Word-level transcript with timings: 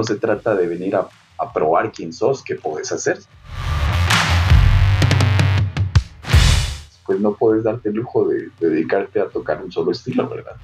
no 0.00 0.04
se 0.04 0.16
trata 0.16 0.54
de 0.54 0.66
venir 0.66 0.96
a, 0.96 1.10
probar 1.52 1.92
quién 1.92 2.10
sos, 2.10 2.42
qué 2.42 2.54
podés 2.54 2.90
hacer. 2.90 3.18
Pues 7.04 7.20
no 7.20 7.34
puedes 7.34 7.64
darte 7.64 7.90
el 7.90 7.96
lujo 7.96 8.26
de, 8.26 8.48
de 8.58 8.70
dedicarte 8.70 9.20
a 9.20 9.28
tocar 9.28 9.62
un 9.62 9.70
solo 9.70 9.92
estilo, 9.92 10.26
¿verdad? 10.26 10.56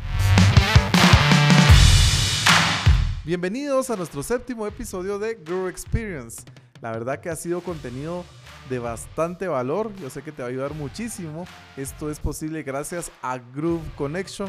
Bienvenidos 3.26 3.90
a 3.90 3.96
nuestro 3.96 4.22
séptimo 4.22 4.66
episodio 4.66 5.18
de 5.18 5.34
Groove 5.34 5.68
Experience. 5.68 6.42
La 6.80 6.92
verdad 6.92 7.20
que 7.20 7.28
ha 7.28 7.36
sido 7.36 7.60
contenido 7.60 8.24
de 8.70 8.78
bastante 8.78 9.48
valor. 9.48 9.94
Yo 9.96 10.08
sé 10.08 10.22
que 10.22 10.32
te 10.32 10.40
va 10.40 10.48
a 10.48 10.50
ayudar 10.50 10.72
muchísimo. 10.72 11.46
Esto 11.76 12.10
es 12.10 12.20
posible 12.20 12.62
gracias 12.62 13.12
a 13.20 13.36
Groove 13.36 13.84
Connection. 13.96 14.48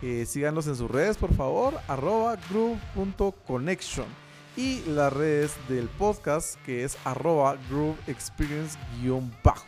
Eh, 0.00 0.26
en 0.34 0.62
sus 0.62 0.90
redes, 0.90 1.18
por 1.18 1.34
favor, 1.34 1.74
arroba 1.86 2.36
groove.connection. 2.50 4.21
Y 4.56 4.80
las 4.86 5.12
redes 5.12 5.56
del 5.68 5.88
podcast, 5.88 6.56
que 6.64 6.84
es 6.84 6.98
arroba 7.04 7.56
groove 7.70 7.96
experience-bajo. 8.06 9.66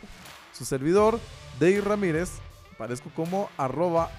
Su 0.53 0.63
servidor, 0.63 1.19
Dave 1.59 1.81
Ramírez, 1.81 2.33
parezco 2.77 3.09
como 3.15 3.49
arroba. 3.57 4.11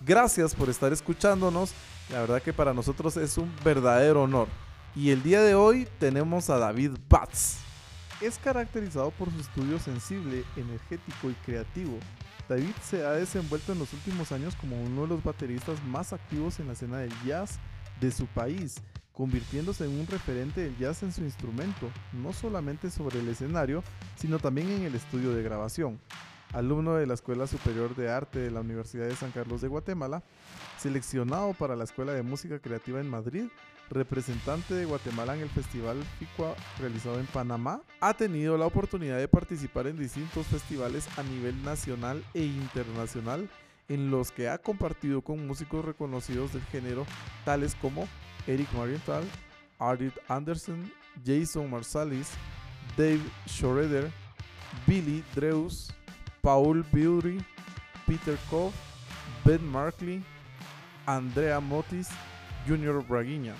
Gracias 0.00 0.54
por 0.54 0.70
estar 0.70 0.92
escuchándonos. 0.92 1.72
La 2.10 2.20
verdad 2.22 2.42
que 2.42 2.54
para 2.54 2.72
nosotros 2.72 3.16
es 3.18 3.36
un 3.36 3.54
verdadero 3.62 4.22
honor. 4.22 4.48
Y 4.96 5.10
el 5.10 5.22
día 5.22 5.42
de 5.42 5.54
hoy 5.54 5.86
tenemos 5.98 6.48
a 6.48 6.58
David 6.58 6.92
Batz. 7.08 7.58
Es 8.20 8.38
caracterizado 8.38 9.10
por 9.12 9.30
su 9.30 9.38
estudio 9.38 9.78
sensible, 9.78 10.44
energético 10.56 11.30
y 11.30 11.34
creativo. 11.44 11.98
David 12.48 12.72
se 12.82 13.04
ha 13.04 13.12
desenvuelto 13.12 13.72
en 13.72 13.78
los 13.78 13.92
últimos 13.92 14.32
años 14.32 14.56
como 14.56 14.82
uno 14.82 15.02
de 15.02 15.08
los 15.08 15.22
bateristas 15.22 15.82
más 15.84 16.12
activos 16.12 16.58
en 16.58 16.66
la 16.66 16.72
escena 16.72 16.98
del 16.98 17.12
jazz 17.24 17.60
de 18.00 18.10
su 18.10 18.26
país, 18.26 18.76
convirtiéndose 19.20 19.84
en 19.84 20.00
un 20.00 20.06
referente 20.06 20.62
del 20.62 20.78
jazz 20.78 21.02
en 21.02 21.12
su 21.12 21.22
instrumento, 21.22 21.90
no 22.14 22.32
solamente 22.32 22.90
sobre 22.90 23.20
el 23.20 23.28
escenario, 23.28 23.84
sino 24.16 24.38
también 24.38 24.70
en 24.70 24.84
el 24.84 24.94
estudio 24.94 25.34
de 25.34 25.42
grabación. 25.42 26.00
Alumno 26.54 26.94
de 26.94 27.06
la 27.06 27.12
Escuela 27.12 27.46
Superior 27.46 27.94
de 27.94 28.10
Arte 28.10 28.38
de 28.38 28.50
la 28.50 28.62
Universidad 28.62 29.06
de 29.06 29.14
San 29.14 29.30
Carlos 29.30 29.60
de 29.60 29.68
Guatemala, 29.68 30.22
seleccionado 30.78 31.52
para 31.52 31.76
la 31.76 31.84
Escuela 31.84 32.14
de 32.14 32.22
Música 32.22 32.60
Creativa 32.60 32.98
en 32.98 33.10
Madrid, 33.10 33.44
representante 33.90 34.72
de 34.72 34.86
Guatemala 34.86 35.36
en 35.36 35.42
el 35.42 35.50
Festival 35.50 36.02
FICUA 36.18 36.54
realizado 36.78 37.20
en 37.20 37.26
Panamá, 37.26 37.82
ha 38.00 38.14
tenido 38.14 38.56
la 38.56 38.64
oportunidad 38.64 39.18
de 39.18 39.28
participar 39.28 39.86
en 39.86 39.98
distintos 39.98 40.46
festivales 40.46 41.06
a 41.18 41.22
nivel 41.24 41.62
nacional 41.62 42.24
e 42.32 42.44
internacional 42.44 43.50
en 43.90 44.10
los 44.10 44.30
que 44.30 44.48
ha 44.48 44.56
compartido 44.56 45.20
con 45.20 45.46
músicos 45.46 45.84
reconocidos 45.84 46.54
del 46.54 46.62
género 46.62 47.04
tales 47.44 47.74
como 47.74 48.08
Eric 48.46 48.72
Marienthal, 48.72 49.24
Ardit 49.78 50.14
Anderson, 50.28 50.90
Jason 51.24 51.70
Marsalis, 51.70 52.30
Dave 52.96 53.22
Schroeder, 53.46 54.10
Billy 54.86 55.24
Dreus, 55.34 55.92
Paul 56.42 56.84
Beauty, 56.92 57.38
Peter 58.06 58.36
Cove, 58.48 58.72
Ben 59.44 59.64
Markley, 59.64 60.22
Andrea 61.06 61.60
Motis, 61.60 62.08
Junior 62.66 63.04
Braguiña, 63.06 63.54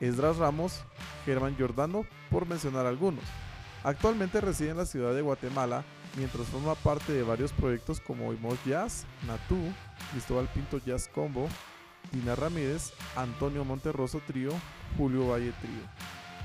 Esdras 0.00 0.36
Ramos, 0.36 0.82
Germán 1.24 1.56
Giordano, 1.56 2.04
por 2.30 2.46
mencionar 2.46 2.86
algunos. 2.86 3.24
Actualmente 3.84 4.40
reside 4.40 4.70
en 4.70 4.76
la 4.76 4.86
ciudad 4.86 5.14
de 5.14 5.22
Guatemala, 5.22 5.84
mientras 6.16 6.46
forma 6.48 6.74
parte 6.74 7.12
de 7.12 7.22
varios 7.22 7.52
proyectos 7.52 8.00
como 8.00 8.32
Imos 8.32 8.58
Jazz, 8.64 9.06
Natú, 9.26 9.58
Cristóbal 10.12 10.48
Pinto 10.52 10.78
Jazz 10.78 11.08
Combo, 11.08 11.48
Dina 12.12 12.34
Ramírez, 12.34 12.92
Antonio 13.16 13.64
Monterroso 13.64 14.20
Trío, 14.26 14.50
Julio 14.96 15.28
Valle 15.28 15.52
Trío. 15.60 15.82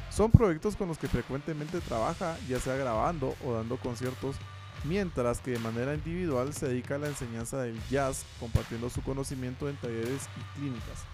Son 0.10 0.32
proyectos 0.32 0.76
con 0.76 0.88
los 0.88 0.98
que 0.98 1.08
frecuentemente 1.08 1.82
trabaja, 1.82 2.38
ya 2.48 2.60
sea 2.60 2.76
grabando 2.76 3.36
o 3.46 3.54
dando 3.54 3.78
conciertos 3.78 4.38
mientras 4.86 5.40
que 5.40 5.52
de 5.52 5.60
manera 5.60 5.94
individual 5.94 6.54
se 6.54 6.68
dedica 6.68 6.96
a 6.96 7.00
la 7.00 7.08
enseñanza 7.08 7.62
del 7.62 7.80
jazz, 7.90 8.26
compartiendo 8.40 8.90
su 8.90 9.02
conocimiento 9.02 9.68
en 9.70 9.76
talleres 9.78 10.30
y 10.38 10.60
clínicas. 10.60 11.06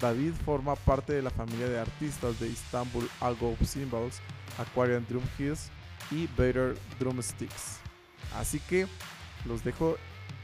David 0.00 0.32
forma 0.44 0.76
parte 0.76 1.12
de 1.12 1.22
la 1.22 1.30
familia 1.30 1.68
de 1.68 1.78
artistas 1.78 2.40
de 2.40 2.48
Istanbul 2.48 3.08
Algo 3.20 3.56
Cymbals, 3.64 4.20
Aquarian 4.58 5.06
Drum 5.08 5.22
Hills 5.38 5.70
y 6.10 6.26
Better 6.38 6.76
Drumsticks. 6.98 7.78
Así 8.36 8.60
que 8.60 8.86
los 9.44 9.62
dejo 9.62 9.96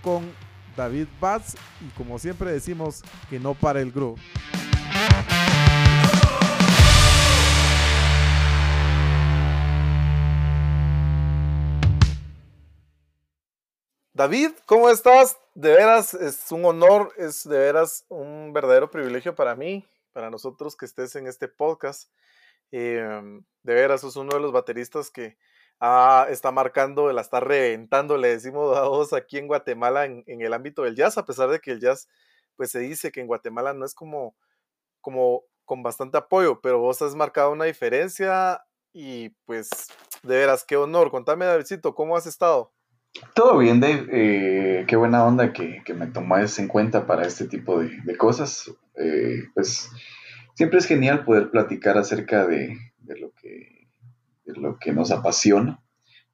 con 0.02 0.30
David 0.76 1.08
Batz 1.20 1.54
y 1.80 1.88
como 1.96 2.18
siempre 2.18 2.52
decimos 2.52 3.02
que 3.30 3.40
no 3.40 3.54
para 3.54 3.80
el 3.80 3.90
groove. 3.90 4.20
David, 14.12 14.52
¿cómo 14.64 14.88
estás? 14.88 15.38
De 15.54 15.72
veras, 15.72 16.14
es 16.14 16.50
un 16.50 16.64
honor, 16.64 17.12
es 17.18 17.46
de 17.46 17.58
veras 17.58 18.06
un 18.08 18.52
verdadero 18.54 18.90
privilegio 18.90 19.34
para 19.34 19.54
mí, 19.54 19.86
para 20.12 20.30
nosotros 20.30 20.74
que 20.74 20.86
estés 20.86 21.16
en 21.16 21.26
este 21.26 21.48
podcast. 21.48 22.10
Em, 22.70 23.44
de 23.62 23.74
veras, 23.74 24.00
sos 24.00 24.16
uno 24.16 24.34
de 24.34 24.40
los 24.40 24.52
bateristas 24.52 25.10
que 25.10 25.36
ah, 25.80 26.26
está 26.30 26.50
marcando, 26.52 27.12
la 27.12 27.20
está 27.20 27.40
reventando, 27.40 28.16
le 28.16 28.28
decimos 28.28 28.76
a 28.76 28.82
vos 28.88 29.12
aquí 29.12 29.38
en 29.38 29.46
Guatemala 29.46 30.04
en, 30.04 30.24
el 30.26 30.52
ámbito 30.52 30.82
del 30.82 30.96
jazz, 30.96 31.18
a 31.18 31.24
pesar 31.24 31.48
de 31.50 31.60
que 31.60 31.72
el 31.72 31.80
jazz, 31.80 32.08
pues 32.56 32.70
se 32.70 32.80
dice 32.80 33.12
que 33.12 33.20
en 33.20 33.26
Guatemala 33.26 33.74
no 33.74 33.84
es 33.84 33.94
como, 33.94 34.36
como 35.00 35.44
con 35.64 35.82
bastante 35.82 36.18
apoyo, 36.18 36.60
pero 36.60 36.78
vos 36.78 37.02
has 37.02 37.14
marcado 37.14 37.52
una 37.52 37.64
diferencia 37.64 38.62
y 38.92 39.30
pues 39.44 39.68
de 40.22 40.36
veras, 40.36 40.64
qué 40.64 40.76
honor. 40.76 41.10
Contame, 41.10 41.44
Davidcito, 41.44 41.94
¿cómo 41.94 42.16
has 42.16 42.26
estado? 42.26 42.72
Todo 43.34 43.58
bien, 43.58 43.80
Dave. 43.80 44.06
Eh, 44.10 44.84
qué 44.86 44.96
buena 44.96 45.24
onda 45.24 45.52
que, 45.52 45.82
me 45.94 46.06
tomáis 46.06 46.58
en 46.58 46.68
cuenta 46.68 47.06
para 47.06 47.26
este 47.26 47.46
tipo 47.46 47.80
de, 47.80 48.16
cosas. 48.16 48.70
Eh, 48.96 49.44
pues 49.54 49.90
siempre 50.54 50.78
es 50.78 50.86
genial 50.86 51.24
poder 51.24 51.50
platicar 51.50 51.98
acerca 51.98 52.46
de, 52.46 52.76
lo 53.06 53.32
que, 53.40 53.75
lo 54.46 54.78
que 54.78 54.92
nos 54.92 55.10
apasiona. 55.10 55.82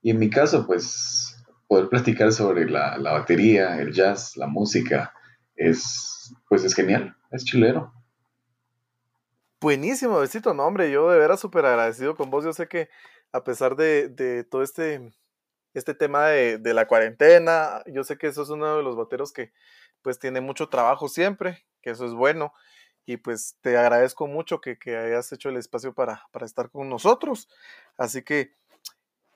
Y 0.00 0.10
en 0.10 0.18
mi 0.18 0.30
caso, 0.30 0.66
pues 0.66 1.36
poder 1.68 1.88
platicar 1.88 2.32
sobre 2.32 2.68
la, 2.68 2.98
batería, 2.98 3.80
el 3.80 3.92
jazz, 3.92 4.36
la 4.36 4.46
música, 4.46 5.14
es, 5.54 6.34
pues 6.48 6.64
es 6.64 6.74
genial, 6.74 7.16
es 7.30 7.44
chilero. 7.44 7.92
Buenísimo, 9.60 10.18
besito. 10.18 10.54
No, 10.54 10.64
hombre, 10.64 10.90
yo 10.90 11.10
de 11.10 11.18
veras 11.18 11.40
súper 11.40 11.64
agradecido 11.64 12.16
con 12.16 12.30
vos. 12.30 12.44
Yo 12.44 12.52
sé 12.52 12.68
que 12.68 12.88
a 13.32 13.44
pesar 13.44 13.76
de, 13.76 14.08
de 14.08 14.44
todo 14.44 14.62
este 14.62 15.12
este 15.74 15.94
tema 15.94 16.28
de, 16.28 16.74
la 16.74 16.86
cuarentena. 16.86 17.82
Yo 17.86 18.04
sé 18.04 18.18
que 18.18 18.26
eso 18.26 18.42
es 18.42 18.50
uno 18.50 18.76
de 18.76 18.82
los 18.82 18.96
boteros 18.96 19.32
que 19.32 19.52
pues 20.02 20.18
tiene 20.18 20.40
mucho 20.40 20.68
trabajo 20.68 21.08
siempre, 21.08 21.64
que 21.80 21.90
eso 21.90 22.04
es 22.04 22.12
bueno. 22.12 22.52
Y 23.04 23.16
pues 23.16 23.56
te 23.60 23.76
agradezco 23.76 24.26
mucho 24.26 24.60
que, 24.60 24.78
hayas 24.96 25.32
hecho 25.32 25.48
el 25.48 25.56
espacio 25.56 25.92
para, 25.92 26.22
estar 26.42 26.70
con 26.70 26.88
nosotros. 26.88 27.48
Así 27.96 28.22
que 28.22 28.54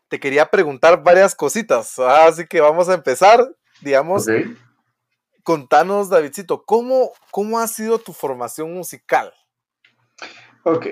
te 0.08 0.20
quería 0.20 0.46
preguntar 0.46 1.02
varias 1.02 1.34
cositas. 1.34 1.98
Así 1.98 2.46
que 2.46 2.60
vamos 2.60 2.88
a 2.88 2.94
empezar, 2.94 3.44
digamos. 3.80 4.26
Contanos, 5.42 6.08
Davidcito, 6.08 6.64
¿cómo, 6.64 7.12
¿cómo 7.30 7.60
ha 7.60 7.68
sido 7.68 7.98
tu 7.98 8.12
formación 8.12 8.72
musical? 8.74 9.32
Ok. 10.64 10.86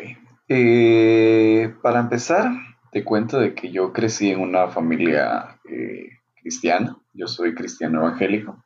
Eh, 0.49 1.75
para 1.83 2.01
empezar, 2.01 2.53
te 2.93 3.03
cuento 3.03 3.41
de 3.41 3.55
que 3.55 3.73
yo 3.73 3.93
crecí 3.93 4.31
en 4.31 4.41
una 4.41 4.69
familia 4.69 5.59
eh, 5.69 6.11
cristiana, 6.41 6.97
yo 7.12 7.26
soy 7.26 7.55
cristiano 7.55 7.99
evangélico, 8.00 8.62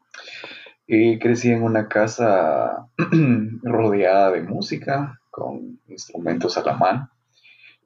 crecí 0.88 1.50
en 1.50 1.62
una 1.62 1.86
casa 1.86 2.88
rodeada 3.62 4.32
de 4.32 4.42
música, 4.42 5.20
con 5.30 5.80
instrumentos 5.88 6.56
a 6.56 6.62
la 6.62 6.76
mano. 6.76 7.10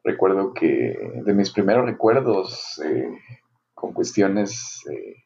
Recuerdo 0.04 0.54
que 0.54 0.96
de 1.24 1.34
mis 1.34 1.50
primeros 1.50 1.84
recuerdos 1.84 2.80
eh, 2.84 3.08
con 3.74 3.92
cuestiones 3.92 4.84
eh, 4.90 5.16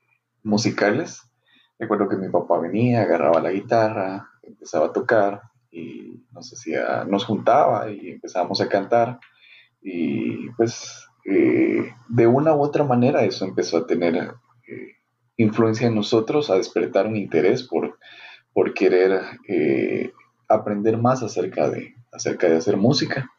musicales, 0.42 1.22
recuerdo 1.78 2.08
que 2.08 2.16
mi 2.16 2.30
papá 2.30 2.58
venía, 2.58 3.02
agarraba 3.02 3.40
la 3.40 3.52
guitarra, 3.52 4.28
empezaba 4.42 4.86
a 4.86 4.92
tocar 4.92 5.42
y 5.70 6.24
nos, 6.32 6.52
hacía, 6.52 7.04
nos 7.04 7.24
juntaba 7.24 7.90
y 7.90 8.10
empezábamos 8.10 8.60
a 8.60 8.68
cantar. 8.68 9.20
Y 9.82 10.50
pues 10.52 11.06
eh, 11.24 11.92
de 12.08 12.26
una 12.26 12.54
u 12.54 12.60
otra 12.60 12.84
manera 12.84 13.22
eso 13.22 13.44
empezó 13.44 13.78
a 13.78 13.86
tener 13.86 14.34
influencia 15.36 15.86
en 15.86 15.94
nosotros, 15.94 16.50
a 16.50 16.56
despertar 16.56 17.06
un 17.06 17.16
interés 17.16 17.62
por, 17.62 17.98
por 18.52 18.74
querer 18.74 19.20
eh, 19.48 20.12
aprender 20.48 20.98
más 20.98 21.22
acerca 21.22 21.68
de, 21.68 21.94
acerca 22.12 22.48
de 22.48 22.56
hacer 22.56 22.76
música. 22.76 23.30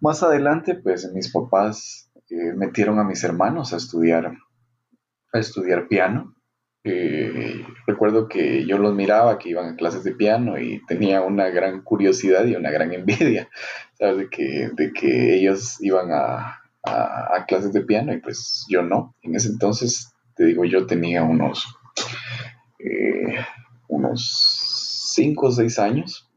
Más 0.00 0.22
adelante, 0.22 0.74
pues 0.74 1.10
mis 1.12 1.30
papás 1.30 2.10
metieron 2.56 2.98
a 2.98 3.04
mis 3.04 3.22
hermanos 3.24 3.72
a 3.72 3.76
estudiar, 3.76 4.32
a 5.32 5.38
estudiar 5.38 5.86
piano 5.86 6.34
eh, 6.84 7.64
recuerdo 7.86 8.28
que 8.28 8.66
yo 8.66 8.76
los 8.76 8.92
miraba 8.92 9.38
que 9.38 9.50
iban 9.50 9.68
a 9.68 9.76
clases 9.76 10.02
de 10.02 10.16
piano 10.16 10.58
y 10.58 10.84
tenía 10.86 11.20
una 11.20 11.48
gran 11.48 11.82
curiosidad 11.82 12.44
y 12.44 12.56
una 12.56 12.70
gran 12.70 12.92
envidia, 12.92 13.48
¿sabes? 13.98 14.16
De 14.18 14.28
que, 14.28 14.70
de 14.72 14.92
que 14.92 15.36
ellos 15.36 15.80
iban 15.80 16.10
a, 16.12 16.58
clases 17.46 17.72
de 17.72 17.82
piano 17.82 18.12
y 18.12 18.20
pues 18.20 18.66
yo 18.68 18.82
no. 18.82 19.14
En 19.22 19.36
ese 19.36 19.48
entonces, 19.48 20.11
te 20.34 20.44
digo, 20.44 20.64
yo 20.64 20.86
tenía 20.86 21.22
unos, 21.22 21.76
eh, 22.78 23.38
unos 23.88 25.12
5 25.14 25.46
o 25.46 25.52
6 25.52 25.78
años. 25.78 26.30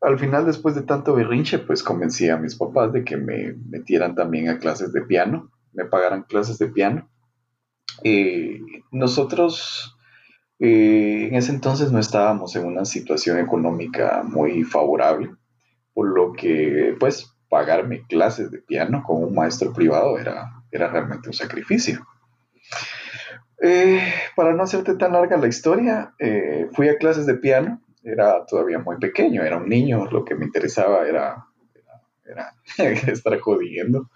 Al 0.00 0.18
final, 0.18 0.46
después 0.46 0.74
de 0.74 0.82
tanto 0.82 1.14
berrinche, 1.14 1.58
pues 1.58 1.82
convencí 1.82 2.28
a 2.28 2.38
mis 2.38 2.54
papás 2.54 2.92
de 2.92 3.04
que 3.04 3.16
me 3.16 3.52
metieran 3.68 4.14
también 4.14 4.48
a 4.48 4.58
clases 4.58 4.92
de 4.92 5.02
piano, 5.02 5.50
me 5.72 5.84
pagaran 5.84 6.22
clases 6.22 6.58
de 6.58 6.68
piano 6.68 7.10
eh, 8.02 8.60
nosotros 8.92 9.96
eh, 10.58 11.28
en 11.28 11.34
ese 11.34 11.52
entonces 11.52 11.92
no 11.92 11.98
estábamos 11.98 12.54
en 12.56 12.66
una 12.66 12.84
situación 12.84 13.38
económica 13.38 14.22
muy 14.24 14.64
favorable, 14.64 15.30
por 15.92 16.08
lo 16.08 16.32
que 16.32 16.94
pues 16.98 17.34
pagarme 17.48 18.06
clases 18.06 18.50
de 18.50 18.58
piano 18.58 19.02
con 19.06 19.22
un 19.24 19.34
maestro 19.34 19.72
privado 19.72 20.18
era, 20.18 20.64
era 20.70 20.88
realmente 20.88 21.28
un 21.28 21.34
sacrificio. 21.34 22.06
Eh, 23.62 24.00
para 24.36 24.54
no 24.54 24.62
hacerte 24.62 24.94
tan 24.94 25.12
larga 25.12 25.36
la 25.36 25.48
historia, 25.48 26.14
fui 26.72 26.88
a 26.88 26.96
clases 26.96 27.26
de 27.26 27.34
piano, 27.34 27.80
era 28.02 28.44
todavía 28.46 28.78
muy 28.78 28.96
pequeño, 28.96 29.42
era 29.42 29.58
un 29.58 29.68
niño, 29.68 30.06
lo 30.10 30.24
que 30.24 30.34
me 30.34 30.46
interesaba 30.46 31.06
era, 31.06 31.46
era, 32.24 32.54
era 32.78 33.12
estar 33.12 33.38
jodiendo. 33.38 34.10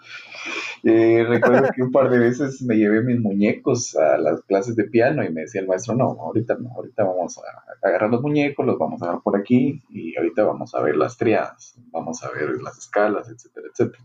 Eh, 0.82 1.24
recuerdo 1.26 1.68
que 1.74 1.82
un 1.82 1.90
par 1.90 2.10
de 2.10 2.18
veces 2.18 2.60
me 2.62 2.76
llevé 2.76 3.02
mis 3.02 3.18
muñecos 3.18 3.96
a 3.96 4.18
las 4.18 4.42
clases 4.42 4.76
de 4.76 4.84
piano 4.84 5.24
y 5.24 5.32
me 5.32 5.42
decía 5.42 5.62
el 5.62 5.66
maestro, 5.66 5.94
no, 5.94 6.04
ahorita 6.04 6.56
no, 6.60 6.70
ahorita 6.74 7.04
vamos 7.04 7.38
a 7.38 7.86
agarrar 7.86 8.10
los 8.10 8.20
muñecos, 8.20 8.66
los 8.66 8.78
vamos 8.78 9.02
a 9.02 9.06
dar 9.06 9.20
por 9.22 9.36
aquí 9.36 9.82
y 9.88 10.16
ahorita 10.16 10.44
vamos 10.44 10.74
a 10.74 10.82
ver 10.82 10.96
las 10.96 11.16
triadas, 11.16 11.74
vamos 11.90 12.22
a 12.22 12.30
ver 12.30 12.60
las 12.62 12.76
escalas, 12.78 13.28
etcétera, 13.30 13.68
etcétera. 13.72 14.04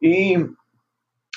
Y 0.00 0.36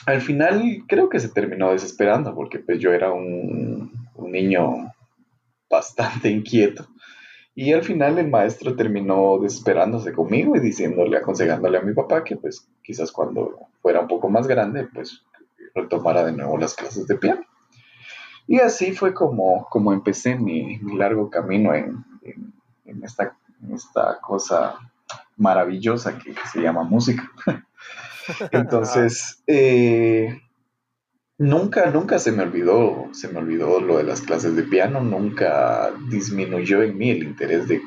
al 0.05 0.21
final 0.21 0.83
creo 0.87 1.09
que 1.09 1.19
se 1.19 1.29
terminó 1.29 1.71
desesperando 1.71 2.33
porque 2.35 2.59
pues 2.59 2.79
yo 2.79 2.93
era 2.93 3.11
un, 3.11 3.91
un 4.15 4.31
niño 4.31 4.93
bastante 5.69 6.29
inquieto 6.29 6.87
y 7.61 7.73
al 7.73 7.83
final 7.83 8.17
el 8.17 8.29
maestro 8.29 8.73
terminó 8.77 9.37
desesperándose 9.37 10.13
conmigo 10.13 10.55
y 10.55 10.61
diciéndole, 10.61 11.17
aconsejándole 11.17 11.77
a 11.77 11.81
mi 11.81 11.93
papá 11.93 12.23
que 12.23 12.37
pues 12.37 12.65
quizás 12.81 13.11
cuando 13.11 13.67
fuera 13.81 13.99
un 13.99 14.07
poco 14.07 14.29
más 14.29 14.47
grande, 14.47 14.87
pues 14.93 15.25
retomara 15.75 16.23
de 16.23 16.31
nuevo 16.31 16.57
las 16.57 16.73
clases 16.73 17.05
de 17.05 17.17
piano. 17.17 17.41
Y 18.47 18.61
así 18.61 18.93
fue 18.93 19.13
como, 19.13 19.67
como 19.69 19.91
empecé 19.91 20.35
mi, 20.35 20.79
largo 20.95 21.29
camino 21.29 21.73
en, 21.75 22.05
esta, 23.03 23.37
esta 23.73 24.21
cosa 24.21 24.75
maravillosa 25.35 26.17
que 26.17 26.33
se 26.53 26.61
llama 26.61 26.83
música. 26.83 27.29
Entonces, 28.51 29.43
eh, 29.47 30.39
Nunca, 31.39 31.89
nunca 31.89 32.19
se 32.19 32.33
me 32.33 32.43
olvidó, 32.43 33.07
se 33.13 33.29
me 33.29 33.39
olvidó 33.39 33.79
lo 33.79 33.97
de 33.97 34.03
las 34.03 34.19
clases 34.19 34.57
de 34.57 34.63
piano, 34.63 34.99
nunca 34.99 35.89
disminuyó 36.09 36.83
en 36.83 36.97
mí 36.97 37.11
el 37.11 37.23
interés 37.23 37.65
de, 37.65 37.81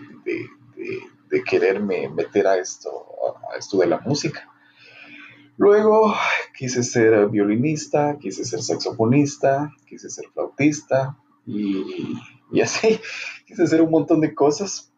quererme 1.45 2.09
meter 2.09 2.47
a 2.47 2.57
esto, 2.57 2.91
a 3.53 3.59
esto 3.59 3.77
de 3.77 3.89
la 3.89 4.01
música. 4.01 4.49
Luego 5.59 6.15
quise 6.57 6.83
ser 6.83 7.29
violinista, 7.29 8.17
quise 8.19 8.47
ser 8.47 8.63
saxofonista, 8.63 9.71
quise 9.87 10.09
ser 10.09 10.25
flautista 10.33 11.19
y, 11.45 12.19
así, 12.63 12.99
quise 13.47 13.65
hacer 13.65 13.83
un 13.83 13.91
montón 13.91 14.23
de 14.23 14.35
cosas. 14.35 14.95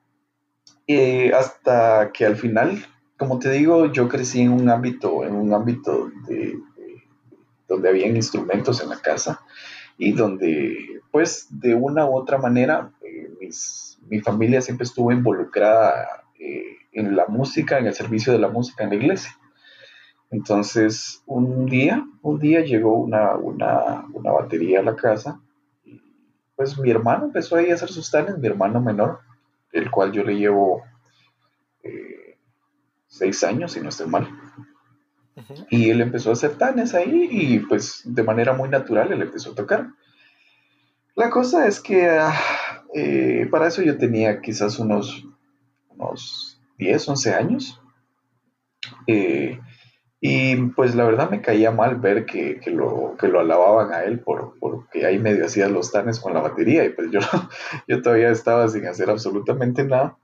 Eh, 0.86 1.32
hasta 1.34 2.12
que 2.12 2.24
al 2.24 2.36
final, 2.36 2.86
como 3.16 3.38
te 3.38 3.50
digo, 3.50 3.86
yo 3.92 4.08
crecí 4.08 4.40
en 4.40 4.52
un 4.52 4.68
ámbito, 4.68 5.24
en 5.24 5.34
un 5.34 5.52
ámbito 5.52 6.10
de, 6.26 6.58
donde 7.68 7.88
habían 7.88 8.16
instrumentos 8.16 8.82
en 8.82 8.88
la 8.88 9.00
casa 9.00 9.40
y 9.96 10.12
donde, 10.12 11.00
pues, 11.10 11.46
de 11.50 11.74
una 11.74 12.06
u 12.06 12.16
otra 12.16 12.38
manera, 12.38 12.92
eh, 13.02 13.30
mi 14.08 14.20
familia 14.20 14.60
siempre 14.60 14.84
estuvo 14.84 15.12
involucrada 15.12 16.24
eh, 16.38 16.76
en 16.92 17.16
la 17.16 17.26
música, 17.26 17.78
en 17.78 17.86
el 17.86 17.94
servicio 17.94 18.32
de 18.32 18.38
la 18.38 18.48
música 18.48 18.84
en 18.84 18.90
la 18.90 18.96
iglesia. 18.96 19.38
Entonces, 20.30 21.22
un 21.26 21.66
día, 21.66 22.04
un 22.22 22.40
día 22.40 22.60
llegó 22.60 22.94
una, 22.94 23.36
una, 23.36 24.04
una 24.12 24.32
batería 24.32 24.80
a 24.80 24.82
la 24.82 24.96
casa 24.96 25.40
y 25.84 26.00
pues 26.56 26.76
mi 26.78 26.90
hermano 26.90 27.26
empezó 27.26 27.56
ahí 27.56 27.70
a 27.70 27.74
hacer 27.74 27.88
sus 27.88 28.10
tanes, 28.10 28.38
mi 28.38 28.48
hermano 28.48 28.80
menor, 28.80 29.20
el 29.72 29.90
cual 29.90 30.12
yo 30.12 30.24
le 30.24 30.36
llevo 30.36 30.82
eh, 31.84 32.13
seis 33.14 33.44
años, 33.44 33.72
si 33.72 33.80
no 33.80 33.90
estoy 33.90 34.08
mal. 34.08 34.28
Y 35.70 35.90
él 35.90 36.00
empezó 36.00 36.30
a 36.30 36.32
hacer 36.32 36.56
tanes 36.56 36.94
ahí 36.94 37.28
y 37.30 37.58
pues 37.60 38.02
de 38.04 38.22
manera 38.22 38.52
muy 38.52 38.68
natural 38.68 39.12
él 39.12 39.22
empezó 39.22 39.52
a 39.52 39.54
tocar. 39.54 39.88
La 41.14 41.30
cosa 41.30 41.66
es 41.68 41.80
que 41.80 42.08
ah, 42.08 42.34
eh, 42.92 43.46
para 43.50 43.68
eso 43.68 43.82
yo 43.82 43.96
tenía 43.98 44.40
quizás 44.40 44.78
unos, 44.80 45.24
unos 45.90 46.60
10, 46.78 47.08
11 47.08 47.34
años. 47.34 47.80
Eh, 49.06 49.60
y 50.20 50.56
pues 50.56 50.94
la 50.94 51.04
verdad 51.04 51.30
me 51.30 51.40
caía 51.40 51.70
mal 51.70 51.96
ver 51.96 52.26
que, 52.26 52.60
lo, 52.66 53.14
que 53.18 53.28
lo 53.28 53.40
alababan 53.40 53.92
a 53.92 54.04
él 54.04 54.20
por, 54.20 54.58
porque 54.58 55.06
ahí 55.06 55.18
medio 55.18 55.46
hacía 55.46 55.68
los 55.68 55.92
tanes 55.92 56.18
con 56.18 56.34
la 56.34 56.40
batería 56.40 56.84
y 56.84 56.90
pues 56.90 57.10
yo, 57.10 57.20
yo 57.88 58.02
todavía 58.02 58.30
estaba 58.30 58.66
sin 58.68 58.86
hacer 58.86 59.08
absolutamente 59.08 59.84
nada. 59.84 60.16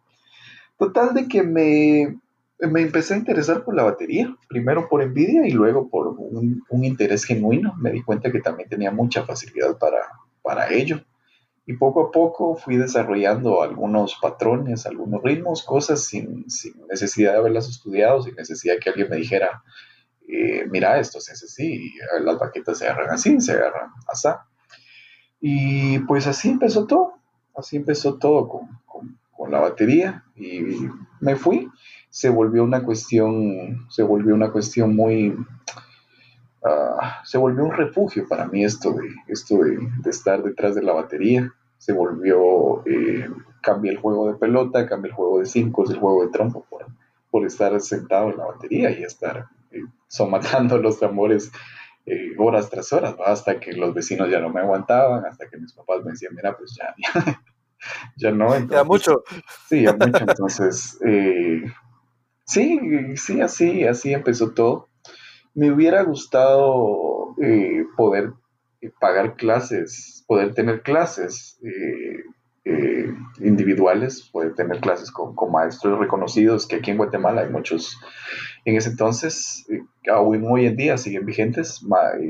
Total 0.78 1.14
de 1.14 1.28
que 1.28 1.42
me, 1.42 2.18
me 2.68 2.82
empecé 2.82 3.14
a 3.14 3.18
interesar 3.18 3.64
por 3.64 3.74
la 3.74 3.84
batería, 3.84 4.36
primero 4.48 4.88
por 4.88 5.02
envidia 5.02 5.46
y 5.46 5.50
luego 5.50 5.88
por 5.88 6.08
un, 6.08 6.84
interés 6.84 7.24
genuino. 7.24 7.74
Me 7.78 7.90
di 7.90 8.02
cuenta 8.02 8.30
que 8.30 8.40
también 8.40 8.68
tenía 8.68 8.90
mucha 8.90 9.24
facilidad 9.24 9.78
para, 9.78 9.98
para 10.42 10.72
ello. 10.72 11.00
Y 11.66 11.74
poco 11.74 12.08
a 12.08 12.10
poco 12.10 12.56
fui 12.56 12.76
desarrollando 12.76 13.62
algunos 13.62 14.18
patrones, 14.20 14.86
algunos 14.86 15.22
ritmos, 15.22 15.62
cosas 15.62 16.04
sin, 16.04 16.44
necesidad 16.88 17.32
de 17.32 17.38
haberlas 17.38 17.68
estudiado, 17.68 18.22
sin 18.22 18.34
necesidad 18.34 18.76
que 18.82 18.90
alguien 18.90 19.08
me 19.08 19.16
dijera, 19.16 19.62
eh, 20.28 20.66
mira, 20.70 20.98
esto 20.98 21.20
se 21.20 21.32
hace 21.32 21.46
así, 21.46 21.94
las 22.22 22.38
baquetas 22.38 22.78
se 22.78 22.86
agarran 22.86 23.10
así, 23.10 23.40
se 23.40 23.52
agarran 23.52 23.90
así. 24.06 24.28
Y 25.40 25.98
pues 26.00 26.26
así 26.26 26.50
empezó 26.50 26.86
todo, 26.86 27.14
así 27.56 27.76
empezó 27.76 28.18
todo 28.18 28.48
con, 28.48 28.80
con 29.40 29.50
la 29.50 29.60
batería 29.60 30.24
y 30.36 30.60
me 31.20 31.36
fui 31.36 31.70
se 32.10 32.28
volvió 32.28 32.64
una 32.64 32.82
cuestión, 32.82 33.86
se 33.88 34.02
volvió 34.02 34.34
una 34.34 34.50
cuestión 34.50 34.96
muy, 34.96 35.36
ah, 36.64 37.20
se 37.24 37.38
volvió 37.38 37.64
un 37.64 37.72
refugio 37.72 38.26
para 38.28 38.46
mí 38.46 38.64
esto 38.64 38.92
de, 38.92 39.08
esto 39.28 39.58
de, 39.58 39.78
estar 40.10 40.42
detrás 40.42 40.74
de 40.74 40.82
la 40.82 40.92
batería, 40.92 41.54
se 41.78 41.92
volvió, 41.92 42.84
eh, 42.84 43.30
cambia 43.62 43.92
el 43.92 43.98
juego 43.98 44.32
de 44.32 44.38
pelota, 44.38 44.86
cambia 44.86 45.10
el 45.10 45.14
juego 45.14 45.38
de 45.38 45.46
cinco, 45.46 45.88
el 45.88 45.98
juego 45.98 46.24
de 46.24 46.32
trompo 46.32 46.66
por, 46.68 46.86
por 47.30 47.46
estar 47.46 47.80
sentado 47.80 48.30
en 48.30 48.38
la 48.38 48.46
batería 48.46 48.90
y 48.90 49.04
estar 49.04 49.46
eh, 49.70 49.84
somatando 50.08 50.78
los 50.82 50.98
tambores 50.98 51.52
eh, 52.06 52.34
horas 52.38 52.68
tras 52.68 52.92
horas, 52.92 53.14
hasta 53.24 53.60
que 53.60 53.72
los 53.72 53.94
vecinos 53.94 54.28
ya 54.28 54.40
no 54.40 54.50
me 54.50 54.60
aguantaban, 54.60 55.24
hasta 55.26 55.48
que 55.48 55.58
mis 55.58 55.72
papás 55.72 56.04
me 56.04 56.10
decían, 56.10 56.34
mira, 56.34 56.56
pues 56.56 56.76
ya, 56.76 56.92
ya, 58.16 58.32
no. 58.32 58.58
ya 58.68 58.82
mucho. 58.82 59.22
Sí, 59.68 59.82
ya 59.82 59.92
mucho. 59.92 60.24
Entonces, 60.26 60.98
Sí, 62.50 62.80
sí, 63.14 63.40
así, 63.40 63.84
así 63.84 64.12
empezó 64.12 64.50
todo. 64.50 64.88
Me 65.54 65.70
hubiera 65.70 66.02
gustado 66.02 67.36
eh, 67.40 67.84
poder 67.96 68.32
eh, 68.80 68.90
pagar 68.98 69.36
clases, 69.36 70.24
poder 70.26 70.52
tener 70.52 70.82
clases 70.82 71.60
eh, 71.62 73.14
individuales, 73.38 74.28
poder 74.32 74.56
tener 74.56 74.80
clases 74.80 75.12
con, 75.12 75.36
maestros 75.52 76.00
reconocidos, 76.00 76.66
que 76.66 76.76
aquí 76.76 76.90
en 76.90 76.96
Guatemala 76.96 77.42
hay 77.42 77.50
muchos, 77.50 77.96
en 78.64 78.74
ese 78.74 78.90
entonces, 78.90 79.64
aún 80.12 80.44
hoy 80.50 80.66
en 80.66 80.74
día 80.74 80.98
siguen 80.98 81.26
vigentes, 81.26 81.84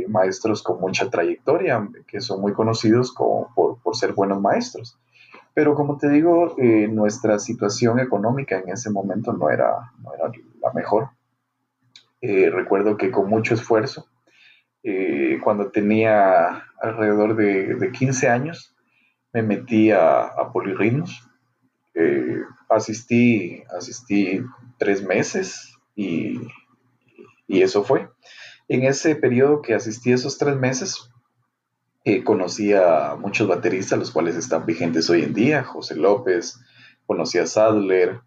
maestros 0.06 0.62
con 0.62 0.82
mucha 0.82 1.08
trayectoria, 1.08 1.88
que 2.06 2.20
son 2.20 2.42
muy 2.42 2.52
conocidos 2.52 3.14
por, 3.16 3.80
por 3.82 3.96
ser 3.96 4.12
buenos 4.12 4.38
maestros. 4.38 4.99
Pero 5.54 5.74
como 5.74 5.98
te 5.98 6.08
digo, 6.08 6.54
eh, 6.58 6.88
nuestra 6.88 7.38
situación 7.38 7.98
económica 7.98 8.58
en 8.58 8.68
ese 8.68 8.90
momento 8.90 9.32
no 9.32 9.50
era, 9.50 9.92
la 10.60 10.72
mejor. 10.72 11.10
Eh, 12.20 12.50
recuerdo 12.50 12.96
que 12.96 13.10
con 13.10 13.28
mucho 13.28 13.54
esfuerzo, 13.54 14.06
eh, 14.82 15.38
cuando 15.42 15.70
tenía 15.70 16.64
alrededor 16.80 17.36
de, 17.36 17.90
15 17.92 18.28
años, 18.28 18.76
me 19.32 19.42
metí 19.42 19.90
a, 19.90 20.22
a 20.26 20.52
polirritmos. 20.52 21.26
asistí, 22.68 23.64
asistí 23.76 24.40
tres 24.78 25.04
meses 25.04 25.76
y, 25.96 26.40
y 27.48 27.62
eso 27.62 27.82
fue. 27.82 28.08
En 28.68 28.84
ese 28.84 29.16
periodo 29.16 29.62
que 29.62 29.74
asistí 29.74 30.12
esos 30.12 30.38
tres 30.38 30.56
meses, 30.56 31.09
Eh, 32.04 32.24
conocí 32.24 32.72
a 32.72 33.16
muchos 33.18 33.46
bateristas, 33.46 33.98
los 33.98 34.10
cuales 34.10 34.36
están 34.36 34.64
vigentes 34.64 35.10
hoy 35.10 35.22
en 35.22 35.34
día, 35.34 35.62
José 35.64 35.96
López, 35.96 36.58
conocí 37.06 37.38
a 37.38 37.46
Sadler, 37.46 38.20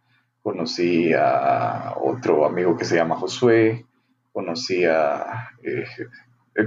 conocí 0.43 1.11
a 1.13 1.95
otro 1.99 2.45
amigo 2.45 2.77
que 2.77 2.85
se 2.85 2.95
llama 2.95 3.15
Josué, 3.15 3.85
conocí 4.31 4.85
a, 4.85 5.49
eh, 5.63 5.85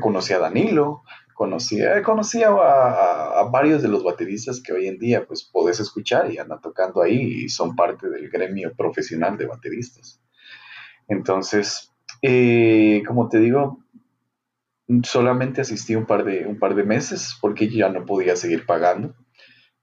conocí 0.00 0.32
a 0.32 0.40
Danilo, 0.40 1.02
conocí, 1.34 1.78
conocí 2.04 2.42
a, 2.42 2.48
a, 2.50 3.42
varios 3.52 3.82
de 3.82 3.88
los 3.88 4.02
bateristas 4.02 4.60
que 4.60 4.72
hoy 4.72 4.88
en 4.88 4.98
día 4.98 5.26
pues 5.26 5.44
podés 5.44 5.78
escuchar 5.78 6.32
y 6.32 6.38
andan 6.38 6.60
tocando 6.60 7.02
ahí 7.02 7.44
y 7.44 7.48
son 7.48 7.76
parte 7.76 8.08
del 8.08 8.30
gremio 8.30 8.74
profesional 8.74 9.36
de 9.36 9.46
bateristas. 9.46 10.20
Entonces, 11.06 11.92
eh, 12.22 13.02
como 13.06 13.28
te 13.28 13.38
digo, 13.38 13.78
solamente 15.02 15.60
asistí 15.60 15.94
un 15.94 16.06
par, 16.06 16.24
de, 16.24 16.46
un 16.46 16.58
par 16.58 16.74
de 16.74 16.84
meses 16.84 17.36
porque 17.40 17.68
ya 17.68 17.88
no 17.88 18.04
podía 18.04 18.36
seguir 18.36 18.66
pagando. 18.66 19.14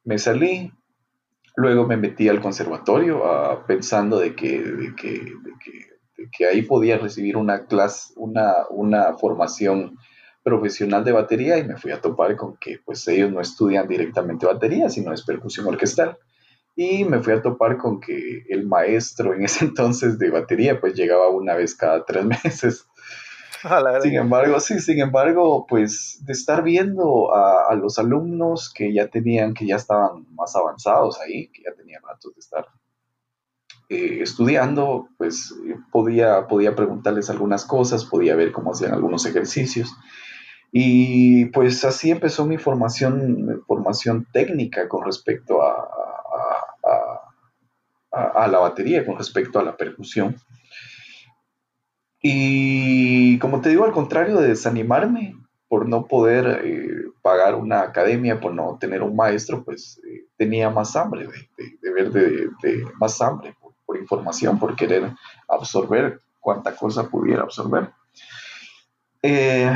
Me 0.03 0.17
salí, 0.17 0.71
luego 1.55 1.85
me 1.85 1.97
metí 1.97 2.29
al 2.29 2.41
conservatorio 2.41 3.25
ah, 3.25 3.65
pensando 3.67 4.19
de 4.19 4.35
que, 4.35 4.59
de 4.61 4.93
que, 4.95 6.45
ahí 6.45 6.61
podía 6.63 6.97
recibir 6.97 7.37
una 7.37 7.65
clase, 7.65 8.13
una, 8.15 8.53
una 8.69 9.13
formación 9.13 9.97
profesional 10.43 11.03
de 11.03 11.13
batería 11.13 11.57
y 11.57 11.63
me 11.63 11.77
fui 11.77 11.91
a 11.91 12.01
topar 12.01 12.35
con 12.35 12.57
que 12.57 12.79
pues 12.83 13.07
ellos 13.07 13.31
no 13.31 13.39
estudian 13.39 13.87
directamente 13.87 14.45
batería, 14.45 14.89
sino 14.89 15.13
es 15.13 15.23
percusión 15.23 15.67
orquestal. 15.67 16.17
Y 16.75 17.05
me 17.05 17.21
fui 17.21 17.33
a 17.33 17.41
topar 17.41 17.77
con 17.77 17.99
que 17.99 18.45
el 18.49 18.65
maestro 18.67 19.33
en 19.33 19.43
ese 19.43 19.65
entonces 19.65 20.17
de 20.19 20.29
batería 20.29 20.79
pues 20.79 20.95
llegaba 20.95 21.29
una 21.29 21.55
vez 21.55 21.75
cada 21.75 22.03
tres 22.05 22.25
meses. 22.43 22.85
Sin 24.01 24.15
embargo, 24.15 24.59
sí, 24.59 24.79
sin 24.79 24.99
embargo, 24.99 25.65
pues 25.67 26.19
de 26.25 26.33
estar 26.33 26.63
viendo 26.63 27.33
a, 27.33 27.73
los 27.75 27.97
alumnos 27.97 28.71
que 28.73 28.93
ya 28.93 29.07
tenían, 29.07 29.53
que 29.53 29.65
ya 29.65 29.77
estaban 29.77 30.25
más 30.35 30.55
avanzados 30.55 31.19
ahí, 31.21 31.47
que 31.49 31.63
ya 31.63 31.73
tenían 31.73 32.01
ratos 32.03 32.33
de 32.35 32.39
estar 32.39 32.67
eh, 33.89 34.19
estudiando, 34.21 35.07
pues 35.17 35.55
podía, 35.91 36.47
podía 36.47 36.75
preguntarles 36.75 37.29
algunas 37.29 37.65
cosas, 37.65 38.05
podía 38.05 38.35
ver 38.35 38.51
cómo 38.51 38.71
hacían 38.71 38.93
algunos 38.93 39.25
ejercicios. 39.25 39.93
Y 40.71 41.45
pues 41.45 41.85
así 41.85 42.11
empezó 42.11 42.45
mi 42.45 42.57
formación, 42.57 43.63
formación 43.67 44.27
técnica 44.33 44.89
con 44.89 45.05
respecto 45.05 45.61
a, 45.61 45.87
a, 48.13 48.47
la 48.47 48.59
batería, 48.59 49.05
con 49.05 49.17
respecto 49.17 49.59
a 49.59 49.63
la 49.63 49.75
percusión. 49.75 50.35
Y 52.23 53.37
como 53.37 53.61
te 53.61 53.69
digo, 53.69 53.85
al 53.85 53.91
contrario 53.91 54.39
de 54.39 54.47
desanimarme 54.47 55.35
por 55.67 55.87
no 55.87 56.07
poder 56.07 56.61
eh, 56.63 57.11
pagar 57.21 57.53
una 57.53 57.81
academia, 57.81 58.39
por 58.39 58.55
no 58.55 58.77
tener 58.79 59.03
un 59.03 59.15
maestro, 59.15 59.63
pues 59.63 60.01
eh, 60.07 60.25
tenía 60.35 60.71
más 60.71 60.95
hambre 60.95 61.27
de, 61.27 61.91
ver 61.91 62.11
de, 62.11 62.49
más 62.99 63.21
hambre 63.21 63.55
por, 63.61 63.73
por, 63.85 63.97
información, 63.97 64.57
por 64.57 64.75
querer 64.75 65.11
absorber 65.47 66.21
cuanta 66.39 66.75
cosa 66.75 67.07
pudiera 67.07 67.43
absorber. 67.43 67.91
Eh, 69.21 69.71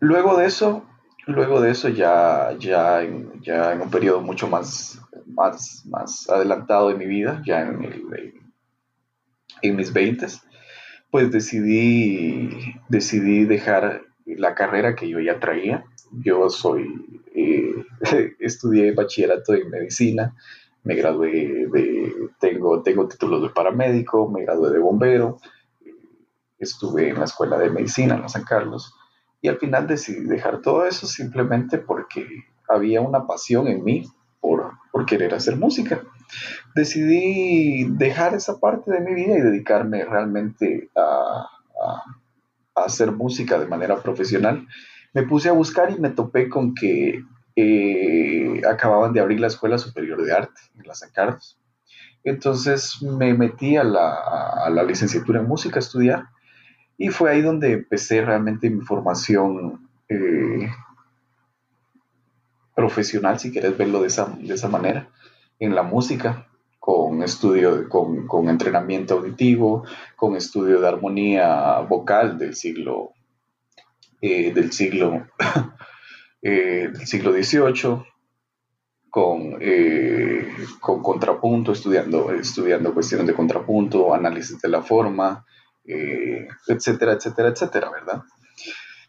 Luego 0.00 0.36
de 0.36 0.46
eso, 0.46 0.84
luego 1.26 1.60
de 1.60 1.70
eso 1.70 1.88
ya, 1.88 2.54
ya, 2.58 3.02
en, 3.02 3.40
ya 3.40 3.72
en 3.72 3.80
un 3.80 3.90
periodo 3.90 4.20
mucho 4.20 4.46
más, 4.46 5.00
más, 5.26 5.84
más 5.86 6.28
adelantado 6.28 6.90
de 6.90 6.96
mi 6.96 7.06
vida, 7.06 7.42
ya 7.46 7.62
en, 7.62 8.45
en 9.68 9.76
mis 9.76 9.92
20, 9.92 10.26
pues 11.10 11.30
decidí, 11.30 12.50
decidí 12.88 13.44
dejar 13.44 14.02
la 14.26 14.54
carrera 14.54 14.94
que 14.94 15.08
yo 15.08 15.20
ya 15.20 15.38
traía. 15.38 15.84
Yo 16.12 16.48
soy, 16.50 17.22
eh, 17.34 17.74
estudié 18.38 18.92
bachillerato 18.92 19.54
en 19.54 19.70
medicina, 19.70 20.34
me 20.84 20.94
gradué 20.94 21.66
de, 21.72 22.12
tengo, 22.38 22.82
tengo 22.82 23.08
títulos 23.08 23.42
de 23.42 23.50
paramédico, 23.50 24.28
me 24.30 24.42
gradué 24.42 24.70
de 24.70 24.78
bombero, 24.78 25.38
estuve 26.58 27.08
en 27.08 27.18
la 27.18 27.24
escuela 27.24 27.58
de 27.58 27.70
medicina 27.70 28.16
en 28.16 28.28
San 28.28 28.44
Carlos 28.44 28.94
y 29.40 29.48
al 29.48 29.58
final 29.58 29.86
decidí 29.86 30.24
dejar 30.26 30.62
todo 30.62 30.86
eso 30.86 31.06
simplemente 31.06 31.78
porque 31.78 32.26
había 32.68 33.00
una 33.00 33.26
pasión 33.26 33.68
en 33.68 33.84
mí 33.84 34.06
querer 35.06 35.34
hacer 35.34 35.56
música. 35.56 36.02
Decidí 36.74 37.84
dejar 37.90 38.34
esa 38.34 38.58
parte 38.58 38.90
de 38.90 39.00
mi 39.00 39.14
vida 39.14 39.38
y 39.38 39.40
dedicarme 39.40 40.04
realmente 40.04 40.90
a, 40.96 41.48
a, 41.82 42.84
hacer 42.84 43.12
música 43.12 43.58
de 43.58 43.66
manera 43.66 44.02
profesional. 44.02 44.66
Me 45.14 45.22
puse 45.22 45.48
a 45.48 45.52
buscar 45.52 45.90
y 45.90 46.00
me 46.00 46.10
topé 46.10 46.48
con 46.48 46.74
que 46.74 47.22
eh, 47.56 48.60
acababan 48.68 49.12
de 49.14 49.20
abrir 49.20 49.40
la 49.40 49.46
Escuela 49.46 49.78
Superior 49.78 50.22
de 50.22 50.32
Arte 50.32 50.60
en 50.78 50.86
la 50.86 50.94
San 50.94 51.10
Carlos. 51.10 51.58
Entonces 52.22 53.00
me 53.02 53.32
metí 53.34 53.76
a 53.76 53.84
la, 53.84 54.14
a 54.64 54.68
la 54.68 54.82
licenciatura 54.82 55.40
en 55.40 55.46
música 55.46 55.76
a 55.76 55.78
estudiar 55.78 56.24
y 56.98 57.08
fue 57.08 57.30
ahí 57.30 57.42
donde 57.42 57.72
empecé 57.72 58.22
realmente 58.22 58.70
mi 58.70 58.80
formación 58.80 59.88
eh, 60.08 60.68
profesional, 62.76 63.40
si 63.40 63.50
quieres 63.50 63.76
verlo 63.76 64.02
de 64.02 64.08
esa, 64.08 64.26
de 64.38 64.54
esa 64.54 64.68
manera, 64.68 65.08
en 65.58 65.74
la 65.74 65.82
música, 65.82 66.46
con 66.78 67.22
estudio, 67.24 67.88
con, 67.88 68.28
con, 68.28 68.48
entrenamiento 68.48 69.14
auditivo, 69.14 69.84
con 70.14 70.36
estudio 70.36 70.80
de 70.80 70.86
armonía 70.86 71.80
vocal 71.80 72.38
del 72.38 72.54
siglo, 72.54 73.14
eh, 74.20 74.52
del 74.52 74.70
siglo, 74.70 75.26
eh, 76.42 76.90
del 76.92 77.06
siglo 77.06 77.32
XVIII, 77.32 78.04
con, 79.10 79.58
con 80.78 81.02
contrapunto, 81.02 81.72
estudiando, 81.72 82.30
estudiando 82.32 82.92
cuestiones 82.92 83.26
de 83.26 83.34
contrapunto, 83.34 84.14
análisis 84.14 84.60
de 84.60 84.68
la 84.68 84.82
forma, 84.82 85.46
eh, 85.86 86.46
etcétera, 86.66 87.12
etcétera, 87.12 87.48
etcétera, 87.48 87.90
¿verdad? 87.90 88.22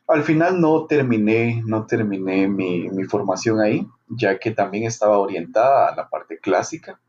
Al 0.08 0.24
final 0.24 0.62
no 0.62 0.86
terminé, 0.86 1.62
no 1.66 1.86
terminé 1.86 2.48
mi, 2.48 2.90
formación 3.06 3.60
ahí, 3.60 3.86
ya 4.08 4.40
que 4.40 4.52
también 4.52 4.86
estaba 4.86 5.18
orientada 5.18 5.90
a 5.90 5.96
la 5.96 6.10
parte 6.10 6.40
clásica 6.40 7.00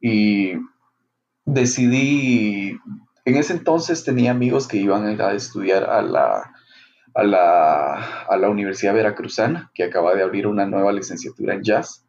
y 0.00 0.52
decidí, 1.46 2.78
en 3.24 3.36
ese 3.36 3.54
entonces 3.54 4.04
tenía 4.04 4.30
amigos 4.30 4.68
que 4.68 4.76
iban 4.76 5.20
a 5.20 5.32
estudiar 5.32 5.84
a 5.84 6.02
la, 6.02 6.52
a 7.14 7.22
la, 7.22 7.94
a 8.24 8.36
la 8.36 8.50
Universidad 8.50 8.92
Veracruzana, 8.92 9.70
que 9.72 9.84
acaba 9.84 10.14
de 10.14 10.22
abrir 10.22 10.46
una 10.46 10.66
nueva 10.66 10.92
licenciatura 10.92 11.54
en 11.54 11.62
jazz. 11.62 12.04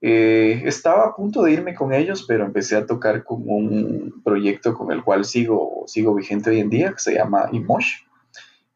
Eh, 0.00 0.62
estaba 0.64 1.06
a 1.06 1.14
punto 1.14 1.44
de 1.44 1.52
irme 1.52 1.74
con 1.74 1.92
ellos, 1.92 2.24
pero 2.26 2.44
empecé 2.44 2.76
a 2.76 2.86
tocar 2.86 3.22
con 3.22 3.42
un 3.46 4.22
proyecto 4.24 4.74
con 4.74 4.90
el 4.90 5.04
cual 5.04 5.24
sigo, 5.24 5.84
sigo 5.86 6.14
vigente 6.14 6.50
hoy 6.50 6.58
en 6.58 6.70
día, 6.70 6.92
que 6.92 6.98
se 6.98 7.14
llama 7.14 7.48
Imosh. 7.52 8.00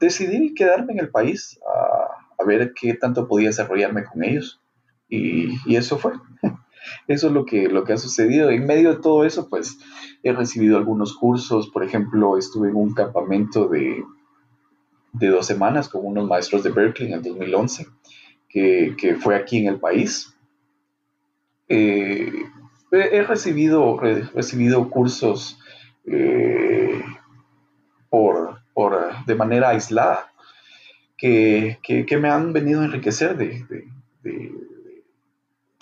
decidí 0.00 0.52
quedarme 0.54 0.94
en 0.94 0.98
el 0.98 1.10
país 1.10 1.60
a, 1.64 2.44
ver 2.44 2.72
qué 2.74 2.94
tanto 2.94 3.28
podía 3.28 3.50
desarrollarme 3.50 4.02
con 4.04 4.24
ellos. 4.24 4.60
Y, 5.08 5.76
eso 5.76 5.96
fue. 5.98 6.14
Eso 7.06 7.28
es 7.28 7.32
lo 7.32 7.44
que, 7.44 7.68
lo 7.68 7.84
que 7.84 7.92
ha 7.92 7.96
sucedido. 7.96 8.50
En 8.50 8.66
medio 8.66 8.94
de 8.94 9.00
todo 9.00 9.24
eso, 9.24 9.48
pues 9.48 9.78
he 10.24 10.32
recibido 10.32 10.76
algunos 10.76 11.16
cursos. 11.16 11.70
Por 11.70 11.84
ejemplo, 11.84 12.36
estuve 12.36 12.70
en 12.70 12.74
un 12.74 12.92
campamento 12.92 13.68
de, 13.68 14.02
de 15.12 15.28
dos 15.28 15.46
semanas 15.46 15.88
con 15.88 16.04
unos 16.04 16.26
maestros 16.26 16.64
de 16.64 16.70
Berkeley 16.70 17.12
en 17.12 17.18
el 17.18 17.22
2011 17.22 17.86
que, 18.52 19.16
fue 19.20 19.36
aquí 19.36 19.58
en 19.58 19.68
el 19.68 19.80
país. 19.80 20.34
Eh, 21.68 22.30
he 22.90 23.22
recibido, 23.22 23.98
recibido 23.98 24.90
cursos 24.90 25.58
eh, 26.04 27.00
por, 28.12 29.24
de 29.26 29.34
manera 29.34 29.70
aislada 29.70 30.30
que, 31.16 31.78
me 32.20 32.28
han 32.28 32.52
venido 32.52 32.82
a 32.82 32.84
enriquecer, 32.84 33.36
de, 33.36 33.88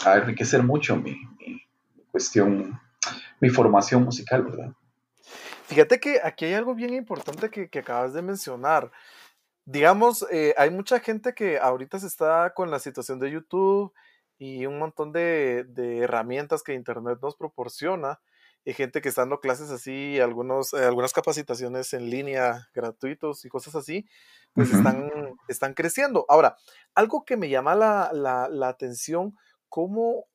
a 0.04 0.16
enriquecer 0.16 0.62
mucho 0.62 0.96
mi, 0.96 1.16
cuestión, 2.10 2.80
mi 3.40 3.50
formación 3.50 4.04
musical, 4.04 4.44
¿verdad? 4.44 4.72
Fíjate 5.66 6.00
que 6.00 6.20
aquí 6.22 6.46
hay 6.46 6.54
algo 6.54 6.74
bien 6.74 6.94
importante 6.94 7.50
que, 7.50 7.68
que 7.68 7.80
acabas 7.80 8.14
de 8.14 8.22
mencionar 8.22 8.90
digamos, 9.70 10.26
eh, 10.30 10.54
hay 10.56 10.70
mucha 10.70 10.98
gente 11.00 11.32
que 11.34 11.58
ahorita 11.58 11.98
se 11.98 12.06
está 12.08 12.52
con 12.54 12.70
la 12.70 12.78
situación 12.78 13.20
de 13.20 13.30
YouTube 13.30 13.92
y 14.38 14.66
un 14.66 14.78
montón 14.78 15.12
de, 15.12 15.64
herramientas 16.02 16.62
que 16.62 16.74
Internet 16.74 17.18
nos 17.22 17.36
proporciona. 17.36 18.20
Y 18.64 18.74
gente 18.74 19.00
que 19.00 19.08
está 19.08 19.22
dando 19.22 19.40
clases 19.40 19.70
así, 19.70 20.20
algunos, 20.20 20.74
eh, 20.74 20.84
algunas 20.84 21.12
capacitaciones 21.12 21.92
en 21.94 22.10
línea 22.10 22.68
gratuitos 22.74 23.44
y 23.44 23.48
cosas 23.48 23.74
así, 23.74 24.06
pues 24.54 24.72
están, 24.72 25.10
están 25.48 25.74
creciendo. 25.74 26.26
Ahora, 26.28 26.56
algo 26.94 27.24
que 27.24 27.36
me 27.36 27.48
llama 27.48 27.74
la, 27.74 28.10
la, 28.12 28.48
la 28.50 28.68
atención, 28.68 29.36
cómo 29.68 30.26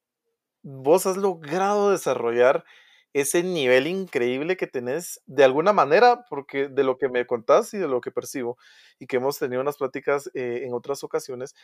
vos 0.63 1.05
has 1.05 1.17
logrado 1.17 1.91
desarrollar 1.91 2.65
ese 3.13 3.43
nivel 3.43 3.87
increíble 3.87 4.57
que 4.57 4.67
tenés 4.67 5.21
de 5.25 5.45
alguna 5.45 5.71
manera, 5.73 6.25
porque 6.29 6.67
de 6.67 6.83
lo 6.83 6.97
que 6.97 7.07
me 7.09 7.25
contás 7.25 7.73
y 7.73 7.77
de 7.77 7.87
lo 7.87 8.01
que 8.01 8.11
percibo, 8.11 8.57
y 8.99 9.07
que 9.07 9.17
hemos 9.17 9.39
tenido 9.39 9.61
unas 9.61 9.77
pláticas 9.77 10.29
eh, 10.33 10.63
en 10.65 10.73
otras 10.73 11.03
ocasiones, 11.03 11.55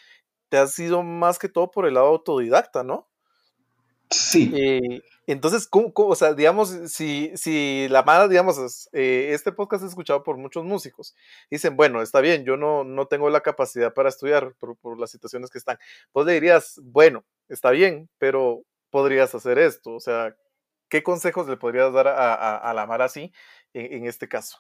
te 0.50 0.58
has 0.58 0.74
sido 0.74 1.04
más 1.04 1.40
que 1.40 1.50
todo 1.50 1.72
por 1.72 1.88
el 1.88 1.96
lado 1.96 2.08
autodidacta, 2.08 2.84
¿no? 2.86 3.11
Sí. 4.12 4.52
Eh, 4.54 5.02
entonces, 5.28 5.68
¿cómo, 5.68 5.92
o 5.96 6.16
sea, 6.16 6.34
digamos, 6.34 6.70
si, 6.88 7.32
si 7.36 7.88
la 7.90 8.04
mala, 8.04 8.28
digamos, 8.28 8.90
eh, 8.92 9.30
este 9.32 9.52
podcast 9.52 9.84
es 9.84 9.92
escuchado 9.92 10.24
por 10.24 10.38
muchos 10.38 10.66
músicos, 10.66 11.16
dicen, 11.50 11.78
bueno, 11.78 12.02
está 12.02 12.20
bien, 12.20 12.44
yo 12.44 12.58
no, 12.58 12.84
no 12.84 13.06
tengo 13.08 13.30
la 13.30 13.42
capacidad 13.42 13.94
para 13.94 14.10
estudiar 14.10 14.54
por, 14.60 14.76
por 14.78 15.00
las 15.00 15.12
situaciones 15.12 15.50
que 15.50 15.58
están. 15.58 15.78
Vos 16.14 16.26
le 16.26 16.34
dirías, 16.34 16.80
bueno, 16.84 17.24
está 17.48 17.72
bien, 17.72 18.10
pero 18.18 18.64
podrías 18.90 19.34
hacer 19.34 19.58
esto. 19.58 19.96
O 19.96 20.00
sea, 20.00 20.36
¿qué 20.90 21.02
consejos 21.02 21.48
le 21.48 21.58
podrías 21.58 21.92
dar 21.94 22.08
a, 22.08 22.74
la 22.76 22.86
Mara 22.86 23.06
así 23.06 23.32
en, 23.74 24.06
este 24.06 24.28
caso? 24.28 24.60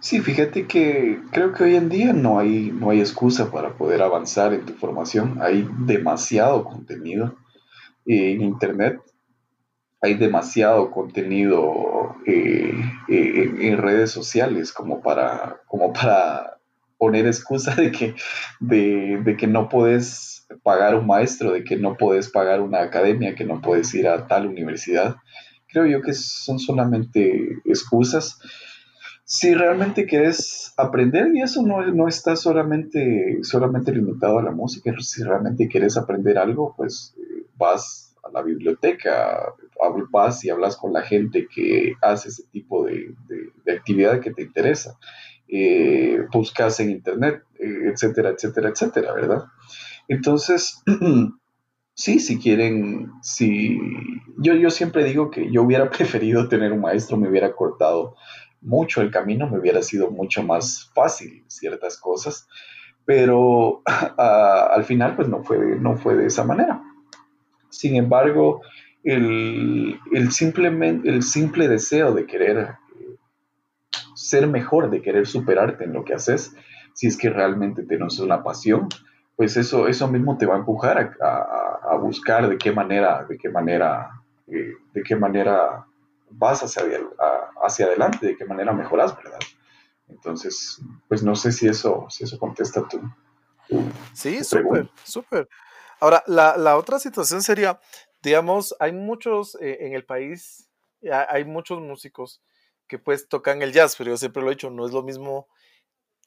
Sí, 0.00 0.20
fíjate 0.20 0.66
que 0.66 1.20
creo 1.30 1.52
que 1.52 1.64
hoy 1.64 1.76
en 1.76 1.90
día 1.90 2.14
no 2.14 2.38
hay, 2.38 2.72
no 2.72 2.90
hay 2.90 3.00
excusa 3.00 3.50
para 3.52 3.74
poder 3.74 4.00
avanzar 4.00 4.54
en 4.54 4.64
tu 4.64 4.72
formación. 4.72 5.38
Hay 5.42 5.68
demasiado 5.80 6.64
contenido 6.64 7.36
en 8.18 8.42
Internet, 8.42 9.00
hay 10.02 10.14
demasiado 10.14 10.90
contenido 10.90 12.16
eh, 12.26 12.72
eh, 13.08 13.54
en, 13.60 13.78
redes 13.78 14.10
sociales 14.10 14.72
como 14.72 15.02
para, 15.02 15.60
como 15.66 15.92
para 15.92 16.58
poner 16.96 17.26
excusa 17.26 17.74
de 17.74 17.92
que, 17.92 18.14
de, 18.60 19.20
de 19.22 19.36
que 19.36 19.46
no 19.46 19.68
puedes 19.68 20.46
pagar 20.62 20.94
un 20.94 21.06
maestro, 21.06 21.52
de 21.52 21.64
que 21.64 21.76
no 21.76 21.96
puedes 21.96 22.30
pagar 22.30 22.60
una 22.60 22.80
academia, 22.80 23.34
que 23.34 23.44
no 23.44 23.60
puedes 23.60 23.94
ir 23.94 24.08
a 24.08 24.26
tal 24.26 24.46
universidad 24.46 25.16
creo 25.72 25.86
yo 25.86 26.02
que 26.02 26.12
son 26.12 26.58
solamente 26.58 27.60
excusas. 27.64 28.38
Si 29.24 29.54
realmente 29.54 30.06
quieres 30.06 30.74
aprender, 30.76 31.28
y 31.34 31.42
eso 31.42 31.62
no, 31.62 31.84
no 31.86 32.08
está 32.08 32.34
solamente, 32.34 33.38
solamente 33.42 33.92
limitado 33.92 34.38
a 34.38 34.42
la 34.42 34.50
música, 34.50 34.92
si 34.98 35.22
realmente 35.22 35.68
quieres 35.68 35.96
aprender 35.96 36.36
algo, 36.36 36.74
pues 36.76 37.14
eh, 37.16 37.39
vas 37.60 38.16
a 38.24 38.30
la 38.30 38.42
biblioteca, 38.42 39.54
vas 40.10 40.44
y 40.44 40.50
hablas 40.50 40.76
con 40.76 40.92
la 40.92 41.02
gente 41.02 41.46
que 41.46 41.94
hace 42.02 42.28
ese 42.28 42.44
tipo 42.50 42.86
de, 42.86 43.14
actividad 43.72 44.20
que 44.20 44.32
te 44.32 44.42
interesa. 44.42 44.98
Eh, 45.52 46.26
buscas 46.32 46.78
en 46.80 46.90
internet, 46.90 47.42
eh, 47.58 47.90
etcétera, 47.92 48.30
etcétera, 48.30 48.68
etcétera, 48.68 49.12
¿verdad? 49.12 49.44
Entonces, 50.06 50.82
sí, 51.94 52.20
si 52.20 52.38
quieren, 52.38 53.10
si 53.22 53.78
yo, 54.38 54.54
yo 54.54 54.70
siempre 54.70 55.04
digo 55.04 55.30
que 55.30 55.50
yo 55.50 55.62
hubiera 55.62 55.90
preferido 55.96 56.48
tener 56.48 56.72
un 56.72 56.80
maestro, 56.80 57.16
me 57.16 57.28
hubiera 57.28 57.52
cortado 57.52 58.14
mucho 58.60 59.00
el 59.00 59.10
camino, 59.10 59.48
me 59.48 59.58
hubiera 59.58 59.82
sido 59.82 60.10
mucho 60.10 60.42
más 60.42 60.90
fácil 60.94 61.44
ciertas 61.48 61.98
cosas, 61.98 62.46
pero 63.04 63.82
al 64.18 64.84
final 64.84 65.16
pues 65.16 65.28
no 65.28 65.42
fue, 65.42 65.58
no 65.80 65.96
fue 65.96 66.14
de 66.16 66.26
esa 66.26 66.44
manera. 66.44 66.82
Sin 67.70 67.96
embargo, 67.96 68.62
el, 69.04 69.98
el, 70.12 70.32
simplemente, 70.32 71.08
el 71.08 71.22
simple 71.22 71.68
deseo 71.68 72.12
de 72.12 72.26
querer 72.26 72.76
ser 74.14 74.46
mejor, 74.46 74.90
de 74.90 75.00
querer 75.00 75.26
superarte 75.26 75.84
en 75.84 75.92
lo 75.92 76.04
que 76.04 76.14
haces, 76.14 76.54
si 76.94 77.06
es 77.06 77.16
que 77.16 77.30
realmente 77.30 77.82
tienes 77.84 78.18
una 78.18 78.42
pasión, 78.42 78.88
pues 79.36 79.56
eso, 79.56 79.88
eso 79.88 80.06
mismo 80.08 80.36
te 80.36 80.44
va 80.44 80.54
a 80.54 80.58
empujar 80.58 81.16
a, 81.22 81.96
buscar 81.96 82.48
de 82.48 82.56
qué 82.56 82.72
manera, 82.72 83.24
de 83.28 83.36
qué 83.36 83.48
manera, 83.48 84.10
eh, 84.46 84.74
de 84.92 85.02
qué 85.02 85.16
manera 85.16 85.84
vas 86.30 86.62
hacia, 86.62 86.82
hacia 87.62 87.86
adelante, 87.86 88.26
de 88.26 88.36
qué 88.36 88.44
manera 88.44 88.72
mejoras, 88.72 89.16
¿verdad? 89.16 89.38
Entonces, 90.08 90.80
pues 91.08 91.22
no 91.22 91.34
sé 91.34 91.52
si 91.52 91.68
eso, 91.68 92.06
si 92.08 92.24
eso 92.24 92.38
contesta 92.38 92.86
tu, 92.86 93.00
Sí, 94.12 94.42
súper, 94.44 94.90
súper. 95.04 95.48
Ahora, 96.00 96.24
la, 96.26 96.76
otra 96.76 96.98
situación 96.98 97.42
sería, 97.42 97.78
digamos, 98.22 98.74
hay 98.80 98.92
muchos 98.92 99.56
eh, 99.60 99.78
en 99.80 99.94
el 99.94 100.04
país, 100.04 100.70
hay 101.28 101.44
muchos 101.44 101.80
músicos 101.80 102.42
que 102.86 102.98
pues 102.98 103.28
tocan 103.28 103.62
el 103.62 103.72
jazz, 103.72 103.94
pero 103.96 104.10
yo 104.10 104.16
siempre 104.16 104.42
lo 104.42 104.48
he 104.48 104.54
dicho, 104.54 104.70
no 104.70 104.86
es 104.86 104.92
lo 104.92 105.02
mismo 105.02 105.48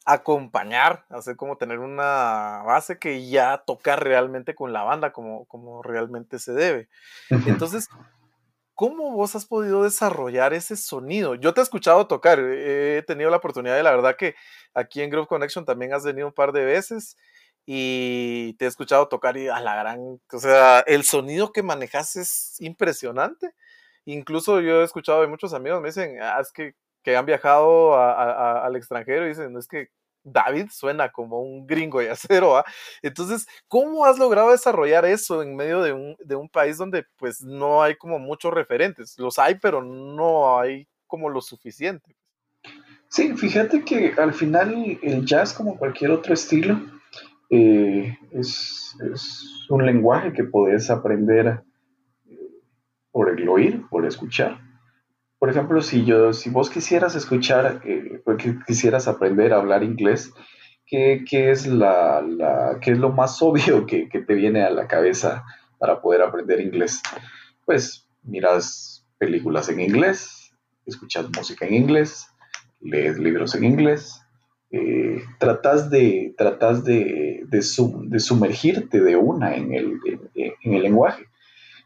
acompañar, 0.05 1.05
hacer 1.09 1.35
como 1.35 1.57
tener 1.57 1.79
una 1.79 2.61
base 2.65 2.99
que 2.99 3.27
ya 3.27 3.63
tocar 3.65 4.03
realmente 4.03 4.55
con 4.55 4.73
la 4.73 4.83
banda 4.83 5.11
como, 5.11 5.45
como 5.45 5.81
realmente 5.81 6.39
se 6.39 6.53
debe. 6.53 6.89
Entonces, 7.29 7.89
¿cómo 8.73 9.11
vos 9.11 9.35
has 9.35 9.45
podido 9.45 9.83
desarrollar 9.83 10.53
ese 10.53 10.75
sonido? 10.75 11.35
Yo 11.35 11.53
te 11.53 11.61
he 11.61 11.63
escuchado 11.63 12.07
tocar, 12.07 12.39
he 12.39 13.03
tenido 13.07 13.29
la 13.29 13.37
oportunidad 13.37 13.75
de 13.75 13.83
la 13.83 13.91
verdad 13.91 14.15
que 14.17 14.35
aquí 14.73 15.01
en 15.01 15.09
Groove 15.09 15.27
Connection 15.27 15.65
también 15.65 15.93
has 15.93 16.03
venido 16.03 16.27
un 16.27 16.33
par 16.33 16.51
de 16.51 16.65
veces 16.65 17.17
y 17.65 18.53
te 18.57 18.65
he 18.65 18.67
escuchado 18.67 19.07
tocar 19.07 19.37
y 19.37 19.47
a 19.47 19.59
la 19.59 19.75
gran, 19.75 20.19
o 20.31 20.39
sea, 20.39 20.79
el 20.81 21.03
sonido 21.03 21.51
que 21.51 21.63
manejas 21.63 22.15
es 22.15 22.55
impresionante. 22.59 23.53
Incluso 24.05 24.59
yo 24.61 24.81
he 24.81 24.83
escuchado 24.83 25.21
de 25.21 25.27
muchos 25.27 25.53
amigos, 25.53 25.81
me 25.81 25.89
dicen, 25.89 26.17
ah, 26.21 26.39
es 26.41 26.51
que 26.51 26.75
que 27.03 27.15
han 27.15 27.25
viajado 27.25 27.95
al 27.95 28.75
extranjero 28.75 29.25
y 29.25 29.29
dicen, 29.29 29.55
es 29.57 29.67
que 29.67 29.89
David 30.23 30.67
suena 30.71 31.11
como 31.11 31.41
un 31.41 31.67
gringo 31.67 32.01
y 32.01 32.07
acero, 32.07 32.57
¿ah? 32.57 32.65
Entonces, 33.01 33.45
¿cómo 33.67 34.05
has 34.05 34.17
logrado 34.17 34.51
desarrollar 34.51 35.05
eso 35.05 35.43
en 35.43 35.55
medio 35.55 35.81
de 35.81 35.91
un, 35.91 36.15
de 36.19 36.35
un, 36.35 36.47
país 36.47 36.77
donde 36.77 37.05
pues 37.17 37.41
no 37.41 37.83
hay 37.83 37.95
como 37.95 38.19
muchos 38.19 38.53
referentes? 38.53 39.15
Los 39.19 39.37
hay, 39.37 39.55
pero 39.55 39.83
no 39.83 40.57
hay 40.57 40.87
como 41.07 41.29
lo 41.29 41.41
suficiente. 41.41 42.15
Sí, 43.09 43.35
fíjate 43.35 43.83
que 43.83 44.13
al 44.17 44.33
final 44.33 44.97
el 45.03 45.25
jazz, 45.25 45.53
como 45.53 45.77
cualquier 45.77 46.11
otro 46.11 46.33
estilo, 46.33 46.79
eh, 47.55 48.17
es, 48.31 48.95
es, 49.11 49.65
un 49.69 49.85
lenguaje 49.85 50.33
que 50.33 50.43
puedes 50.43 50.89
aprender 50.89 51.63
eh, 52.27 52.37
por 53.11 53.29
el 53.29 53.47
oír, 53.47 53.85
por 53.89 54.05
escuchar 54.05 54.59
por 55.43 55.49
ejemplo, 55.49 55.81
si 55.81 56.05
yo, 56.05 56.31
si 56.31 56.49
vos 56.49 56.69
quisieras 56.69 57.15
escuchar, 57.15 57.81
eh, 57.83 58.23
quisieras 58.65 59.09
aprender 59.09 59.51
a 59.51 59.57
hablar 59.57 59.83
inglés, 59.83 60.31
¿qué, 60.85 61.21
es, 61.29 61.67
la, 61.67 62.23
qué 62.79 62.91
es 62.91 62.97
lo 62.97 63.11
más 63.11 63.41
obvio 63.41 63.85
que, 63.85 64.07
te 64.07 64.33
viene 64.35 64.63
a 64.63 64.69
la 64.69 64.87
cabeza 64.87 65.43
para 65.79 66.01
poder 66.01 66.21
aprender 66.21 66.61
inglés? 66.61 67.01
Pues 67.65 68.07
miras 68.21 69.05
películas 69.17 69.67
en 69.67 69.81
inglés, 69.81 70.53
escuchas 70.85 71.25
música 71.35 71.65
en 71.65 71.73
inglés, 71.73 72.29
lees 72.79 73.19
libros 73.19 73.53
en 73.55 73.65
inglés, 73.65 74.22
eh, 74.75 75.21
tratas 75.37 75.91
de, 75.91 76.33
tratas 76.35 76.83
de, 76.83 77.45
de, 77.47 77.61
sumergirte 78.19 79.01
de 79.01 79.15
una 79.15 79.55
en 79.55 79.71
el, 79.71 79.99
en 80.33 80.73
el 80.73 80.81
lenguaje. 80.81 81.25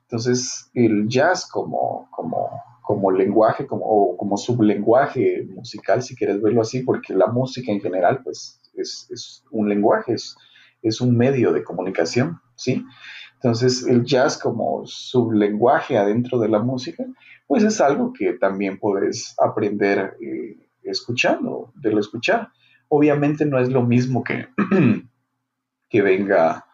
Entonces, 0.04 0.72
el 0.74 1.10
jazz 1.10 1.46
como, 1.52 2.08
como, 2.12 2.50
como 2.82 3.12
lenguaje, 3.12 3.68
como, 3.68 3.84
o 3.86 4.16
como 4.16 4.38
sublenguaje 4.38 5.46
musical, 5.54 6.02
si 6.02 6.16
quieres 6.16 6.42
verlo 6.42 6.62
así, 6.62 6.82
porque 6.82 7.14
la 7.14 7.28
música 7.28 7.74
en 7.74 7.82
general, 7.82 8.22
pues, 8.24 8.62
es, 8.74 9.44
un 9.52 9.68
lenguaje, 9.68 10.14
es, 10.14 10.38
es, 10.82 11.02
un 11.02 11.18
medio 11.18 11.52
de 11.52 11.66
comunicación, 11.66 12.40
¿sí? 12.56 12.86
Entonces, 13.34 13.86
el 13.86 14.06
jazz 14.06 14.38
como 14.38 14.86
sublenguaje 14.86 15.98
adentro 15.98 16.40
de 16.40 16.48
la 16.48 16.60
música, 16.60 17.04
pues 17.48 17.64
es 17.64 17.82
algo 17.82 18.14
que 18.14 18.32
también 18.32 18.80
puedes 18.80 19.36
aprender 19.40 20.16
eh, 20.22 20.56
escuchando, 20.84 21.74
de 21.76 21.92
lo 21.92 22.00
escuchar. 22.00 22.48
Obviamente 22.90 23.46
no 23.46 23.60
es 23.60 23.70
lo 23.70 23.84
mismo 23.84 24.24
que, 24.24 24.48
que 25.90 26.02
venga 26.02 26.66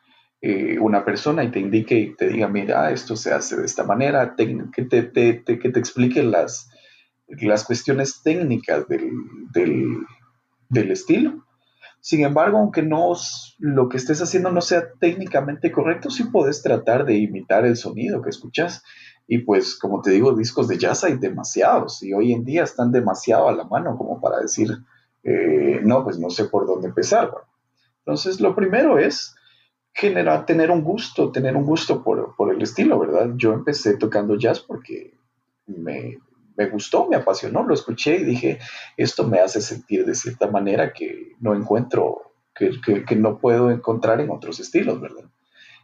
eh, 0.41 0.78
una 0.80 1.06
persona 1.06 1.43
y 1.43 1.52
te 1.52 1.60
indique 1.60 1.97
y 1.97 2.15
te 2.15 2.28
diga, 2.28 2.47
mira, 2.47 2.91
esto 2.91 3.15
se 3.15 3.34
hace 3.34 3.56
de 3.56 3.65
esta 3.65 3.84
manera, 3.84 4.36
que, 4.36 4.84
te, 4.84 5.12
que 5.12 5.69
te 5.69 5.80
explique 5.80 6.21
las, 6.21 6.69
las 7.28 7.63
cuestiones 7.63 8.21
técnicas 8.23 8.88
del, 8.88 9.10
del, 10.69 10.91
estilo. 10.91 11.45
Sin 12.02 12.23
embargo, 12.26 12.58
aunque 12.58 12.84
no 12.84 13.13
lo 13.60 13.88
que 13.88 13.97
estés 13.97 14.21
haciendo 14.21 14.52
no 14.52 14.60
sea 14.60 14.91
técnicamente 14.99 15.71
correcto, 15.71 16.10
sí 16.10 16.26
puedes 16.26 16.62
tratar 16.62 17.06
de 17.06 17.17
imitar 17.17 17.65
el 17.65 17.78
sonido 17.78 18.21
que 18.21 18.30
escuchas. 18.30 18.84
Y 19.26 19.39
pues, 19.39 19.78
como 19.78 20.02
te 20.02 20.12
digo, 20.12 20.36
discos 20.36 20.67
de 20.67 20.78
jazz 20.78 21.06
hay 21.06 21.17
demasiados 21.17 22.04
y 22.04 22.13
hoy 22.13 22.34
en 22.34 22.43
día 22.43 22.63
están 22.63 22.91
demasiado 22.91 23.47
a 23.47 23.54
la 23.54 23.63
mano 23.63 23.97
como 23.97 24.19
para 24.19 24.41
decir, 24.41 24.69
eh, 25.23 25.79
no, 25.83 26.03
pues 26.03 26.19
no 26.19 26.29
sé 26.29 26.45
por 26.45 26.67
dónde 26.67 26.88
empezar. 26.89 27.31
Entonces, 27.99 28.39
lo 28.41 28.55
primero 28.55 28.97
es 28.99 29.36
genera 29.93 30.45
tener 30.45 30.71
un 30.71 30.83
gusto, 30.83 31.31
tener 31.31 31.55
un 31.55 31.65
gusto 31.65 32.03
por, 32.03 32.36
el 32.53 32.62
estilo, 32.62 32.99
¿verdad? 32.99 33.31
Yo 33.36 33.53
empecé 33.53 33.95
tocando 33.97 34.36
jazz 34.36 34.59
porque 34.59 35.13
me, 35.67 36.19
gustó, 36.71 37.07
me 37.07 37.15
apasionó, 37.15 37.63
lo 37.63 37.73
escuché 37.73 38.15
y 38.17 38.23
dije, 38.23 38.59
esto 38.97 39.27
me 39.27 39.39
hace 39.39 39.62
sentir 39.62 40.05
de 40.05 40.15
cierta 40.15 40.47
manera 40.47 40.93
que 40.93 41.33
no 41.39 41.53
encuentro, 41.53 42.33
que, 42.55 43.15
no 43.15 43.38
puedo 43.38 43.69
encontrar 43.69 44.19
en 44.19 44.31
otros 44.31 44.59
estilos, 44.59 44.99
¿verdad? 44.99 45.25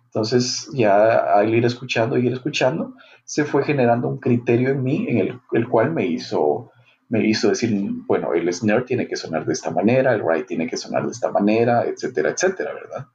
Entonces 0.05 0.67
ya 0.73 1.17
al 1.35 1.53
ir 1.53 1.65
escuchando 1.65 2.17
y 2.17 2.25
ir 2.25 2.33
escuchando, 2.33 2.95
se 3.25 3.45
fue 3.45 3.63
generando 3.63 4.07
un 4.07 4.17
criterio 4.17 4.69
en 4.69 4.83
mí 4.83 5.05
en 5.07 5.39
el, 5.51 5.69
cual 5.69 5.93
me 5.93 6.07
hizo, 6.07 6.71
me 7.09 7.27
hizo 7.27 7.49
decir, 7.49 7.71
bueno, 8.05 8.33
el 8.33 8.51
snare 8.53 8.83
tiene 8.83 9.07
que 9.07 9.15
sonar 9.15 9.45
de 9.45 9.53
esta 9.53 9.71
manera, 9.71 10.13
el 10.13 10.21
ride 10.25 10.43
tiene 10.43 10.67
que 10.67 10.77
sonar 10.77 11.05
de 11.05 11.11
esta 11.11 11.31
manera, 11.31 11.83
etcétera, 11.85 12.29
etcétera, 12.29 12.73
¿verdad? 12.73 13.07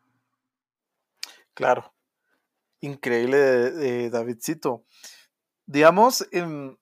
Claro. 1.55 1.93
Increíble, 2.81 4.11
Davidcito. 4.11 4.85
Digamos, 5.65 6.29
em, 6.33 6.77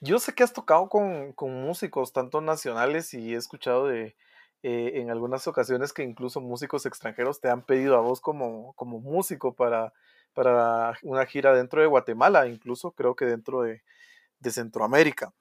yo 0.00 0.18
sé 0.18 0.34
que 0.34 0.42
has 0.42 0.52
tocado 0.52 0.88
con, 0.88 1.34
músicos, 1.38 2.12
tanto 2.12 2.40
nacionales, 2.40 3.14
y 3.14 3.32
he 3.32 3.36
escuchado 3.36 3.86
de, 3.86 4.16
eh, 4.62 4.92
en 4.96 5.10
algunas 5.10 5.46
ocasiones 5.46 5.92
que 5.92 6.02
incluso 6.02 6.40
músicos 6.40 6.86
extranjeros 6.86 7.40
te 7.40 7.48
han 7.48 7.62
pedido 7.62 7.96
a 7.96 8.00
vos 8.00 8.20
como, 8.20 8.74
como 8.74 9.00
músico 9.00 9.54
para, 9.54 9.92
para 10.34 10.98
una 11.02 11.24
gira 11.24 11.54
dentro 11.54 11.80
de 11.80 11.86
Guatemala, 11.86 12.48
incluso 12.48 12.90
creo 12.90 13.14
que 13.14 13.26
dentro 13.26 13.62
de, 13.62 13.82
Centroamérica. 14.50 15.32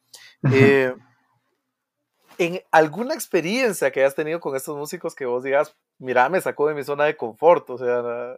Eh, 0.51 0.93
en 2.38 2.62
alguna 2.71 3.13
experiencia 3.13 3.91
que 3.91 4.01
hayas 4.01 4.15
tenido 4.15 4.39
con 4.39 4.55
estos 4.55 4.77
músicos 4.77 5.15
que 5.15 5.25
vos 5.25 5.43
digas, 5.43 5.75
mira, 5.99 6.27
me 6.29 6.41
sacó 6.41 6.67
de 6.67 6.75
mi 6.75 6.84
zona 6.84 7.05
de 7.05 7.17
confort, 7.17 7.69
o 7.69 7.77
sea, 7.77 8.38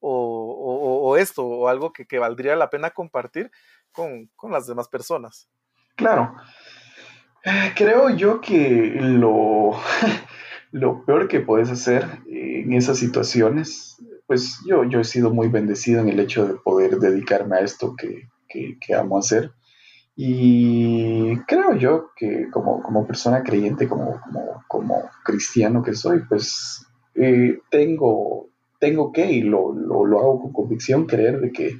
o, 0.00 1.16
esto, 1.18 1.44
o 1.46 1.68
algo 1.68 1.92
que, 1.92 2.18
valdría 2.18 2.56
la 2.56 2.70
pena 2.70 2.90
compartir 2.90 3.50
con, 3.92 4.30
las 4.50 4.66
demás 4.66 4.88
personas. 4.88 5.48
Claro. 5.96 6.34
Creo 7.76 8.10
yo 8.10 8.40
que 8.40 8.96
lo, 9.00 9.72
lo 10.72 11.04
peor 11.04 11.28
que 11.28 11.40
puedes 11.40 11.70
hacer 11.70 12.22
en 12.26 12.72
esas 12.72 12.98
situaciones, 12.98 13.96
pues 14.26 14.60
yo, 14.66 14.84
yo 14.84 15.00
he 15.00 15.04
sido 15.04 15.30
muy 15.30 15.48
bendecido 15.48 16.00
en 16.00 16.08
el 16.08 16.20
hecho 16.20 16.46
de 16.46 16.54
poder 16.54 16.98
dedicarme 16.98 17.56
a 17.56 17.60
esto 17.60 17.94
que, 17.96 18.28
que, 18.48 18.94
amo 18.94 19.18
hacer. 19.18 19.52
Y 20.16 21.36
creo 21.40 21.74
yo 21.74 22.10
que 22.14 22.48
como, 22.50 22.82
como 22.82 23.06
persona 23.06 23.42
creyente, 23.42 23.88
como, 23.88 24.20
como, 24.20 24.64
como, 24.68 25.10
cristiano 25.24 25.82
que 25.82 25.94
soy, 25.94 26.20
pues 26.28 26.86
eh, 27.16 27.58
tengo, 27.68 28.48
tengo 28.78 29.10
que, 29.12 29.30
y 29.30 29.42
lo, 29.42 29.72
lo, 29.72 30.18
hago 30.18 30.42
con 30.42 30.52
convicción, 30.52 31.06
creer 31.06 31.40
de 31.40 31.50
que 31.50 31.78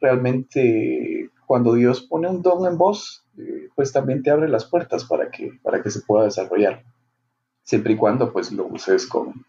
realmente 0.00 1.30
cuando 1.46 1.74
Dios 1.74 2.02
pone 2.02 2.28
un 2.28 2.42
don 2.42 2.66
en 2.66 2.76
vos, 2.76 3.24
eh, 3.38 3.68
pues 3.76 3.92
también 3.92 4.22
te 4.22 4.30
abre 4.30 4.48
las 4.48 4.64
puertas 4.64 5.04
para 5.04 5.30
que, 5.30 5.52
para 5.62 5.80
que 5.82 5.90
se 5.90 6.00
pueda 6.00 6.24
desarrollar. 6.24 6.82
Siempre 7.62 7.92
y 7.92 7.96
cuando 7.96 8.32
pues 8.32 8.50
lo 8.50 8.66
uses 8.66 9.06
con, 9.06 9.46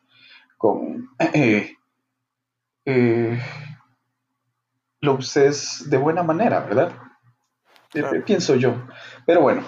con 0.58 1.10
eh, 2.86 3.40
lo 5.00 5.14
uses 5.16 5.90
de 5.90 5.98
buena 5.98 6.22
manera, 6.22 6.60
¿verdad? 6.60 7.01
Pienso 8.26 8.56
yo. 8.56 8.76
Pero 9.26 9.42
bueno, 9.42 9.64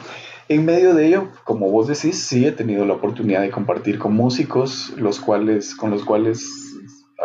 en 0.47 0.65
medio 0.65 0.93
de 0.93 1.07
ello, 1.07 1.29
como 1.43 1.69
vos 1.69 1.87
decís, 1.87 2.23
sí 2.23 2.45
he 2.45 2.51
tenido 2.51 2.85
la 2.85 2.93
oportunidad 2.93 3.41
de 3.41 3.51
compartir 3.51 3.99
con 3.99 4.13
músicos, 4.13 4.93
los 4.97 5.19
cuales, 5.19 5.75
con 5.75 5.91
los 5.91 6.03
cuales 6.03 6.47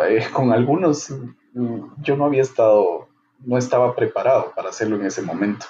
eh, 0.07 0.25
con 0.33 0.51
algunos 0.51 1.11
mm, 1.53 2.01
yo 2.01 2.15
no 2.15 2.25
había 2.25 2.41
estado, 2.41 3.07
no 3.45 3.57
estaba 3.57 3.95
preparado 3.95 4.53
para 4.55 4.69
hacerlo 4.69 4.95
en 4.97 5.05
ese 5.05 5.21
momento. 5.21 5.65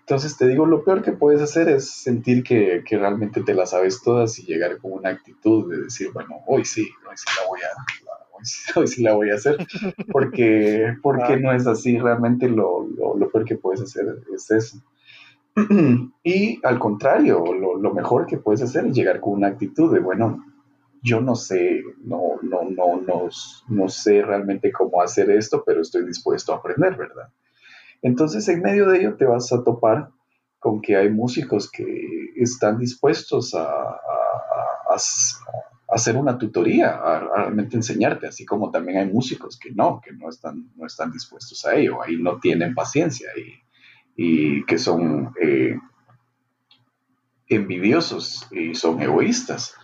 Entonces 0.00 0.36
te 0.36 0.46
digo, 0.46 0.66
lo 0.66 0.84
peor 0.84 1.02
que 1.02 1.12
puedes 1.12 1.40
hacer 1.40 1.68
es 1.68 1.90
sentir 1.90 2.42
que, 2.44 2.84
realmente 2.90 3.40
te 3.40 3.54
la 3.54 3.64
sabes 3.64 4.02
todas 4.02 4.38
y 4.38 4.42
llegar 4.44 4.76
con 4.78 4.92
una 4.92 5.08
actitud 5.08 5.70
de 5.70 5.84
decir, 5.84 6.10
bueno, 6.12 6.42
hoy 6.46 6.66
sí, 6.66 6.82
hoy 7.08 7.16
sí 7.16 7.24
la 7.40 7.48
voy 7.48 7.60
a, 7.60 8.23
hoy 8.76 8.86
sí, 8.86 9.02
la 9.02 9.14
voy 9.14 9.30
a 9.30 9.34
hacer, 9.34 9.66
porque, 10.10 10.94
porque 11.02 11.36
no 11.38 11.52
es 11.52 11.66
así, 11.66 11.98
realmente 11.98 12.48
lo, 12.48 12.86
lo, 12.86 13.30
peor 13.30 13.44
que 13.44 13.56
puedes 13.56 13.82
hacer 13.82 14.22
es 14.34 14.50
eso. 14.50 14.78
Y 16.24 16.58
al 16.64 16.78
contrario, 16.78 17.44
lo, 17.52 17.76
lo, 17.76 17.94
mejor 17.94 18.26
que 18.26 18.38
puedes 18.38 18.62
hacer 18.62 18.86
es 18.86 18.96
llegar 18.96 19.20
con 19.20 19.34
una 19.34 19.48
actitud 19.48 19.92
de, 19.92 20.00
bueno, 20.00 20.44
yo 21.02 21.20
no 21.20 21.36
sé, 21.36 21.82
no, 22.02 22.38
no, 22.42 22.62
no, 22.62 23.00
no, 23.00 23.28
no 23.68 23.88
sé 23.88 24.22
realmente 24.22 24.72
cómo 24.72 25.02
hacer 25.02 25.30
esto, 25.30 25.62
pero 25.64 25.82
estoy 25.82 26.06
dispuesto 26.06 26.52
a 26.52 26.56
aprender, 26.56 26.96
¿verdad? 26.96 27.28
Entonces, 28.00 28.48
en 28.48 28.62
medio 28.62 28.88
de 28.88 28.98
ello 28.98 29.16
te 29.16 29.26
vas 29.26 29.52
a 29.52 29.62
topar 29.62 30.08
con 30.58 30.80
que 30.80 30.96
hay 30.96 31.10
músicos 31.10 31.70
que 31.70 31.84
están 32.36 32.78
dispuestos 32.78 33.54
a, 33.54 34.00
hacer 35.94 36.16
una 36.16 36.36
tutoría, 36.36 37.00
realmente 37.36 37.76
enseñarte, 37.76 38.26
así 38.26 38.44
como 38.44 38.70
también 38.72 38.98
hay 38.98 39.06
músicos 39.06 39.56
que 39.56 39.70
no, 39.70 40.00
que 40.04 40.12
no 40.12 40.28
están, 40.28 40.72
no 40.74 40.86
están 40.86 41.12
dispuestos 41.12 41.64
a 41.64 41.76
ello, 41.76 42.02
ahí 42.02 42.16
no 42.16 42.40
tienen 42.40 42.74
paciencia 42.74 43.28
y, 43.36 43.54
y 44.16 44.64
que 44.64 44.76
son 44.76 45.32
eh, 45.40 45.78
envidiosos 47.48 48.48
y 48.50 48.74
son 48.74 49.00
egoístas. 49.02 49.76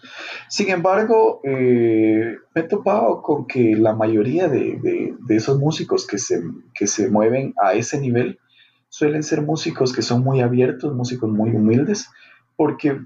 Sin 0.49 0.71
embargo, 0.71 1.43
eh, 1.45 2.39
me 2.57 2.61
he 2.61 2.65
topado 2.65 3.23
con 3.23 3.47
que 3.47 3.77
la 3.77 3.95
mayoría 3.95 4.49
de, 4.49 5.15
esos 5.29 5.61
músicos 5.61 6.09
que 6.09 6.19
se, 6.19 6.43
que 6.75 6.89
se 6.89 7.09
mueven 7.09 7.55
a 7.63 7.75
ese 7.75 8.01
nivel 8.01 8.41
suelen 8.89 9.23
ser 9.23 9.43
músicos 9.43 9.93
que 9.93 10.03
son 10.03 10.25
muy 10.25 10.41
abiertos, 10.41 10.93
músicos 10.93 11.31
muy 11.31 11.51
humildes, 11.51 12.09
porque 12.57 13.01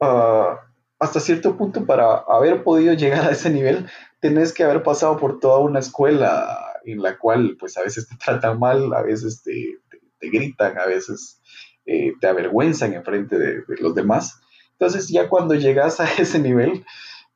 ah, 0.00 0.65
hasta 0.98 1.20
cierto 1.20 1.56
punto 1.56 1.84
para 1.84 2.24
haber 2.28 2.62
podido 2.64 2.94
llegar 2.94 3.26
a 3.26 3.32
ese 3.32 3.50
nivel, 3.50 3.86
tenés 4.20 4.52
que 4.52 4.64
haber 4.64 4.82
pasado 4.82 5.16
por 5.18 5.40
toda 5.40 5.58
una 5.58 5.80
escuela 5.80 6.74
en 6.84 7.02
la 7.02 7.18
cual 7.18 7.56
pues 7.58 7.76
a 7.76 7.82
veces 7.82 8.08
te 8.08 8.16
tratan 8.16 8.58
mal, 8.58 8.92
a 8.94 9.02
veces 9.02 9.42
te, 9.42 9.78
te 10.18 10.30
gritan, 10.30 10.78
a 10.78 10.86
veces 10.86 11.40
eh, 11.84 12.14
te 12.20 12.26
avergüenzan 12.26 12.94
en 12.94 13.04
frente 13.04 13.38
de, 13.38 13.62
los 13.80 13.94
demás. 13.94 14.40
Entonces 14.72 15.08
ya 15.08 15.28
cuando 15.28 15.54
llegas 15.54 16.00
a 16.00 16.04
ese 16.18 16.38
nivel, 16.38 16.84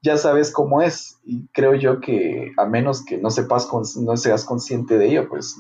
ya 0.03 0.17
sabes 0.17 0.51
cómo 0.51 0.83
es. 0.83 1.19
Y 1.25 1.47
creo 1.53 1.75
yo 1.75 2.01
que 2.01 2.53
a 2.57 2.67
menos 2.67 3.05
que 3.05 3.19
no 3.19 3.31
sepas, 3.31 3.69
no 3.97 4.17
seas 4.17 4.45
consciente 4.45 4.99
de 4.99 5.09
ello, 5.09 5.29
pues 5.29 5.57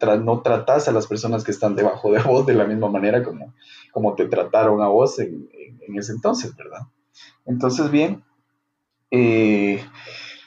eh, 0.00 0.18
no 0.18 0.40
tratas 0.42 0.88
a 0.88 0.92
las 0.92 1.06
personas 1.06 1.44
que 1.44 1.50
están 1.50 1.76
debajo 1.76 2.12
de 2.12 2.20
vos 2.22 2.46
de 2.46 2.54
la 2.54 2.64
misma 2.64 2.88
manera 2.88 3.22
como, 3.22 3.54
como 3.92 4.14
te 4.14 4.26
trataron 4.26 4.82
a 4.82 4.88
vos 4.88 5.18
en, 5.18 5.48
ese 5.96 6.12
entonces, 6.12 6.54
¿verdad? 6.54 6.82
Entonces, 7.44 7.90
bien, 7.90 8.22
eh, 9.10 9.84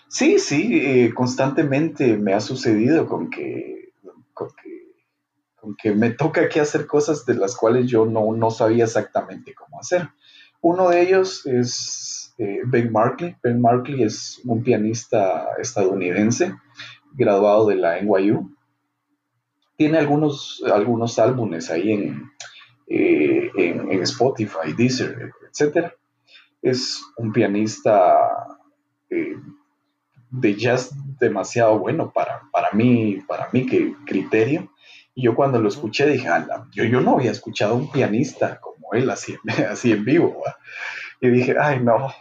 sí, 0.08 0.40
sí, 0.40 1.12
constantemente 1.14 2.16
me 2.16 2.34
ha 2.34 2.40
sucedido 2.40 3.08
con 3.08 3.30
que, 3.30 3.92
con 4.34 5.76
que 5.76 5.94
me 5.94 6.12
toca 6.12 6.42
aquí 6.42 6.60
hacer 6.60 6.88
cosas 6.88 7.26
de 7.26 7.36
las 7.36 7.56
cuales 7.56 7.88
yo 7.88 8.06
no, 8.06 8.34
no 8.34 8.52
sabía 8.52 8.86
exactamente 8.86 9.54
cómo 9.54 9.80
hacer. 9.80 10.10
Uno 10.62 10.90
de 10.90 11.02
ellos 11.02 11.46
es 11.46 12.34
eh, 12.38 12.62
Ben 12.66 12.92
Markley. 12.92 13.36
Ben 13.44 13.62
Markley 13.62 14.04
es 14.04 14.42
un 14.46 14.64
pianista 14.64 15.50
estadounidense, 15.60 16.56
graduado 17.14 17.68
de 17.68 17.76
la 17.76 18.00
NYU. 18.02 18.56
Tiene 19.76 19.98
algunos, 19.98 20.64
algunos 20.72 21.20
álbumes 21.20 21.70
ahí 21.70 21.92
en, 21.92 22.32
eh, 22.88 23.52
en, 23.56 24.02
Spotify, 24.04 24.74
Deezer, 24.76 25.32
etc. 25.48 25.94
Es 26.62 27.02
un 27.18 27.32
pianista 27.32 28.18
eh, 29.10 29.36
de 30.30 30.56
jazz 30.56 30.92
demasiado 31.20 31.80
bueno 31.80 32.12
para, 32.12 32.44
para 32.52 32.72
mí, 32.72 33.22
para 33.28 33.50
mí 33.52 33.66
que 33.66 33.96
criterio. 34.06 34.72
Y 35.16 35.24
yo 35.24 35.36
cuando 35.36 35.60
lo 35.60 35.70
escuché 35.70 36.08
dije, 36.08 36.28
yo, 36.72 36.84
yo 36.84 37.02
no 37.02 37.16
había 37.16 37.32
escuchado 37.32 37.76
un 37.76 37.92
pianista 37.92 38.60
como 38.60 38.94
él 38.94 39.10
así, 39.10 39.36
así 39.70 39.92
en 39.92 40.04
vivo. 40.06 40.44
Y 41.22 41.30
dije, 41.30 41.56
ay, 41.60 41.80
no. 41.80 42.12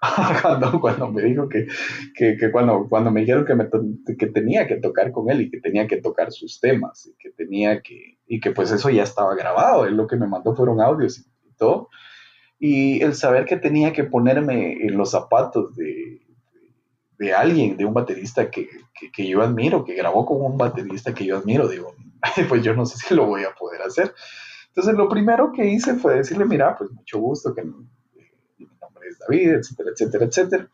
cuando, 0.42 0.80
cuando 0.80 1.10
me 1.10 1.22
dijo 1.22 1.48
que, 1.48 1.66
que, 2.14 2.36
que, 2.36 2.50
cuando, 2.50 2.86
cuando 2.88 3.10
me 3.10 3.20
dijeron 3.20 3.44
que, 3.44 3.54
me 3.54 3.68
que 4.18 4.26
tenía 4.28 4.66
que 4.66 4.76
tocar 4.76 5.12
con 5.12 5.30
él 5.30 5.42
y 5.42 5.50
que 5.50 5.60
tenía 5.60 5.86
que 5.86 5.98
tocar 5.98 6.32
sus 6.32 6.58
temas 6.58 7.06
y 7.06 7.14
que 7.18 7.30
tenía 7.30 7.82
que, 7.82 8.18
y 8.26 8.40
que 8.40 8.50
pues 8.52 8.70
eso 8.70 8.88
ya 8.88 9.02
estaba 9.02 9.34
grabado, 9.34 9.84
él 9.84 9.96
lo 9.96 10.06
que 10.06 10.16
me 10.16 10.26
mandó 10.26 10.54
fueron 10.54 10.80
audios 10.80 11.18
y, 11.18 11.24
todo. 11.56 11.90
Y 12.58 13.02
el 13.02 13.14
saber 13.14 13.44
que 13.44 13.58
tenía 13.58 13.92
que 13.92 14.04
ponerme 14.04 14.72
en 14.86 14.96
los 14.96 15.10
zapatos 15.10 15.76
de, 15.76 16.22
de 17.18 17.34
alguien, 17.34 17.76
de 17.76 17.84
un 17.84 17.92
baterista 17.92 18.50
que, 18.50 18.66
que, 18.98 19.12
que, 19.12 19.28
yo 19.28 19.42
admiro, 19.42 19.84
que 19.84 19.94
grabó 19.94 20.24
con 20.24 20.40
un 20.40 20.56
baterista 20.56 21.12
que 21.12 21.26
yo 21.26 21.36
admiro, 21.36 21.68
digo, 21.68 21.94
pues 22.48 22.62
yo 22.62 22.74
no 22.74 22.86
sé 22.86 22.96
si 22.96 23.14
lo 23.14 23.26
voy 23.26 23.44
a 23.44 23.52
poder 23.52 23.82
hacer. 23.82 24.14
Entonces 24.68 24.94
lo 24.94 25.08
primero 25.10 25.52
que 25.52 25.66
hice 25.66 25.94
fue 25.96 26.16
decirle, 26.16 26.46
mira, 26.46 26.74
pues 26.78 26.90
mucho 26.90 27.18
gusto, 27.18 27.54
que 27.54 27.62
David, 29.18 29.50
etcétera, 29.54 29.90
etcétera, 29.92 30.24
etcétera. 30.24 30.68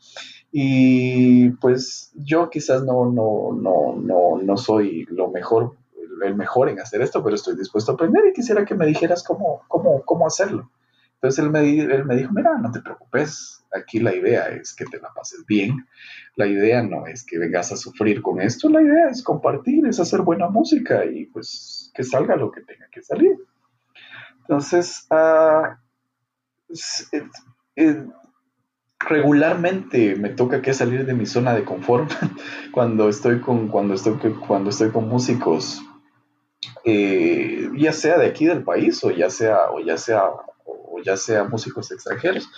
Y 0.52 1.50
pues 1.50 2.12
yo 2.14 2.48
quizás 2.50 2.82
no, 2.82 3.10
no, 3.10 3.52
no, 3.52 3.96
no, 3.96 4.40
no 4.42 4.56
soy 4.56 5.04
lo 5.10 5.28
mejor, 5.30 5.76
el 6.24 6.34
mejor 6.34 6.68
en 6.68 6.80
hacer 6.80 7.02
esto, 7.02 7.22
pero 7.22 7.36
estoy 7.36 7.56
dispuesto 7.56 7.92
a 7.92 7.94
aprender 7.94 8.24
y 8.26 8.32
quisiera 8.32 8.64
que 8.64 8.74
me 8.74 8.86
dijeras 8.86 9.22
cómo, 9.22 9.62
cómo, 9.68 10.02
cómo 10.02 10.26
hacerlo. 10.26 10.70
Entonces 11.14 11.44
él 11.44 11.50
me, 11.50 11.60
él 11.60 12.04
me 12.04 12.16
dijo, 12.16 12.32
mira, 12.32 12.56
no 12.58 12.70
te 12.70 12.80
preocupes, 12.80 13.64
aquí 13.72 14.00
la 14.00 14.14
idea 14.14 14.48
es 14.48 14.74
que 14.74 14.84
te 14.84 15.00
la 15.00 15.12
pases 15.12 15.44
bien, 15.46 15.86
la 16.36 16.46
idea 16.46 16.82
no 16.82 17.06
es 17.06 17.24
que 17.24 17.38
vengas 17.38 17.72
a 17.72 17.76
sufrir 17.76 18.22
con 18.22 18.40
esto, 18.40 18.68
la 18.68 18.82
idea 18.82 19.08
es 19.08 19.22
compartir, 19.22 19.86
es 19.86 19.98
hacer 19.98 20.22
buena 20.22 20.48
música 20.48 21.04
y 21.04 21.26
pues 21.26 21.90
que 21.94 22.04
salga 22.04 22.36
lo 22.36 22.50
que 22.50 22.60
tenga 22.60 22.86
que 22.90 23.02
salir. 23.02 23.36
Entonces, 24.40 25.06
uh, 25.10 25.74
regularmente 28.98 30.16
me 30.16 30.30
toca 30.30 30.62
que 30.62 30.74
salir 30.74 31.06
de 31.06 31.14
mi 31.14 31.26
zona 31.26 31.54
de 31.54 31.64
confort 31.64 32.10
cuando 32.72 33.08
estoy 33.08 33.40
con, 33.40 33.68
cuando 33.68 33.94
estoy, 33.94 34.14
cuando 34.46 34.70
estoy 34.70 34.90
con 34.90 35.08
músicos, 35.08 35.82
eh, 36.84 37.70
ya 37.76 37.92
sea 37.92 38.18
de 38.18 38.26
aquí 38.26 38.46
del 38.46 38.64
país 38.64 39.02
o 39.04 39.10
ya 39.10 39.30
sea, 39.30 39.70
o 39.70 39.80
ya 39.80 39.98
sea, 39.98 40.24
o 40.64 41.00
ya 41.04 41.16
sea 41.16 41.44
músicos 41.44 41.90
extranjeros. 41.92 42.48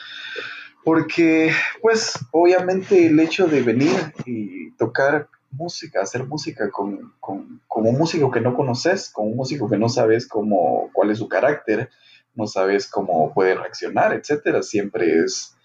Porque, 0.85 1.53
pues, 1.83 2.15
obviamente 2.31 3.09
el 3.09 3.21
hecho 3.21 3.47
de 3.47 3.63
venir 3.63 4.15
y 4.25 4.71
tocar 4.73 5.29
música, 5.51 6.01
hacer 6.01 6.25
música 6.25 6.71
con, 6.71 7.15
con, 7.21 7.61
un 7.69 7.99
músico 7.99 8.31
que 8.31 8.41
no 8.41 8.55
conoces, 8.55 9.11
con 9.11 9.27
un 9.27 9.37
músico 9.37 9.69
que 9.69 9.77
no 9.77 9.89
sabes 9.89 10.27
cómo, 10.27 10.91
cuál 10.93 11.11
es 11.11 11.19
su 11.19 11.29
carácter, 11.29 11.91
no 12.35 12.47
sabes 12.47 12.89
cómo 12.89 13.35
puede 13.35 13.55
reaccionar, 13.55 14.15
etcétera, 14.15 14.63
siempre 14.63 15.21
es, 15.21 15.58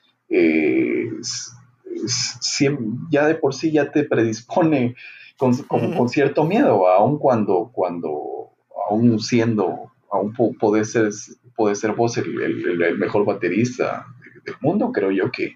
ya 3.10 3.28
de 3.28 3.36
por 3.36 3.54
sí 3.54 3.72
ya 3.72 3.92
te 3.92 4.04
predispone 4.04 4.96
con, 5.38 5.56
con, 5.64 6.10
cierto 6.10 6.46
miedo, 6.46 6.88
aun 6.88 7.18
cuando, 7.18 7.72
cuando, 7.74 8.52
aún 8.90 9.20
siendo, 9.20 9.92
aún 10.12 10.34
puede 10.34 10.86
ser, 10.86 11.10
puede 11.56 11.76
ser 11.76 11.94
vos 11.94 12.18
el, 12.18 12.98
mejor 12.98 13.26
baterista 13.26 14.06
del 14.46 14.56
mundo, 14.62 14.92
creo 14.92 15.12
yo 15.12 15.32
que 15.32 15.56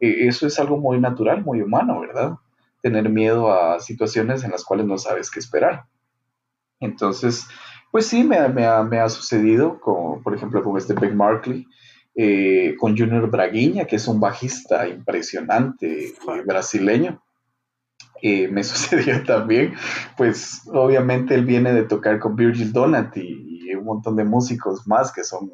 eh, 0.00 0.26
eso 0.26 0.46
es 0.46 0.58
algo 0.58 0.76
muy 0.76 0.98
natural, 1.00 1.44
muy 1.44 1.60
humano, 1.60 2.00
¿verdad? 2.00 2.34
Tener 2.80 3.08
miedo 3.08 3.52
a 3.52 3.78
situaciones 3.80 4.44
en 4.44 4.50
las 4.50 4.64
cuales 4.64 4.86
no 4.86 4.98
sabes 4.98 5.30
qué 5.30 5.38
esperar. 5.38 5.84
Entonces, 6.80 7.46
pues 7.92 8.06
sí, 8.06 8.24
me, 8.24 8.36
ha, 8.36 9.08
sucedido, 9.08 9.80
con, 9.80 10.22
por 10.22 10.34
ejemplo, 10.34 10.62
con 10.62 10.76
este 10.76 10.94
Ben 10.94 11.16
Markley, 11.16 11.66
eh, 12.14 12.76
con 12.78 12.96
Junior 12.96 13.30
Braguiña, 13.30 13.86
que 13.86 13.96
es 13.96 14.06
un 14.06 14.20
bajista 14.20 14.86
impresionante 14.86 16.08
eh, 16.08 16.14
brasileño. 16.46 17.22
Eh, 18.20 18.48
me 18.48 18.62
sucedió 18.64 19.24
también, 19.24 19.74
pues 20.16 20.62
obviamente 20.66 21.34
él 21.34 21.44
viene 21.44 21.72
de 21.72 21.84
tocar 21.84 22.18
con 22.18 22.36
Virgil 22.36 22.72
Donat 22.72 23.16
y, 23.16 23.50
un 23.74 23.84
montón 23.84 24.16
de 24.16 24.24
músicos 24.24 24.86
más 24.86 25.10
que 25.12 25.24
son, 25.24 25.50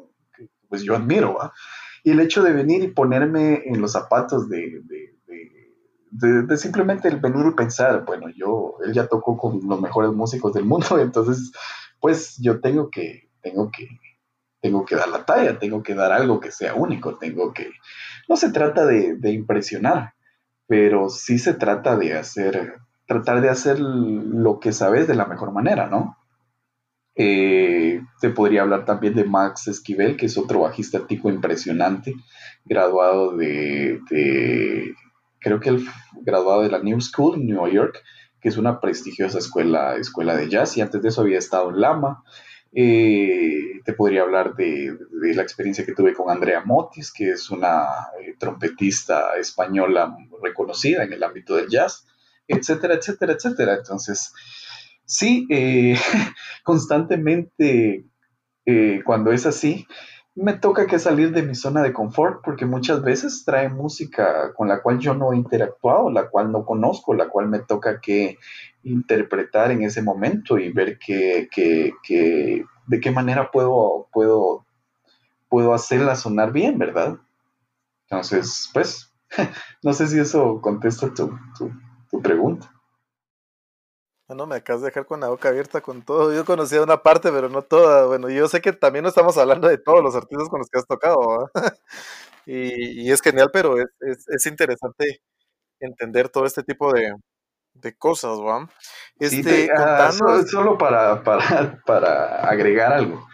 pues 0.67 0.83
yo 0.83 0.93
admiro, 0.93 1.37
Y 2.03 2.11
el 2.11 2.19
hecho 2.19 2.43
de 2.43 2.51
venir 2.51 2.83
y 2.83 2.89
ponerme 2.89 3.63
en 3.65 3.79
los 3.79 3.93
zapatos 3.93 4.49
de, 4.49 4.81
de, 6.11 6.43
de, 6.43 6.57
simplemente 6.57 7.07
el 7.07 7.21
venir 7.21 7.45
y 7.49 7.55
pensar, 7.55 8.03
bueno, 8.05 8.27
yo, 8.35 8.75
él 8.85 8.91
ya 8.91 9.07
tocó 9.07 9.37
con 9.37 9.61
los 9.65 9.79
mejores 9.79 10.11
músicos 10.11 10.53
del 10.53 10.65
mundo, 10.65 10.85
entonces 10.99 11.51
pues 12.01 12.37
yo 12.39 12.59
tengo 12.59 12.89
que, 12.89 13.29
tengo 13.41 13.71
que, 13.71 13.87
tengo 14.61 14.85
que 14.85 14.95
dar 14.95 15.09
la 15.09 15.25
talla, 15.25 15.59
tengo 15.59 15.83
que 15.83 15.95
dar 15.95 16.11
algo 16.11 16.39
que 16.39 16.51
sea 16.51 16.75
único, 16.75 17.17
tengo 17.17 17.53
que, 17.53 17.71
no 18.27 18.35
se 18.35 18.51
trata 18.51 18.85
de, 18.85 19.31
impresionar, 19.31 20.13
pero 20.67 21.09
sí 21.09 21.39
se 21.39 21.53
trata 21.53 21.97
de 21.97 22.13
hacer, 22.15 22.75
tratar 23.05 23.41
de 23.41 23.49
hacer 23.49 23.79
lo 23.79 24.59
que 24.59 24.71
sabes 24.71 25.07
de 25.07 25.15
la 25.15 25.25
mejor 25.25 25.51
manera, 25.51 25.87
¿no? 25.87 26.17
Eh, 27.15 28.01
te 28.21 28.29
podría 28.29 28.61
hablar 28.61 28.85
también 28.85 29.13
de 29.13 29.25
Max 29.25 29.67
Esquivel, 29.67 30.15
que 30.15 30.27
es 30.27 30.37
otro 30.37 30.61
bajista 30.61 31.05
tico 31.05 31.29
impresionante, 31.29 32.13
graduado 32.65 33.35
de, 33.35 33.99
de, 34.09 34.93
creo 35.39 35.59
que 35.59 35.69
él 35.69 35.85
graduado 36.21 36.61
de 36.61 36.69
la 36.69 36.79
New 36.79 36.99
School 37.01 37.35
en 37.35 37.47
Nueva 37.47 37.69
York, 37.69 38.03
que 38.41 38.49
es 38.49 38.57
una 38.57 38.79
prestigiosa 38.79 39.39
escuela, 39.39 39.95
escuela 39.97 40.35
de 40.35 40.49
jazz, 40.49 40.77
y 40.77 40.81
antes 40.81 41.01
de 41.01 41.09
eso 41.09 41.21
había 41.21 41.39
estado 41.39 41.69
en 41.69 41.81
Lama. 41.81 42.23
Eh, 42.71 43.81
te 43.83 43.93
podría 43.93 44.21
hablar 44.21 44.55
de, 44.55 44.95
la 45.11 45.41
experiencia 45.41 45.85
que 45.85 45.93
tuve 45.93 46.13
con 46.13 46.29
Andrea 46.29 46.61
Motis, 46.63 47.11
que 47.11 47.31
es 47.31 47.49
una 47.49 47.87
eh, 48.21 48.35
trompetista 48.37 49.35
española 49.39 50.15
reconocida 50.43 51.03
en 51.03 51.13
el 51.13 51.23
ámbito 51.23 51.55
del 51.55 51.69
jazz, 51.69 52.05
etcétera, 52.47 52.95
etcétera, 52.95 53.33
etcétera. 53.33 53.75
Entonces, 53.75 54.33
sí, 55.05 55.47
eh, 55.49 55.97
constantemente 56.63 58.05
cuando 59.03 59.31
es 59.31 59.47
así, 59.47 59.87
me 60.41 60.53
toca 60.53 60.87
que 60.87 60.99
salir 60.99 61.33
de 61.33 61.43
mi 61.43 61.53
zona 61.53 61.81
de 61.83 61.91
confort 61.91 62.41
porque 62.43 62.65
muchas 62.65 63.01
veces 63.01 63.43
trae 63.45 63.67
música 63.67 64.53
con 64.53 64.69
la 64.69 64.81
cual 64.81 64.99
yo 64.99 65.13
no 65.13 65.33
he 65.33 65.35
interactuado, 65.35 66.09
la 66.09 66.29
cual 66.29 66.51
no 66.51 66.65
conozco, 66.65 67.13
la 67.13 67.27
cual 67.27 67.49
me 67.49 67.59
toca 67.59 67.99
que 67.99 68.37
interpretar 68.83 69.71
en 69.71 69.83
ese 69.83 70.01
momento 70.01 70.57
y 70.57 70.71
ver 70.71 70.97
que, 70.97 71.49
de 72.87 72.99
qué 73.01 73.11
manera 73.11 73.51
puedo, 73.51 74.07
puedo, 74.13 74.65
puedo 75.49 75.73
hacerla 75.73 76.15
sonar 76.15 76.53
bien, 76.53 76.77
¿verdad? 76.79 77.17
Entonces, 78.09 78.69
pues, 78.73 79.13
no 79.83 79.91
sé 79.91 80.07
si 80.07 80.19
eso 80.19 80.61
contesta 80.61 81.13
tu, 81.13 81.37
tu 82.09 82.21
pregunta. 82.21 82.71
Bueno, 84.29 84.45
me 84.45 84.57
acabas 84.57 84.83
de 84.83 84.89
dejar 84.89 85.07
con 85.07 85.19
la 85.21 85.29
boca 85.29 85.49
abierta 85.49 85.81
con 85.81 86.03
todo. 86.03 86.31
Yo 86.31 86.45
conocía 86.45 86.83
una 86.83 87.01
parte, 87.01 87.31
pero 87.31 87.49
no 87.49 87.63
toda. 87.63 88.05
Bueno, 88.05 88.29
yo 88.29 88.47
sé 88.47 88.61
que 88.61 88.71
también 88.71 89.01
no 89.01 89.09
estamos 89.09 89.35
hablando 89.39 89.67
de 89.67 89.79
todos 89.79 90.03
los 90.03 90.13
artistas 90.13 90.47
con 90.49 90.59
los 90.59 90.69
que 90.69 90.77
has 90.77 90.85
tocado. 90.85 91.49
y, 92.45 93.11
es 93.11 93.21
genial, 93.21 93.49
pero 93.51 93.77
es, 93.79 94.45
interesante 94.45 95.23
entender 95.79 96.29
todo 96.29 96.45
este 96.45 96.61
tipo 96.61 96.93
de, 96.93 97.11
cosas, 97.97 98.39
¿va? 98.39 98.69
Este, 99.19 99.67
ah, 99.75 100.11
solo, 100.45 100.77
para, 100.77 101.23
para, 101.23 102.41
agregar 102.47 102.93
algo. 102.93 103.27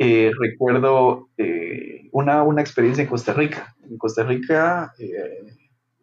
Eh, 0.00 0.32
recuerdo 0.40 1.28
eh, 1.38 2.08
una, 2.10 2.42
una 2.42 2.60
experiencia 2.60 3.02
en 3.02 3.08
Costa 3.08 3.34
Rica. 3.34 3.76
En 3.88 3.98
Costa 3.98 4.24
Rica 4.24 4.92
eh, 4.98 5.44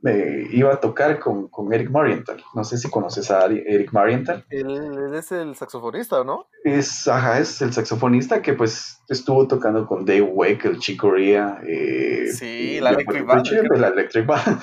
me 0.02 0.48
iba 0.52 0.74
a 0.74 0.80
tocar 0.80 1.20
con, 1.20 1.50
Eric 1.72 1.90
Marienthal. 1.90 2.44
No 2.56 2.64
sé 2.64 2.78
si 2.78 2.90
conoces 2.90 3.30
a 3.30 3.46
Eric 3.46 3.92
Marienthal. 3.94 4.46
Él, 4.50 5.14
es 5.14 5.32
el 5.32 5.56
saxofonista, 5.56 6.24
¿no? 6.24 6.48
Es, 6.64 7.08
ajá, 7.08 7.40
es 7.40 7.62
el 7.62 7.72
saxofonista 7.72 8.42
que 8.42 8.54
pues 8.54 9.00
estuvo 9.10 9.48
tocando 9.48 9.86
con 9.86 10.06
Dave 10.06 10.22
Weck, 10.22 10.66
el 10.66 10.80
Chico 10.80 11.12
Ria. 11.12 11.62
Eh, 11.68 12.28
sí, 12.34 12.80
la 12.80 12.92
Electric 12.92 13.26
Band. 13.26 13.48
La 13.78 13.88
Electric 13.90 14.26
Band. 14.26 14.62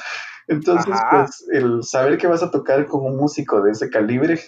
Entonces, 0.48 0.96
pues, 1.10 1.46
el 1.52 1.84
saber 1.84 2.16
que 2.18 2.26
vas 2.26 2.42
a 2.42 2.50
tocar 2.50 2.86
con 2.86 3.04
un 3.04 3.16
músico 3.16 3.60
de 3.62 3.72
ese 3.72 3.90
calibre, 3.90 4.40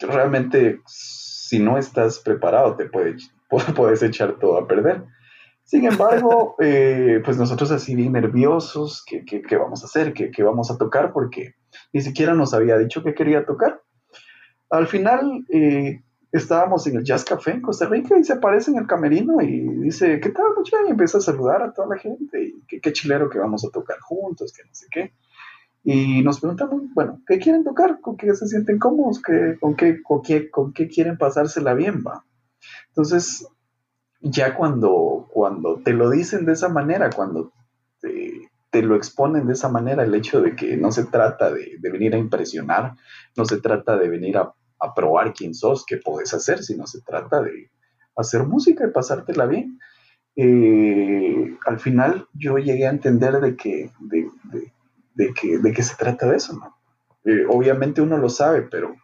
realmente, 0.00 0.80
si 0.86 1.58
no 1.58 1.76
estás 1.78 2.18
preparado, 2.18 2.74
te 2.74 2.86
puede, 2.86 3.16
puedes 3.76 4.02
echar 4.02 4.38
todo 4.38 4.56
a 4.56 4.66
perder. 4.66 5.04
Sin 5.64 5.86
embargo, 5.86 6.56
eh, 6.60 7.20
pues 7.24 7.38
nosotros 7.38 7.70
así 7.70 7.94
bien 7.94 8.12
nerviosos, 8.12 9.04
¿qué, 9.06 9.24
qué, 9.24 9.56
vamos 9.56 9.82
a 9.82 9.86
hacer? 9.86 10.12
¿Qué, 10.12 10.30
¿Qué, 10.30 10.42
vamos 10.42 10.70
a 10.70 10.76
tocar? 10.76 11.12
Porque 11.12 11.54
ni 11.92 12.02
siquiera 12.02 12.34
nos 12.34 12.52
había 12.52 12.76
dicho 12.78 13.02
que 13.02 13.14
quería 13.14 13.46
tocar. 13.46 13.82
Al 14.70 14.86
final 14.86 15.44
eh, 15.50 16.02
estábamos 16.32 16.86
en 16.86 16.96
el 16.96 17.04
Jazz 17.04 17.24
Café 17.24 17.52
en 17.52 17.62
Costa 17.62 17.86
Rica 17.86 18.18
y 18.18 18.24
se 18.24 18.34
aparece 18.34 18.70
en 18.70 18.78
el 18.78 18.86
camerino 18.86 19.40
y 19.40 19.60
dice, 19.78 20.18
¿qué 20.20 20.30
tal? 20.30 20.46
Y 20.86 20.90
empieza 20.90 21.18
a 21.18 21.22
saludar 21.22 21.62
a 21.62 21.72
toda 21.72 21.88
la 21.88 21.98
gente 21.98 22.42
y 22.42 22.62
qué, 22.66 22.80
qué 22.80 22.92
chilero 22.92 23.30
que 23.30 23.38
vamos 23.38 23.64
a 23.64 23.70
tocar 23.70 23.98
juntos, 24.00 24.52
que 24.52 24.64
no 24.64 24.74
sé 24.74 24.86
qué. 24.90 25.12
Y 25.84 26.22
nos 26.22 26.40
preguntamos, 26.40 26.82
bueno, 26.94 27.20
¿qué 27.26 27.38
quieren 27.38 27.64
tocar? 27.64 28.00
¿Con 28.00 28.16
qué 28.16 28.34
se 28.34 28.46
sienten 28.46 28.78
cómodos? 28.78 29.20
¿Qué, 29.20 29.56
con, 29.60 29.74
qué, 29.74 30.00
con, 30.02 30.22
qué, 30.22 30.48
¿Con 30.50 30.72
qué 30.72 30.88
quieren 30.88 31.18
pasársela 31.18 31.74
bien? 31.74 32.02
Va? 32.06 32.24
Entonces, 32.88 33.46
ya 34.22 34.54
cuando, 34.54 35.28
cuando 35.30 35.80
te 35.82 35.92
lo 35.92 36.10
dicen 36.10 36.46
de 36.46 36.52
esa 36.52 36.68
manera, 36.68 37.10
cuando 37.10 37.52
te, 38.00 38.82
lo 38.82 38.96
exponen 38.96 39.46
de 39.46 39.52
esa 39.52 39.68
manera, 39.68 40.02
el 40.02 40.14
hecho 40.14 40.40
de 40.40 40.56
que 40.56 40.76
no 40.76 40.92
se 40.92 41.04
trata 41.04 41.52
de, 41.52 41.78
venir 41.80 42.14
a 42.14 42.18
impresionar, 42.18 42.94
no 43.36 43.44
se 43.44 43.60
trata 43.60 43.96
de 43.96 44.08
venir 44.08 44.38
a, 44.38 44.54
probar 44.96 45.32
quién 45.32 45.54
sos, 45.54 45.84
qué 45.86 45.98
puedes 45.98 46.34
hacer, 46.34 46.64
sino 46.64 46.88
se 46.88 47.02
trata 47.02 47.40
de 47.40 47.70
hacer 48.16 48.42
música 48.42 48.84
y 48.84 48.90
pasártela 48.90 49.46
bien. 49.46 49.78
Eh, 50.34 51.56
al 51.66 51.78
final 51.78 52.26
yo 52.34 52.58
llegué 52.58 52.88
a 52.88 52.90
entender 52.90 53.40
de 53.40 53.54
que, 53.54 53.92
de, 54.00 54.28
de 55.14 55.72
que 55.72 55.82
se 55.84 55.94
trata 55.94 56.28
de 56.28 56.36
eso, 56.36 56.54
¿no? 56.54 56.82
Eh, 57.24 57.46
obviamente 57.48 58.00
uno 58.00 58.18
lo 58.18 58.28
sabe, 58.28 58.62
pero, 58.62 58.96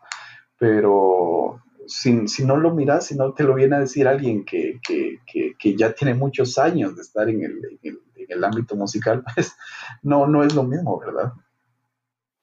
pero 0.58 1.47
si, 1.88 2.44
no 2.44 2.56
lo 2.56 2.72
miras, 2.72 3.06
si 3.06 3.16
no 3.16 3.32
te 3.32 3.44
lo 3.44 3.54
viene 3.54 3.76
a 3.76 3.80
decir 3.80 4.06
alguien 4.06 4.44
que, 4.44 4.80
ya 5.76 5.92
tiene 5.94 6.14
muchos 6.14 6.58
años 6.58 6.96
de 6.96 7.02
estar 7.02 7.28
en 7.28 7.42
el, 7.42 8.44
ámbito 8.44 8.76
musical, 8.76 9.24
pues 9.34 9.56
no, 10.02 10.26
no 10.26 10.44
es 10.44 10.54
lo 10.54 10.62
mismo, 10.62 10.98
¿verdad? 11.00 11.32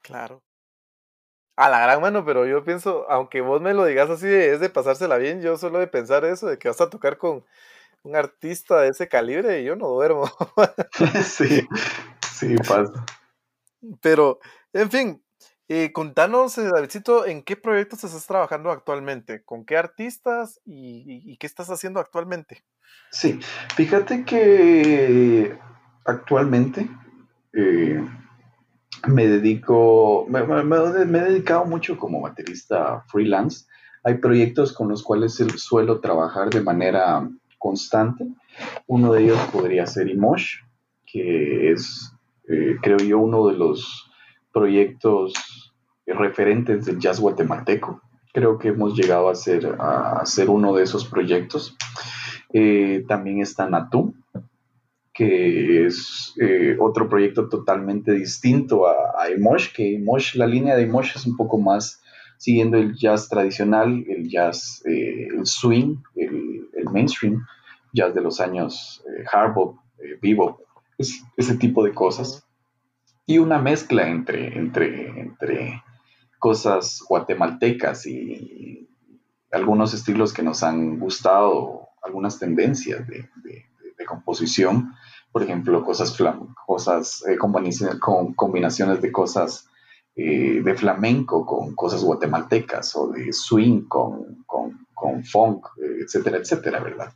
Claro. 0.01 0.41
A 1.55 1.69
la 1.69 1.79
gran 1.79 2.01
mano, 2.01 2.25
pero 2.25 2.45
yo 2.45 2.65
pienso, 2.65 3.09
aunque 3.09 3.39
vos 3.39 3.61
me 3.61 3.73
lo 3.73 3.85
digas 3.85 4.09
así, 4.09 4.27
es 4.27 4.59
de 4.59 4.69
pasársela 4.69 5.17
bien, 5.17 5.41
yo 5.41 5.57
solo 5.57 5.79
de 5.79 5.87
pensar 5.87 6.25
eso, 6.25 6.47
de 6.47 6.57
que 6.57 6.67
vas 6.67 6.81
a 6.81 6.89
tocar 6.89 7.17
con, 7.17 7.45
un 8.05 8.15
artista 8.15 8.81
de 8.81 8.89
ese 8.89 9.07
calibre, 9.07 9.63
yo 9.63 9.75
no 9.75 9.87
duermo. 9.87 10.31
sí, 11.23 11.67
sí, 12.31 12.55
pasa. 12.57 13.03
Pero, 14.01 14.39
en 14.73 14.91
fin, 14.91 15.24
eh, 15.67 15.91
contanos, 15.91 16.57
eh, 16.59 16.69
Davidcito, 16.71 17.25
¿en 17.25 17.41
qué 17.41 17.55
proyectos 17.55 18.03
estás 18.03 18.27
trabajando 18.27 18.69
actualmente? 18.69 19.43
¿Con 19.43 19.65
qué 19.65 19.77
artistas 19.77 20.61
y, 20.63 21.37
qué 21.37 21.47
estás 21.47 21.69
haciendo 21.71 21.99
actualmente? 21.99 22.63
Sí, 23.09 23.39
fíjate 23.75 24.25
que 24.25 25.57
actualmente 26.05 26.87
eh, 27.53 27.99
me 29.07 29.27
dedico, 29.27 30.27
me, 30.29 30.39
he 30.39 31.23
dedicado 31.23 31.65
mucho 31.65 31.97
como 31.97 32.21
baterista 32.21 33.03
freelance. 33.07 33.65
Hay 34.03 34.15
proyectos 34.15 34.71
con 34.71 34.89
los 34.89 35.01
cuales 35.01 35.33
suelo 35.55 35.99
trabajar 35.99 36.51
de 36.51 36.61
manera 36.61 37.27
constante. 37.57 38.27
Uno 38.85 39.13
de 39.13 39.23
ellos 39.23 39.39
podría 39.51 39.87
ser 39.87 40.09
Imosh, 40.09 40.57
que 41.07 41.71
es, 41.71 42.13
creo 42.43 42.97
yo, 42.97 43.17
uno 43.17 43.47
de 43.47 43.57
los 43.57 44.11
proyectos 44.55 45.33
referentes 46.07 46.85
del 46.85 46.97
jazz 46.97 47.19
guatemalteco. 47.19 48.01
Creo 48.33 48.57
que 48.57 48.69
hemos 48.69 48.95
llegado 48.95 49.27
a 49.27 49.35
ser, 49.35 49.75
a 49.79 50.23
uno 50.47 50.73
de 50.73 50.83
esos 50.83 51.05
proyectos. 51.05 51.75
Eh, 52.53 53.03
también 53.05 53.41
está 53.41 53.69
Natu, 53.69 54.13
que 55.13 55.85
es 55.85 56.33
eh, 56.39 56.77
otro 56.79 57.09
proyecto 57.09 57.49
totalmente 57.49 58.13
distinto 58.13 58.87
a, 58.87 58.93
a 58.93 59.27
que 59.75 59.95
Emosh, 59.95 60.35
la 60.35 60.47
línea 60.47 60.75
de 60.77 60.83
Emosh 60.83 61.17
es 61.17 61.25
un 61.25 61.35
poco 61.35 61.57
más 61.57 62.01
siguiendo 62.37 62.77
el 62.77 62.95
jazz 62.95 63.27
tradicional, 63.27 64.05
el 64.07 64.29
jazz, 64.29 64.81
eh, 64.85 65.27
el 65.37 65.45
swing, 65.45 65.97
el, 66.15 66.63
mainstream, 66.93 67.45
jazz 67.91 68.13
de 68.13 68.21
los 68.21 68.39
años 68.39 69.03
hard 69.33 69.53
bop, 69.53 69.77
bebop, 70.21 70.61
ese 70.97 71.57
tipo 71.57 71.83
de 71.83 71.93
cosas 71.93 72.44
y 73.25 73.37
una 73.39 73.59
mezcla 73.59 74.07
entre, 74.07 74.57
entre, 74.57 75.19
entre 75.19 75.83
cosas 76.39 77.01
guatemaltecas 77.07 78.05
y 78.05 78.87
algunos 79.51 79.93
estilos 79.93 80.33
que 80.33 80.43
nos 80.43 80.63
han 80.63 80.99
gustado, 80.99 81.89
algunas 82.03 82.37
tendencias 82.39 83.07
de, 83.07 83.29
composición, 84.07 84.93
por 85.31 85.41
ejemplo, 85.41 85.83
cosas, 85.83 86.15
cosas 86.67 87.23
eh, 87.27 87.37
con 87.39 88.33
combinaciones 88.35 89.01
de 89.01 89.11
cosas 89.11 89.67
eh, 90.17 90.61
de 90.63 90.75
flamenco 90.75 91.45
con 91.45 91.75
cosas 91.75 92.03
guatemaltecas 92.03 92.95
o 92.95 93.07
de 93.07 93.33
swing 93.33 93.81
con, 93.87 94.45
con, 94.45 95.25
funk, 95.25 95.67
etcétera, 96.01 96.37
etcétera, 96.37 96.79
¿verdad? 96.79 97.11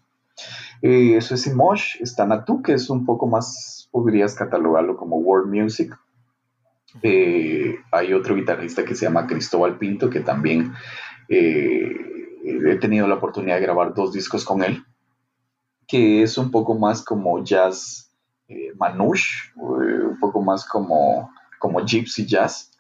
Eh, 0.82 1.16
eso 1.16 1.36
es 1.36 1.48
Imosh, 1.48 2.02
está 2.02 2.26
Natu, 2.26 2.62
que 2.62 2.74
es 2.74 2.90
un 2.90 3.06
poco 3.06 3.26
más 3.26 3.79
podrías 3.92 4.36
catalogarlo 4.36 4.96
como 4.98 5.18
world 5.18 5.54
music. 5.54 5.98
Eh, 7.02 7.76
hay 7.92 8.14
otro 8.14 8.36
guitarrista 8.36 8.84
que 8.84 8.96
se 8.96 9.06
llama 9.06 9.28
Cristóbal 9.28 9.78
Pinto, 9.78 10.10
que 10.10 10.22
también 10.22 10.74
eh, 11.28 11.92
he 12.44 12.76
tenido 12.78 13.08
la 13.08 13.16
oportunidad 13.16 13.56
de 13.56 13.62
grabar 13.62 13.94
dos 13.94 14.12
discos 14.14 14.44
con 14.44 14.64
él, 14.64 14.84
que 15.88 16.24
es 16.24 16.38
un 16.38 16.52
poco 16.52 16.78
más 16.78 17.04
como 17.04 17.44
jazz 17.44 18.12
eh, 18.48 18.74
manouche, 18.78 19.52
un 19.56 20.18
poco 20.20 20.42
más 20.42 20.66
como, 20.66 21.32
como 21.60 21.86
gypsy 21.86 22.26
jazz. 22.26 22.72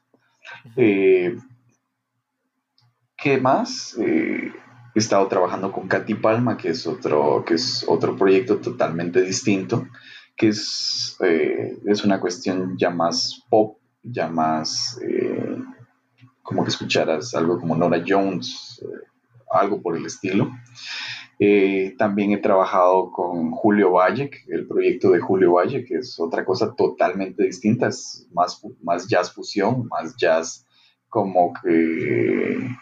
¿Qué 0.76 1.38
más? 3.42 3.98
he 3.98 4.52
estado 4.96 5.28
trabajando 5.28 5.72
con 5.72 5.88
Katy 5.88 6.16
Palma, 6.16 6.58
que 6.58 6.70
es 6.70 6.88
otro, 6.88 7.44
que 7.46 7.54
es 7.56 7.86
otro 7.88 8.18
proyecto 8.18 8.58
totalmente 8.58 9.22
distinto 9.22 9.86
que 10.40 10.48
es, 10.48 11.18
eh, 11.20 11.78
es 11.86 12.06
una 12.06 12.22
cuestión 12.22 12.78
ya 12.78 12.90
más 12.90 13.46
pop, 13.50 13.78
ya 14.02 14.30
más 14.30 14.98
eh, 15.06 15.58
como 16.42 16.64
que 16.64 16.70
escucharas 16.70 17.36
algo 17.36 17.60
como 17.60 17.76
Nora 17.76 18.02
Jones, 18.08 18.82
eh, 18.82 19.06
algo 19.52 19.82
por 19.82 19.98
el 19.98 20.06
estilo. 20.06 20.50
también 21.98 22.32
he 22.32 22.38
trabajado 22.38 23.12
con 23.12 23.52
Julio 23.52 23.92
Valle, 23.92 24.32
el 24.48 24.66
proyecto 24.66 25.12
de 25.12 25.20
Julio 25.20 25.54
Valle, 25.54 25.84
que 25.84 25.96
es 25.96 26.18
otra 26.20 26.46
cosa 26.46 26.74
totalmente 26.74 27.44
distinta, 27.44 27.88
es 27.88 28.26
más, 28.32 28.62
más 28.82 29.08
jazz 29.08 29.34
fusión, 29.34 29.88
más 29.90 30.16
jazz 30.16 30.66
como 31.10 31.54
que, 31.62 32.78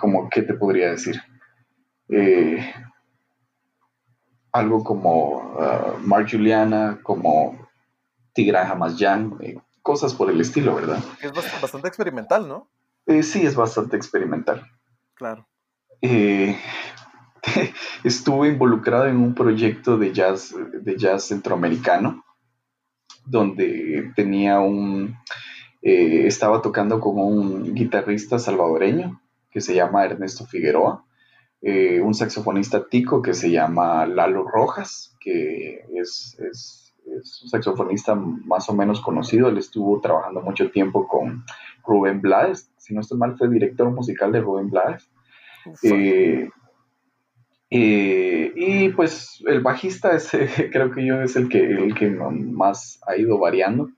como, 0.00 0.28
¿qué 0.30 0.42
te 0.42 0.54
podría 0.54 0.90
decir? 0.90 1.20
Algo 4.52 4.82
como 4.84 5.54
uh, 5.54 5.98
Mark 6.00 6.28
Juliana, 6.30 6.98
como 7.02 7.68
Tigra 8.32 8.68
Hamasyan, 8.70 9.36
eh, 9.40 9.58
cosas 9.82 10.14
por 10.14 10.30
el 10.30 10.40
estilo, 10.40 10.74
¿verdad? 10.74 11.02
Es 11.20 11.32
bastante 11.32 11.88
experimental, 11.88 12.48
¿no? 12.48 12.68
Eh, 13.06 13.22
sí, 13.22 13.44
es 13.44 13.54
bastante 13.54 13.96
experimental. 13.96 14.66
Claro. 15.14 15.46
Eh, 16.02 16.56
estuve 18.04 18.48
involucrado 18.48 19.06
en 19.06 19.16
un 19.16 19.34
proyecto 19.34 19.98
de 19.98 20.12
jazz, 20.12 20.54
de 20.72 20.96
jazz 20.96 21.24
centroamericano, 21.24 22.24
donde 23.24 24.12
tenía 24.16 24.60
un, 24.60 25.16
estaba 25.82 26.62
tocando 26.62 27.00
con 27.00 27.18
un 27.18 27.74
guitarrista 27.74 28.38
salvadoreño 28.38 29.20
que 29.50 29.60
se 29.60 29.74
llama 29.74 30.04
Ernesto 30.04 30.46
Figueroa 30.46 31.04
eh, 31.62 32.00
un 32.00 32.14
saxofonista 32.14 32.88
tico 32.88 33.20
que 33.20 33.34
se 33.34 33.50
llama 33.50 34.06
Lalo 34.06 34.44
Rojas, 34.44 35.14
que 35.20 35.84
es, 35.94 36.38
un 37.06 37.48
saxofonista 37.48 38.14
más 38.14 38.68
o 38.70 38.74
menos 38.74 39.00
conocido. 39.00 39.48
Él 39.48 39.58
estuvo 39.58 40.00
trabajando 40.00 40.40
mucho 40.40 40.70
tiempo 40.70 41.06
con 41.06 41.44
Rubén 41.84 42.22
Blades. 42.22 42.70
Si 42.78 42.94
no 42.94 43.00
estoy 43.00 43.18
mal, 43.18 43.36
fue 43.36 43.50
director 43.50 43.90
musical 43.90 44.32
de 44.32 44.40
Rubén 44.40 44.70
Blades. 44.70 45.10
Eh, 45.82 46.48
eh, 47.68 48.52
y 48.56 48.88
pues 48.90 49.42
el 49.46 49.60
bajista 49.60 50.12
es, 50.12 50.30
creo 50.72 50.90
que 50.92 51.04
yo 51.04 51.20
es 51.20 51.36
el 51.36 51.48
que, 51.50 51.58
el 51.58 51.94
que 51.94 52.08
más 52.08 53.00
ha 53.06 53.16
ido 53.16 53.38
variando. 53.38 53.90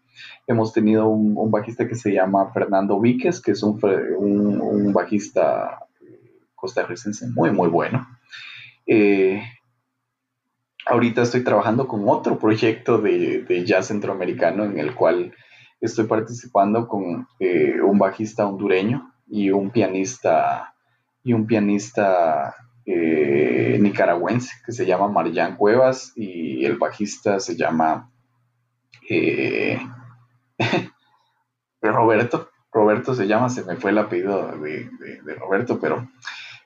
Hemos 0.48 0.72
tenido 0.72 1.08
un, 1.08 1.50
bajista 1.50 1.86
que 1.86 1.94
se 1.94 2.12
llama 2.12 2.52
Fernando 2.52 3.00
Víquez, 3.00 3.40
que 3.40 3.52
es 3.52 3.62
un, 3.62 3.78
un 3.82 4.92
bajista 4.92 5.78
costarricense 6.62 7.26
muy, 7.26 7.50
muy 7.50 7.68
bueno. 7.68 8.06
Eh, 8.86 9.42
ahorita 10.86 11.22
estoy 11.22 11.42
trabajando 11.42 11.88
con 11.88 12.08
otro 12.08 12.38
proyecto 12.38 12.98
de, 12.98 13.64
jazz 13.66 13.88
centroamericano 13.88 14.64
en 14.64 14.78
el 14.78 14.94
cual 14.94 15.34
estoy 15.80 16.06
participando 16.06 16.86
con 16.86 17.26
eh, 17.40 17.80
un 17.82 17.98
bajista 17.98 18.46
hondureño 18.46 19.12
y 19.26 19.50
un 19.50 19.70
pianista 19.70 20.74
y 21.24 21.32
un 21.32 21.48
pianista 21.48 22.54
eh, 22.86 23.78
nicaragüense 23.80 24.54
que 24.64 24.70
se 24.70 24.86
llama 24.86 25.08
Marian 25.08 25.56
Cuevas 25.56 26.12
y 26.14 26.64
el 26.64 26.76
bajista 26.78 27.40
se 27.40 27.56
llama 27.56 28.08
Roberto. 31.82 32.50
Roberto 32.72 33.14
se 33.14 33.26
llama, 33.26 33.50
se 33.50 33.64
me 33.64 33.76
fue 33.76 33.90
el 33.90 33.98
apellido 33.98 34.56
de 34.56 35.34
Roberto, 35.38 35.78
pero 35.78 36.08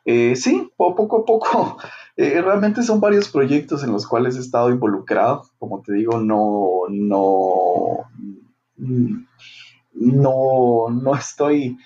eh, 0.06 0.36
sí, 0.36 0.72
poco 0.76 1.02
a 1.02 1.24
poco. 1.24 1.78
Eh, 2.18 2.40
realmente 2.40 2.82
son 2.82 2.98
varios 2.98 3.28
proyectos 3.28 3.84
en 3.84 3.92
los 3.92 4.06
cuales 4.06 4.36
he 4.36 4.40
estado 4.40 4.70
involucrado. 4.70 5.42
Como 5.58 5.82
te 5.82 5.92
digo, 5.92 6.18
no, 6.18 6.84
no, 6.88 8.08
no, 9.92 10.86
no 10.88 11.14
estoy 11.14 11.76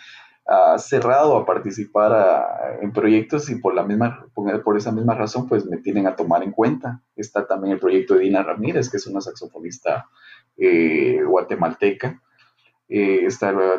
ah, 0.47 0.79
cerrado 0.79 1.37
a 1.37 1.45
participar 1.45 2.13
ah, 2.13 2.79
en 2.81 2.93
proyectos 2.93 3.51
y 3.51 3.57
por 3.57 3.75
la 3.75 3.83
misma, 3.83 4.25
por, 4.33 4.77
esa 4.77 4.93
misma 4.93 5.17
razón, 5.17 5.49
pues 5.49 5.67
me 5.67 5.79
tienen 5.79 6.07
a 6.07 6.15
tomar 6.15 6.45
en 6.45 6.53
cuenta. 6.53 7.03
Está 7.17 7.45
también 7.49 7.75
el 7.75 7.81
proyecto 7.81 8.15
de 8.15 8.21
Dina 8.21 8.45
Ramírez, 8.45 8.89
que 8.89 8.99
es 8.99 9.09
una 9.09 9.21
saxofonista 9.21 10.07
eh, 10.57 11.25
guatemalteca 11.27 12.23
eh, 12.93 13.29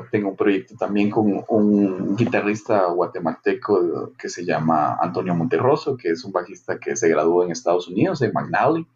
tengo 0.09 0.30
un 0.30 0.36
proyecto 0.38 0.76
también 0.78 1.09
con 1.09 1.43
un 1.49 2.16
guitarrista 2.16 2.86
guatemalteco 2.86 4.14
que 4.18 4.30
se 4.30 4.45
llama 4.45 4.97
Antonio 5.01 5.36
Monterroso, 5.36 5.97
que 5.97 6.12
es 6.12 6.24
un 6.24 6.32
bajista 6.32 6.80
que 6.80 6.95
se 6.95 7.09
graduó 7.09 7.43
en 7.43 7.51
Estados 7.51 7.89
Unidos, 7.89 8.22
en 8.22 8.32
McNally. 8.34 8.88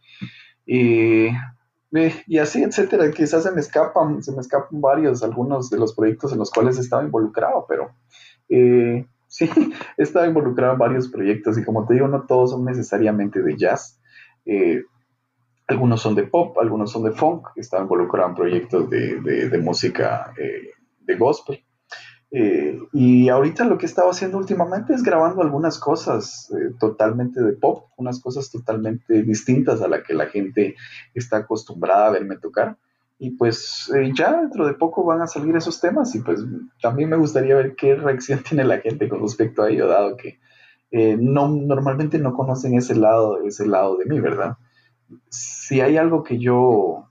y 0.66 2.38
así, 2.39 2.63
etcétera. 2.63 3.11
Quizás 3.11 3.43
se 3.43 3.51
me 3.51 3.59
escapan, 3.59 4.24
se 4.24 4.32
me 4.32 4.39
escapan 4.39 4.80
varios, 4.80 5.22
algunos 5.22 5.70
de 5.70 5.80
los 5.80 5.93
proyectos 5.93 6.32
en 6.32 6.39
los 6.39 6.49
cuales 6.49 6.78
he 6.78 6.82
estado 6.82 7.03
involucrado, 7.03 7.66
pero 7.68 7.91
eh, 8.47 9.05
sí, 9.28 9.49
he 9.97 10.03
estado 10.03 10.26
involucrado 10.28 10.74
en 10.74 10.80
varios 10.80 11.09
proyectos 11.09 11.57
y 11.57 11.66
como 11.66 11.86
te 11.86 11.95
digo, 11.95 12.07
no 12.07 12.24
todos 12.24 12.51
son 12.51 12.63
necesariamente 12.63 13.41
de 13.41 13.57
jazz. 13.57 13.99
Eh, 14.45 14.84
algunos 15.68 16.01
son 16.01 16.16
de 16.16 16.24
pop, 16.24 16.57
algunos 16.59 16.91
son 16.91 17.03
de 17.03 17.11
funk, 17.11 17.49
están 17.55 17.84
involucrados 17.84 18.30
en 18.30 18.36
proyectos 18.36 18.89
de, 18.89 19.59
música 19.61 20.34
eh, 20.38 20.72
de 21.01 21.16
gospel. 21.16 21.66
Eh, 22.38 22.78
y 22.91 23.30
ahorita 23.30 23.63
lo 23.63 23.78
que 23.78 23.86
he 23.86 23.89
estado 23.89 24.09
haciendo 24.09 24.38
últimamente 24.38 24.93
es 24.93 25.03
grabando 25.03 25.41
algunas 25.41 25.80
cosas 25.80 26.51
eh, 26.51 26.74
totalmente 26.78 27.41
de 27.41 27.53
pop, 27.53 27.86
unas 27.95 28.20
cosas 28.20 28.51
totalmente 28.51 29.24
distintas 29.24 29.82
a 29.82 29.88
la 29.88 30.03
que 30.03 30.13
la 30.13 30.26
gente 30.26 30.76
está 31.13 31.38
acostumbrada 31.38 32.07
a 32.07 32.11
verme 32.11 32.38
tocar. 32.38 32.78
Y 33.18 33.32
pues 33.32 33.89
eh, 33.95 34.11
ya 34.13 34.41
dentro 34.41 34.68
de 34.68 34.74
poco 34.74 35.05
van 35.05 35.22
a 35.22 35.28
salir 35.28 35.55
esos 35.55 35.80
temas 35.80 36.13
y 36.16 36.20
pues 36.20 36.43
también 36.82 37.09
me 37.09 37.16
gustaría 37.16 37.55
ver 37.55 37.76
qué 37.76 37.95
reacción 37.95 38.43
tiene 38.47 38.66
la 38.66 38.80
gente 38.80 39.07
con 39.07 39.22
respecto 39.22 39.61
a 39.61 39.70
ello, 39.70 39.88
dado 39.88 40.18
que 40.18 40.39
no, 40.91 41.49
normalmente 41.49 42.20
no 42.20 42.34
conocen 42.34 42.76
ese 42.76 42.95
lado, 42.95 43.41
ese 43.45 43.66
lado 43.66 43.97
de 43.97 44.05
mí, 44.05 44.20
¿verdad? 44.20 44.57
Si 45.30 45.82
hay 45.82 45.97
algo 45.97 46.24
que 46.24 46.38
yo 46.39 47.10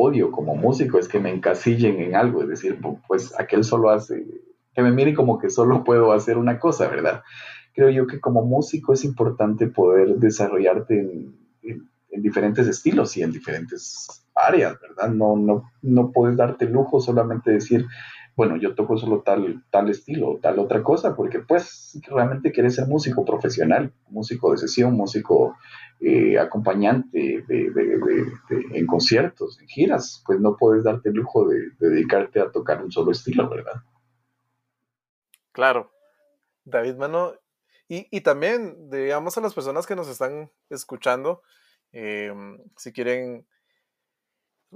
odio 0.00 0.30
como 0.30 0.54
músico 0.54 0.98
es 0.98 1.08
que 1.08 1.18
me 1.18 1.30
encasillen 1.30 2.00
en 2.00 2.14
algo, 2.14 2.42
es 2.42 2.48
decir, 2.48 2.78
pues 3.08 3.34
aquel 3.38 3.64
solo 3.64 3.90
hace, 3.90 4.24
que 4.72 4.82
me 4.82 4.92
miren 4.92 5.16
como 5.16 5.40
que 5.40 5.50
solo 5.50 5.82
puedo 5.82 6.12
hacer 6.12 6.38
una 6.38 6.60
cosa, 6.60 6.86
¿verdad? 6.86 7.24
Creo 7.74 7.90
yo 7.90 8.06
que 8.06 8.20
como 8.20 8.44
músico 8.44 8.92
es 8.92 9.04
importante 9.04 9.66
poder 9.66 10.16
desarrollarte 10.16 11.00
en, 11.00 11.38
diferentes 12.20 12.66
estilos 12.66 13.16
y 13.16 13.22
en 13.22 13.30
diferentes 13.30 14.24
áreas, 14.34 14.76
¿verdad? 14.80 15.10
No, 15.10 15.36
no, 15.36 15.70
no 15.82 16.10
puedes 16.10 16.36
darte 16.36 16.66
lujo 16.66 17.00
solamente 17.00 17.52
decir, 17.52 17.86
bueno, 18.38 18.56
yo 18.56 18.76
toco 18.76 18.96
solo 18.96 19.22
tal, 19.22 19.64
tal 19.68 19.90
estilo, 19.90 20.38
tal 20.40 20.60
otra 20.60 20.80
cosa, 20.84 21.16
porque 21.16 21.40
pues 21.40 22.00
realmente 22.08 22.52
quieres 22.52 22.76
ser 22.76 22.86
músico 22.86 23.24
profesional, 23.24 23.92
músico 24.10 24.52
de 24.52 24.58
sesión, 24.58 24.94
músico 24.94 25.56
eh, 25.98 26.38
acompañante 26.38 27.44
en 27.48 28.86
conciertos, 28.86 29.60
en 29.60 29.66
giras, 29.66 30.22
pues 30.24 30.38
no 30.38 30.56
puedes 30.56 30.84
darte 30.84 31.08
el 31.08 31.16
lujo 31.16 31.48
de, 31.48 31.70
dedicarte 31.80 32.38
a 32.40 32.52
tocar 32.52 32.80
un 32.80 32.92
solo 32.92 33.10
estilo, 33.10 33.48
¿verdad? 33.48 33.82
Claro. 35.50 35.90
David 36.64 36.94
Mano, 36.94 37.32
y, 37.88 38.20
también, 38.20 38.88
digamos, 38.88 39.36
a 39.36 39.40
las 39.40 39.52
personas 39.52 39.84
que 39.84 39.96
nos 39.96 40.08
están 40.08 40.52
escuchando, 40.70 41.42
eh, 41.90 42.32
si 42.76 42.92
quieren 42.92 43.48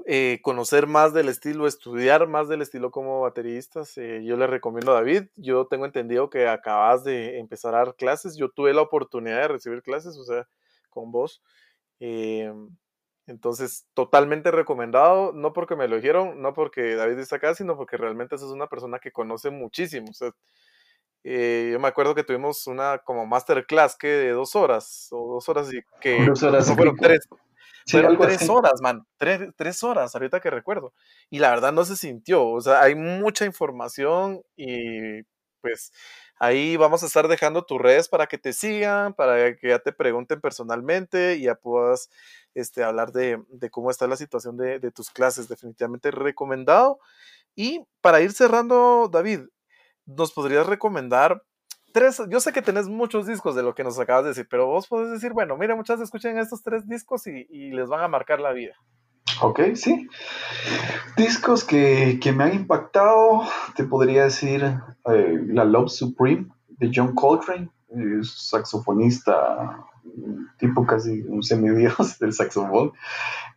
eh, 0.07 0.41
conocer 0.43 0.87
más 0.87 1.13
del 1.13 1.29
estilo, 1.29 1.67
estudiar 1.67 2.27
más 2.27 2.49
del 2.49 2.63
estilo 2.63 2.91
como 2.91 3.21
bateristas, 3.21 3.99
eh, 3.99 4.23
yo 4.25 4.37
les 4.37 4.49
recomiendo 4.49 4.93
a 4.93 4.95
David. 4.95 5.25
Yo 5.37 5.67
tengo 5.67 5.85
entendido 5.85 6.31
que 6.31 6.49
acabas 6.49 7.05
de 7.05 7.39
empezar 7.39 7.75
a 7.75 7.79
dar 7.79 7.95
clases. 7.95 8.37
Yo 8.37 8.51
tuve 8.51 8.73
la 8.73 8.83
oportunidad 8.83 9.43
de 9.43 9.49
recibir 9.49 9.83
clases, 9.83 10.17
o 10.17 10.25
sea, 10.25 10.49
con 10.89 11.13
vos. 11.13 11.43
Em, 12.01 12.71
entonces, 13.27 13.87
totalmente 13.95 14.51
recomendado, 14.51 15.33
no 15.33 15.53
porque 15.53 15.77
me 15.77 15.89
lo 15.89 15.97
dijeron, 15.97 16.41
no 16.43 16.55
porque 16.55 16.97
David 16.97 17.19
está 17.19 17.37
acá, 17.37 17.55
sino 17.55 17.77
porque 17.77 17.97
realmente 17.97 18.35
es 18.35 18.43
una 18.43 18.67
persona 18.69 18.99
que 18.99 19.13
conoce 19.13 19.51
muchísimo. 19.51 20.11
Eh, 21.25 21.71
yo 21.73 21.79
me 21.79 21.87
acuerdo 21.87 22.15
que 22.15 22.25
tuvimos 22.25 22.67
una 22.67 22.99
como 22.99 23.27
masterclass 23.27 23.97
que 23.97 24.09
de 24.09 24.31
dos 24.31 24.57
horas 24.57 25.09
o 25.13 25.35
dos 25.35 25.49
horas 25.49 25.73
y 25.73 25.81
que 26.01 26.27
dos 26.27 26.43
horas 26.43 26.69
no 26.69 26.75
fueron 26.75 26.97
tres, 26.97 27.29
Fueron 27.87 28.19
tres 28.19 28.49
horas, 28.49 28.81
man. 28.81 29.07
Tres, 29.17 29.83
horas, 29.83 30.15
ahorita 30.15 30.41
que 30.41 30.51
recuerdo. 30.51 30.93
Y 31.31 31.39
la 31.39 31.51
verdad 31.51 31.73
no 31.73 31.85
se 31.85 31.97
sintió. 31.97 32.47
O 32.47 32.61
sea, 32.61 32.83
hay 32.83 32.95
mucha 32.95 33.45
información 33.45 34.43
y 34.57 35.23
pues 35.61 35.93
ahí 36.39 36.77
vamos 36.77 37.03
a 37.03 37.07
estar 37.07 37.29
dejando 37.29 37.65
tus 37.65 37.81
redes 37.81 38.09
para 38.09 38.27
que 38.27 38.39
te 38.39 38.53
sigan, 38.53 39.15
para 39.15 39.57
que 39.57 39.69
ya 39.69 39.79
te 39.79 39.93
pregunten 39.93 40.41
personalmente 40.41 41.37
y 41.37 41.43
ya 41.43 41.55
puedas 41.55 42.11
este, 42.55 42.83
hablar 42.83 43.13
de, 43.13 43.41
cómo 43.71 43.91
está 43.91 44.07
la 44.07 44.17
situación 44.17 44.57
de, 44.57 44.79
de 44.79 44.91
tus 44.91 45.11
clases. 45.11 45.49
Definitivamente 45.49 46.11
recomendado. 46.11 46.99
Y 47.55 47.85
para 48.01 48.21
ir 48.21 48.33
cerrando, 48.33 49.09
David, 49.13 49.41
¿nos 50.07 50.33
podrías 50.33 50.67
recomendar 50.67 51.43
tres, 51.93 52.23
yo 52.29 52.41
sé 52.41 52.53
que 52.53 52.63
tenés 52.63 52.89
muchos 52.89 53.27
discos 53.27 53.55
de 53.55 53.63
lo 53.63 53.75
que 53.75 53.85
nos 53.85 53.99
acabas 53.99 54.25
de 54.25 54.31
decir, 54.31 54.47
pero 54.51 54.67
vos 54.67 54.87
podés 54.87 55.11
decir, 55.11 55.33
bueno, 55.33 55.57
mira, 55.57 55.77
muchas 55.77 56.01
escuchen 56.01 56.39
estos 56.39 56.63
tres 56.63 56.89
discos 56.89 57.27
y, 57.27 57.71
les 57.73 57.89
van 57.89 58.01
a 58.03 58.09
marcar 58.09 58.41
la 58.41 58.53
vida. 58.53 58.75
Ok, 59.41 59.61
sí. 59.75 60.09
Discos 61.17 61.65
que, 61.65 62.19
me 62.35 62.45
han 62.45 62.55
impactado, 62.55 63.43
te 63.77 63.85
podría 63.85 64.25
decir 64.25 64.63
eh, 65.07 65.41
La 65.47 65.65
Love 65.65 65.91
Supreme 65.91 66.49
de 66.69 66.91
John 66.95 67.15
Coltrane, 67.15 67.71
saxofonista, 68.23 69.85
tipo 70.59 70.87
casi 70.87 71.23
un 71.23 71.43
semidios 71.43 72.19
del 72.21 72.33
saxofón. 72.33 72.93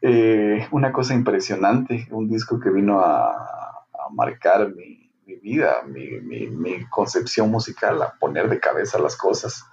Eh, 0.01 0.67
una 0.71 0.91
cosa 0.91 1.13
impresionante, 1.13 2.07
un 2.11 2.29
disco 2.29 2.59
que 2.59 2.69
vino 2.69 2.99
a, 2.99 3.31
a 3.31 4.09
marcar 4.11 4.73
mi, 4.75 4.94
mi 5.45 5.51
vida, 5.51 5.83
mi, 5.85 6.85
concepción 6.89 7.51
musical, 7.51 8.01
a 8.01 8.13
poner 8.19 8.49
de 8.49 8.59
cabeza 8.59 8.99
las 8.99 9.15
cosas. 9.15 9.63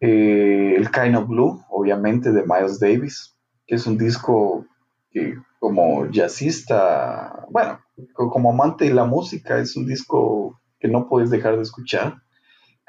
Eh, 0.00 0.74
el 0.76 0.90
Kind 0.90 1.16
of 1.16 1.28
Blue, 1.28 1.62
obviamente, 1.68 2.32
de 2.32 2.42
Miles 2.42 2.80
Davis, 2.80 3.36
que 3.66 3.74
es 3.74 3.86
un 3.86 3.98
disco 3.98 4.66
que 5.10 5.36
como 5.60 6.06
jazzista, 6.10 7.46
bueno, 7.50 7.80
como 8.14 8.50
amante 8.50 8.86
de 8.86 8.94
la 8.94 9.04
música, 9.04 9.58
es 9.58 9.76
un 9.76 9.86
disco 9.86 10.60
que 10.80 10.88
no 10.88 11.08
puedes 11.08 11.30
dejar 11.30 11.56
de 11.56 11.62
escuchar. 11.62 12.22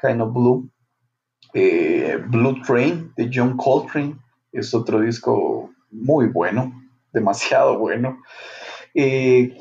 Kind 0.00 0.20
of 0.20 0.32
Blue. 0.32 0.70
Eh, 1.54 2.18
Blue 2.28 2.60
Train 2.62 3.12
de 3.16 3.30
John 3.32 3.56
Coltrane 3.56 4.18
es 4.52 4.74
otro 4.74 5.00
disco 5.00 5.70
muy 5.90 6.28
bueno, 6.28 6.72
demasiado 7.12 7.78
bueno. 7.78 8.18
Eh, 8.94 9.56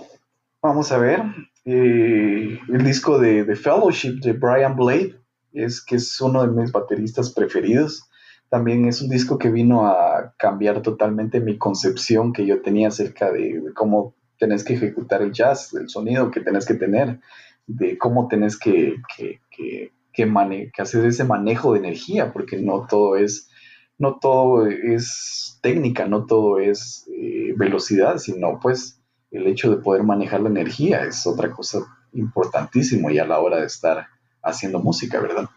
vamos 0.61 0.91
a 0.91 0.97
ver, 0.97 1.23
eh, 1.65 2.59
el 2.69 2.83
disco 2.83 3.17
de 3.17 3.43
The 3.43 3.55
Fellowship 3.55 4.19
de 4.21 4.33
Brian 4.33 4.75
Blade, 4.75 5.15
es 5.51 5.83
que 5.83 5.95
es 5.95 6.21
uno 6.21 6.45
de 6.45 6.51
mis 6.51 6.71
bateristas 6.71 7.31
preferidos. 7.31 8.07
También 8.49 8.85
es 8.85 9.01
un 9.01 9.09
disco 9.09 9.39
que 9.39 9.49
vino 9.49 9.87
a 9.87 10.33
cambiar 10.37 10.81
totalmente 10.81 11.39
mi 11.39 11.57
concepción 11.57 12.33
que 12.33 12.45
yo 12.45 12.61
tenía 12.61 12.89
acerca 12.89 13.31
de, 13.31 13.63
cómo 13.73 14.13
tenés 14.37 14.63
que 14.63 14.73
ejecutar 14.73 15.21
el 15.21 15.31
jazz, 15.31 15.73
el 15.73 15.89
sonido 15.89 16.29
que 16.29 16.41
tenés 16.41 16.65
que 16.65 16.75
tener, 16.75 17.19
de 17.65 17.97
cómo 17.97 18.27
tenés 18.27 18.59
que, 18.59 18.97
que, 19.17 19.39
que, 19.49 19.91
que, 20.13 20.71
hacer 20.77 21.05
ese 21.05 21.23
manejo 21.23 21.73
de 21.73 21.79
energía, 21.79 22.31
porque 22.31 22.57
no 22.57 22.85
todo 22.87 23.15
es, 23.15 23.49
no 23.97 24.19
todo 24.19 24.67
es 24.67 25.57
técnica, 25.61 26.05
no 26.07 26.25
todo 26.25 26.59
es 26.59 27.07
eh, 27.11 27.53
velocidad, 27.57 28.17
sino 28.19 28.59
pues 28.61 29.01
el 29.35 29.47
hecho 29.47 29.69
de 29.69 29.81
poder 29.81 30.03
manejar 30.03 30.41
la 30.41 30.49
energía 30.49 31.03
es 31.03 31.25
otra 31.27 31.51
cosa 31.51 31.79
importantísimo 32.13 33.09
y 33.09 33.19
a 33.19 33.25
la 33.25 33.39
hora 33.39 33.57
de 33.57 33.65
estar 33.65 34.07
haciendo 34.41 34.79
música, 34.79 35.19
¿verdad? 35.19 35.49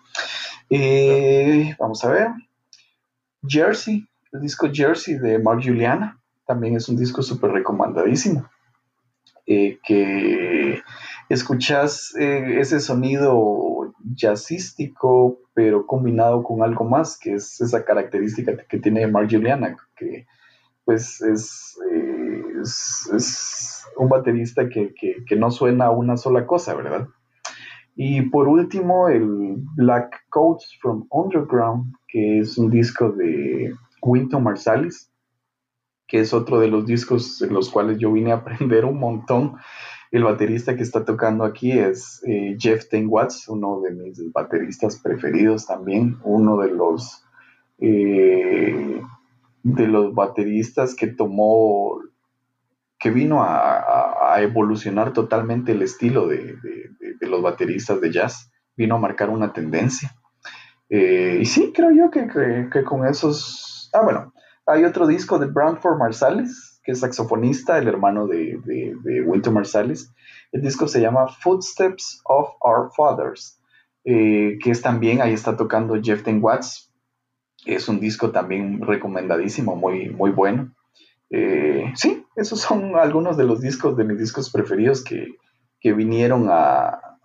Eh, 0.70 1.74
vamos 1.78 2.04
a 2.04 2.10
ver. 2.10 2.28
Jersey, 3.46 4.06
el 4.32 4.40
disco 4.40 4.68
Jersey 4.72 5.18
de 5.18 5.38
Mark 5.38 5.62
Juliana, 5.64 6.20
también 6.46 6.76
es 6.76 6.88
un 6.88 6.96
disco 6.96 7.22
súper 7.22 7.52
recomendadísimo. 7.52 8.48
Eh, 9.46 9.78
que 9.82 10.82
escuchas 11.30 12.14
eh, 12.18 12.58
ese 12.60 12.80
sonido 12.80 13.94
jazzístico, 14.14 15.38
pero 15.54 15.86
combinado 15.86 16.42
con 16.42 16.62
algo 16.62 16.84
más, 16.84 17.18
que 17.18 17.34
es 17.34 17.60
esa 17.60 17.84
característica 17.84 18.56
que 18.68 18.78
tiene 18.78 19.06
Mark 19.06 19.28
Juliana, 19.30 19.76
que 19.96 20.26
pues 20.84 21.22
es 21.22 21.78
es, 22.62 23.84
un 23.96 24.08
baterista 24.08 24.68
que, 24.68 24.92
no 25.36 25.50
suena 25.50 25.86
a 25.86 25.90
una 25.90 26.16
sola 26.16 26.46
cosa, 26.46 26.74
¿verdad? 26.74 27.08
Y 27.96 28.22
por 28.22 28.46
último, 28.46 29.08
el 29.08 29.56
Black 29.74 30.24
Coats 30.28 30.78
from 30.80 31.06
Underground, 31.10 31.94
que 32.06 32.38
es 32.38 32.56
un 32.56 32.70
disco 32.70 33.10
de 33.10 33.74
Winton 34.02 34.42
Marsalis, 34.44 35.10
que 36.06 36.20
es 36.20 36.32
otro 36.32 36.58
de 36.58 36.68
los 36.68 36.86
discos 36.86 37.42
en 37.42 37.52
los 37.52 37.70
cuales 37.70 37.98
yo 37.98 38.12
vine 38.12 38.32
a 38.32 38.36
aprender 38.36 38.84
un 38.84 38.98
montón. 38.98 39.56
El 40.10 40.24
baterista 40.24 40.74
que 40.74 40.82
está 40.82 41.04
tocando 41.04 41.44
aquí 41.44 41.72
es 41.72 42.22
eh, 42.26 42.56
Jeff 42.58 42.88
Ten 42.88 43.08
Watts, 43.08 43.46
uno 43.48 43.80
de 43.82 43.90
mis 43.90 44.32
bateristas 44.32 44.98
preferidos 44.98 45.66
también, 45.66 46.16
uno 46.24 46.56
de 46.56 46.70
los, 46.70 47.22
eh, 47.78 49.02
de 49.62 49.86
los 49.86 50.14
bateristas 50.14 50.94
que 50.94 51.08
tomó 51.08 52.00
que 52.98 53.10
vino 53.10 53.42
a, 53.42 54.36
evolucionar 54.40 55.12
totalmente 55.12 55.72
el 55.72 55.82
estilo 55.82 56.28
de, 56.28 56.56
los 57.20 57.42
bateristas 57.42 58.00
de 58.00 58.12
jazz, 58.12 58.52
vino 58.76 58.94
a 58.94 58.98
marcar 58.98 59.30
una 59.30 59.52
tendencia. 59.52 60.14
Eh, 60.88 61.38
y 61.40 61.44
sí, 61.44 61.72
creo 61.74 61.90
yo 61.90 62.10
que, 62.10 62.84
con 62.84 63.06
esos... 63.06 63.90
Ah, 63.92 64.02
bueno, 64.02 64.32
hay 64.66 64.84
otro 64.84 65.06
disco 65.06 65.38
de 65.38 65.46
Brandford 65.46 65.98
Marsalis, 65.98 66.80
que 66.84 66.92
es 66.92 67.00
saxofonista, 67.00 67.78
el 67.78 67.88
hermano 67.88 68.26
de, 68.26 68.60
Winter 69.26 69.52
Marsalis. 69.52 70.12
El 70.52 70.62
disco 70.62 70.86
se 70.86 71.00
llama 71.00 71.28
Footsteps 71.28 72.20
of 72.24 72.50
Our 72.60 72.90
Fathers, 72.96 73.60
eh, 74.04 74.58
que 74.62 74.70
es 74.70 74.82
también, 74.82 75.20
ahí 75.20 75.32
está 75.32 75.56
tocando 75.56 76.00
Jeff 76.00 76.22
Ten 76.22 76.38
Watts. 76.42 76.92
Es 77.66 77.88
un 77.88 77.98
disco 77.98 78.30
también 78.30 78.80
recomendadísimo, 78.82 79.74
muy, 79.74 80.10
muy 80.10 80.30
bueno. 80.30 80.72
Eh, 81.30 81.92
sí, 81.94 82.24
esos 82.38 82.60
son 82.60 82.94
algunos 82.96 83.36
de 83.36 83.44
los 83.44 83.60
discos 83.60 83.96
de 83.96 84.04
mis 84.04 84.18
discos 84.18 84.50
preferidos 84.50 85.02
que, 85.02 85.36
que 85.80 85.92
vinieron 85.92 86.46
a, 86.48 87.18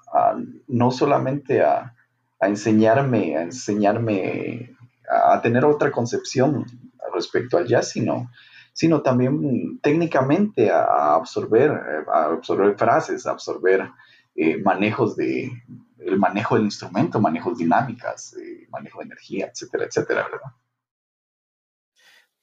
no 0.68 0.92
solamente 0.92 1.62
a, 1.62 1.96
enseñarme, 2.42 3.38
a 3.38 3.44
enseñarme 3.44 4.76
a, 5.08 5.40
tener 5.42 5.66
otra 5.66 5.92
concepción 5.92 6.66
respecto 7.14 7.58
al 7.58 7.68
jazz, 7.68 7.92
sino, 7.92 8.32
sino 8.74 9.02
también 9.02 9.80
técnicamente 9.82 10.72
a, 10.72 11.14
absorber, 11.14 11.72
a 12.12 12.26
absorber 12.26 12.76
frases, 12.76 13.28
a 13.28 13.32
absorber 13.32 13.92
eh, 14.36 14.58
manejos 14.58 15.16
de, 15.16 15.52
el 16.00 16.18
manejo 16.18 16.56
del 16.56 16.66
instrumento, 16.66 17.22
manejos 17.22 17.60
dinámicas, 17.60 18.34
eh, 18.34 18.68
manejo 18.72 19.00
de 19.00 19.06
energía, 19.06 19.46
etcétera, 19.46 19.86
etcétera, 19.86 20.24
¿verdad? 20.24 20.52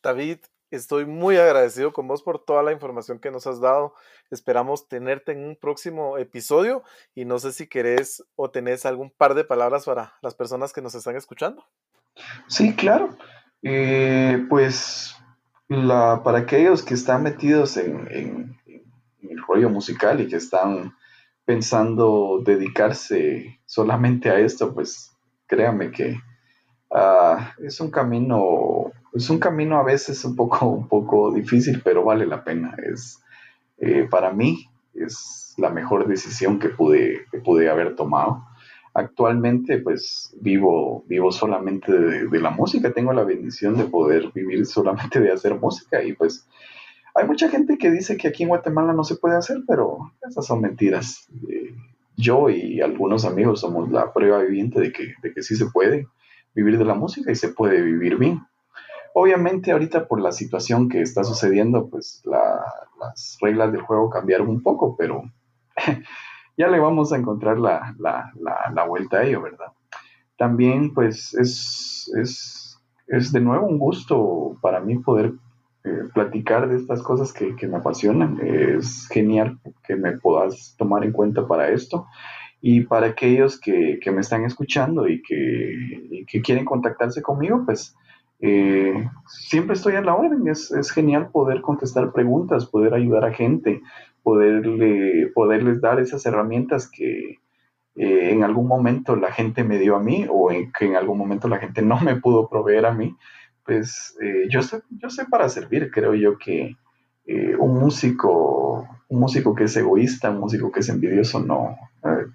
David, 0.02 0.38
estoy 0.70 1.06
muy 1.06 1.36
agradecido 1.36 1.92
con 1.92 2.08
vos 2.08 2.22
por 2.22 2.44
toda 2.44 2.62
la 2.62 2.72
información 2.72 3.18
que 3.18 3.30
nos 3.30 3.46
has 3.46 3.60
dado. 3.60 3.94
Esperamos 4.30 4.88
tenerte 4.88 5.32
en 5.32 5.44
un 5.44 5.56
próximo 5.56 6.18
episodio 6.18 6.82
y 7.14 7.24
no 7.24 7.38
sé 7.38 7.52
si 7.52 7.66
querés 7.66 8.24
o 8.36 8.50
tenés 8.50 8.86
algún 8.86 9.10
par 9.10 9.34
de 9.34 9.44
palabras 9.44 9.84
para 9.84 10.14
las 10.22 10.34
personas 10.34 10.72
que 10.72 10.82
nos 10.82 10.94
están 10.94 11.16
escuchando. 11.16 11.64
Sí, 12.46 12.74
claro. 12.74 13.16
Eh, 13.62 14.46
pues 14.48 15.14
la, 15.68 16.22
para 16.24 16.38
aquellos 16.38 16.82
que 16.82 16.94
están 16.94 17.22
metidos 17.22 17.76
en, 17.76 18.56
el 19.22 19.38
rollo 19.46 19.70
musical 19.70 20.20
y 20.20 20.28
que 20.28 20.36
están 20.36 20.94
pensando 21.44 22.40
dedicarse 22.44 23.60
solamente 23.66 24.30
a 24.30 24.38
esto, 24.38 24.74
pues 24.74 25.12
créame 25.46 25.90
que 25.90 26.18
ah, 26.92 27.54
es 27.58 27.80
un 27.80 27.90
camino, 27.90 28.92
es 29.12 29.30
un 29.30 29.38
camino 29.38 29.76
a 29.76 29.82
veces 29.82 30.24
un 30.24 30.36
poco, 30.36 30.66
un 30.66 30.88
poco 30.88 31.32
difícil, 31.32 31.80
pero 31.84 32.04
vale 32.04 32.26
la 32.26 32.44
pena. 32.44 32.74
Es, 32.82 33.22
eh, 33.78 34.06
para 34.11 34.32
mí 34.32 34.68
es 34.94 35.54
la 35.56 35.70
mejor 35.70 36.06
decisión 36.06 36.58
que 36.58 36.68
pude, 36.68 37.26
que 37.30 37.38
pude 37.38 37.68
haber 37.68 37.96
tomado. 37.96 38.44
Actualmente, 38.92 39.78
pues 39.78 40.34
vivo, 40.40 41.04
vivo 41.06 41.30
solamente 41.30 41.92
de, 41.92 42.40
la 42.40 42.50
música. 42.50 42.92
Tengo 42.92 43.12
la 43.12 43.22
bendición 43.22 43.76
de 43.76 43.84
poder 43.84 44.32
vivir 44.34 44.66
solamente 44.66 45.20
de 45.20 45.32
hacer 45.32 45.54
música 45.54 46.02
y 46.02 46.12
pues 46.12 46.48
hay 47.14 47.26
mucha 47.26 47.48
gente 47.48 47.78
que 47.78 47.90
dice 47.90 48.16
que 48.16 48.28
aquí 48.28 48.44
en 48.44 48.48
Guatemala 48.48 48.92
no 48.92 49.04
se 49.04 49.16
puede 49.16 49.36
hacer, 49.36 49.58
pero 49.66 50.12
esas 50.28 50.46
son 50.46 50.61
mentiras. 50.61 51.28
Eh, 51.48 51.74
yo 52.16 52.50
y 52.50 52.80
algunos 52.80 53.24
amigos 53.24 53.61
somos 53.61 53.90
la 53.90 54.12
prueba 54.12 54.42
viviente 54.42 54.80
de 54.80 54.92
que, 54.92 55.14
de 55.22 55.32
que 55.32 55.42
sí 55.42 55.56
se 55.56 55.66
puede 55.66 56.08
vivir 56.54 56.76
de 56.76 56.84
la 56.84 56.94
música 56.94 57.30
y 57.30 57.36
se 57.36 57.48
puede 57.48 57.80
vivir 57.82 58.16
bien. 58.16 58.40
Obviamente 59.14 59.72
ahorita 59.72 60.06
por 60.06 60.20
la 60.20 60.32
situación 60.32 60.88
que 60.88 61.02
está 61.02 61.24
sucediendo, 61.24 61.88
pues 61.88 62.22
las 62.24 63.38
reglas 63.40 63.72
del 63.72 63.82
juego 63.82 64.11
cambiaron 64.11 64.48
un 64.48 64.62
poco, 64.62 64.96
pero 64.96 65.22
ya 66.56 66.68
le 66.68 66.78
vamos 66.78 67.12
a 67.12 67.16
encontrar 67.16 67.58
la, 67.58 67.94
la, 67.98 68.84
vuelta 68.84 69.18
a 69.18 69.24
ello, 69.24 69.42
¿verdad? 69.42 69.72
También 70.36 70.94
pues 70.94 71.34
es, 71.34 72.11
es, 72.16 72.80
es 73.08 73.32
de 73.32 73.40
nuevo 73.40 73.66
un 73.66 73.78
gusto 73.78 74.56
para 74.61 74.80
mí 74.80 74.98
poder 74.98 75.32
eh, 75.82 76.11
platicar 76.12 76.68
de 76.68 76.76
estas 76.76 77.02
cosas 77.02 77.32
que, 77.32 77.66
me 77.66 77.78
apasionan. 77.78 78.38
Es 78.42 79.08
genial 79.08 79.58
que 79.82 79.96
me 79.96 80.12
puedas 80.12 80.74
tomar 80.76 81.04
en 81.04 81.12
cuenta 81.12 81.46
para 81.46 81.70
esto. 81.70 82.06
Y 82.61 82.82
para 82.82 83.06
aquellos 83.06 83.58
que, 83.58 83.98
me 84.12 84.20
están 84.20 84.44
escuchando 84.44 85.08
y 85.08 85.22
que, 85.22 86.40
quieren 86.42 86.66
contactarse 86.66 87.22
conmigo, 87.22 87.62
pues 87.64 87.96
eh, 88.41 89.09
siempre 89.26 89.74
estoy 89.74 89.95
en 89.95 90.07
la 90.07 90.14
orden. 90.14 90.47
Es, 90.49 90.91
genial 90.91 91.30
poder 91.30 91.61
contestar 91.61 92.12
preguntas, 92.12 92.66
poder 92.66 92.95
ayudar 92.95 93.24
a 93.24 93.32
gente, 93.32 93.82
poderle, 94.22 95.30
poderles 95.34 95.80
dar 95.80 96.01
esas 96.01 96.24
herramientas 96.26 96.91
que 96.91 97.38
eh, 97.97 98.30
en 98.30 98.45
algún 98.45 98.66
momento 98.66 99.16
la 99.16 99.32
gente 99.32 99.64
me 99.64 99.78
dio 99.78 99.97
a 99.97 100.03
mí 100.03 100.26
o 100.30 100.51
en, 100.51 100.72
que 100.72 100.86
en 100.86 100.97
algún 100.97 101.18
momento 101.18 101.49
la 101.49 101.59
gente 101.59 101.82
no 101.82 102.01
me 102.01 102.16
pudo 102.16 102.49
proveer 102.49 102.86
a 102.86 102.95
mí 102.95 103.16
pues 103.64 104.16
eh, 104.20 104.47
yo, 104.49 104.62
sé, 104.62 104.82
yo 104.91 105.11
sé 105.11 105.26
para 105.26 105.49
servir, 105.49 105.91
creo 105.91 106.14
yo 106.14 106.38
que 106.38 106.76
un 107.61 107.78
músico, 107.78 108.88
un 109.09 109.20
músico 109.20 109.55
que 109.55 109.64
es 109.64 109.76
egoísta, 109.76 110.30
un 110.30 110.41
músico 110.41 110.72
que 110.72 110.80
es 110.80 110.88
envidioso, 110.88 111.38
no, 111.38 111.76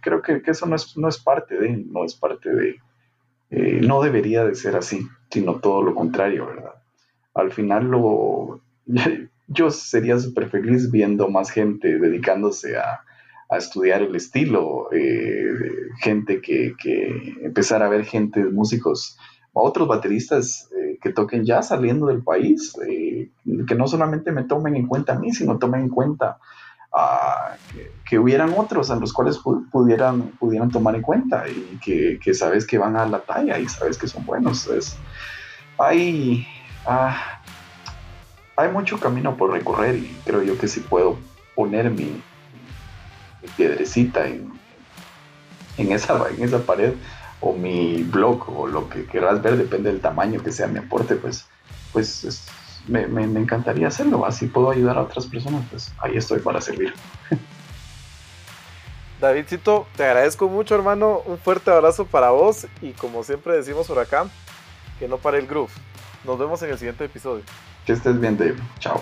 creo 0.02 0.22
que, 0.22 0.42
eso 0.46 0.66
no 0.68 0.78
es, 0.78 0.96
no 0.96 1.10
es 1.10 1.18
parte 1.18 1.60
de, 1.60 1.84
no 1.90 2.06
es 2.06 2.16
parte 2.16 2.50
de, 2.50 2.80
no 3.50 4.02
debería 4.02 4.44
de 4.44 4.56
ser 4.56 4.76
así, 4.76 5.08
sino 5.30 5.56
todo 5.56 5.82
lo 5.82 5.96
contrario, 5.96 6.48
¿verdad? 6.48 6.76
Al 7.34 7.52
final 7.52 7.86
lo, 7.86 8.62
yo 9.48 9.70
sería 9.72 10.20
súper 10.20 10.50
feliz 10.50 10.92
viendo 10.92 11.30
más 11.30 11.52
gente 11.52 12.00
dedicándose 12.00 12.78
a, 12.78 13.02
a 13.50 13.58
estudiar 13.58 14.02
el 14.02 14.16
estilo, 14.16 14.90
gente 16.02 16.42
que, 16.42 16.74
que 16.82 17.36
empezar 17.44 17.84
a 17.84 17.90
ver 17.90 18.06
gente, 18.06 18.44
músicos, 18.44 19.18
otros 19.54 19.88
bateristas 19.88 20.70
que 21.06 21.14
toquen 21.14 21.46
ya 21.46 21.62
saliendo 21.62 22.08
del 22.08 22.24
país, 22.24 22.76
eh, 22.88 23.30
que 23.68 23.76
no 23.76 23.88
solamente 23.88 24.32
me 24.32 24.44
tomen 24.44 24.76
en 24.76 24.88
cuenta 24.88 25.14
a 25.14 25.20
mí, 25.20 25.32
sino 25.32 25.60
tomen 25.60 25.82
en 25.82 25.90
cuenta 25.90 26.40
que, 28.06 28.20
hubieran 28.20 28.54
otros 28.56 28.90
a 28.92 28.96
los 28.96 29.12
cuales 29.12 29.40
pudieran, 29.72 30.30
pudieran 30.40 30.70
tomar 30.70 30.96
en 30.96 31.02
cuenta 31.02 31.46
y 31.48 31.80
que, 31.80 32.34
sabes 32.34 32.66
que 32.66 32.78
van 32.78 32.96
a 32.96 33.06
la 33.06 33.20
talla 33.20 33.60
y 33.60 33.68
sabes 33.68 33.98
que 33.98 34.08
son 34.08 34.26
buenos. 34.26 34.68
Es, 34.68 34.98
hay, 35.78 36.48
ah, 36.86 37.42
hay 38.56 38.72
mucho 38.72 39.00
camino 39.00 39.36
por 39.36 39.52
recorrer 39.52 39.96
y 39.96 40.18
creo 40.24 40.44
yo 40.44 40.58
que 40.58 40.68
si 40.68 40.80
puedo 40.80 41.18
poner 41.56 41.92
mi, 41.92 42.22
piedrecita 43.58 44.28
en, 44.28 44.52
en, 45.78 45.92
esa, 45.92 46.30
en 46.30 46.44
esa 46.44 46.60
pared, 46.60 46.94
o 47.42 47.54
mi 47.54 48.02
blog 48.04 48.50
o 48.50 48.68
lo 48.68 48.90
que 48.90 49.06
quieras 49.06 49.42
ver, 49.42 49.58
depende 49.58 49.92
del 49.92 50.02
tamaño 50.02 50.42
que 50.42 50.52
sea 50.52 50.68
mi 50.68 50.80
aporte, 50.80 51.16
pues, 51.16 51.46
pues 51.92 52.46
me, 52.88 53.24
encantaría 53.24 53.88
hacerlo. 53.88 54.26
Así 54.26 54.48
puedo 54.48 54.72
ayudar 54.72 54.98
a 54.98 55.04
otras 55.04 55.26
personas, 55.26 55.64
pues 55.70 55.94
ahí 56.00 56.18
estoy 56.18 56.40
para 56.40 56.62
servir. 56.62 56.94
Davidcito, 59.22 59.88
te 59.96 60.04
agradezco 60.04 60.48
mucho, 60.48 60.76
hermano. 60.76 61.22
Un 61.26 61.38
fuerte 61.38 61.72
abrazo 61.72 62.06
para 62.06 62.32
vos 62.32 62.68
y 62.82 62.92
como 62.92 63.24
siempre 63.24 63.56
decimos 63.56 63.88
por 63.88 64.00
acá, 64.00 64.26
que 65.00 65.08
no 65.08 65.18
pare 65.18 65.40
el 65.40 65.48
groove. 65.48 65.72
Nos 66.24 66.38
vemos 66.38 66.62
en 66.64 66.72
el 66.72 66.78
siguiente 66.78 67.06
episodio. 67.06 67.44
Que 67.86 67.94
estés 67.94 68.20
bien, 68.20 68.38
Dave. 68.38 68.56
Chao. 68.80 69.02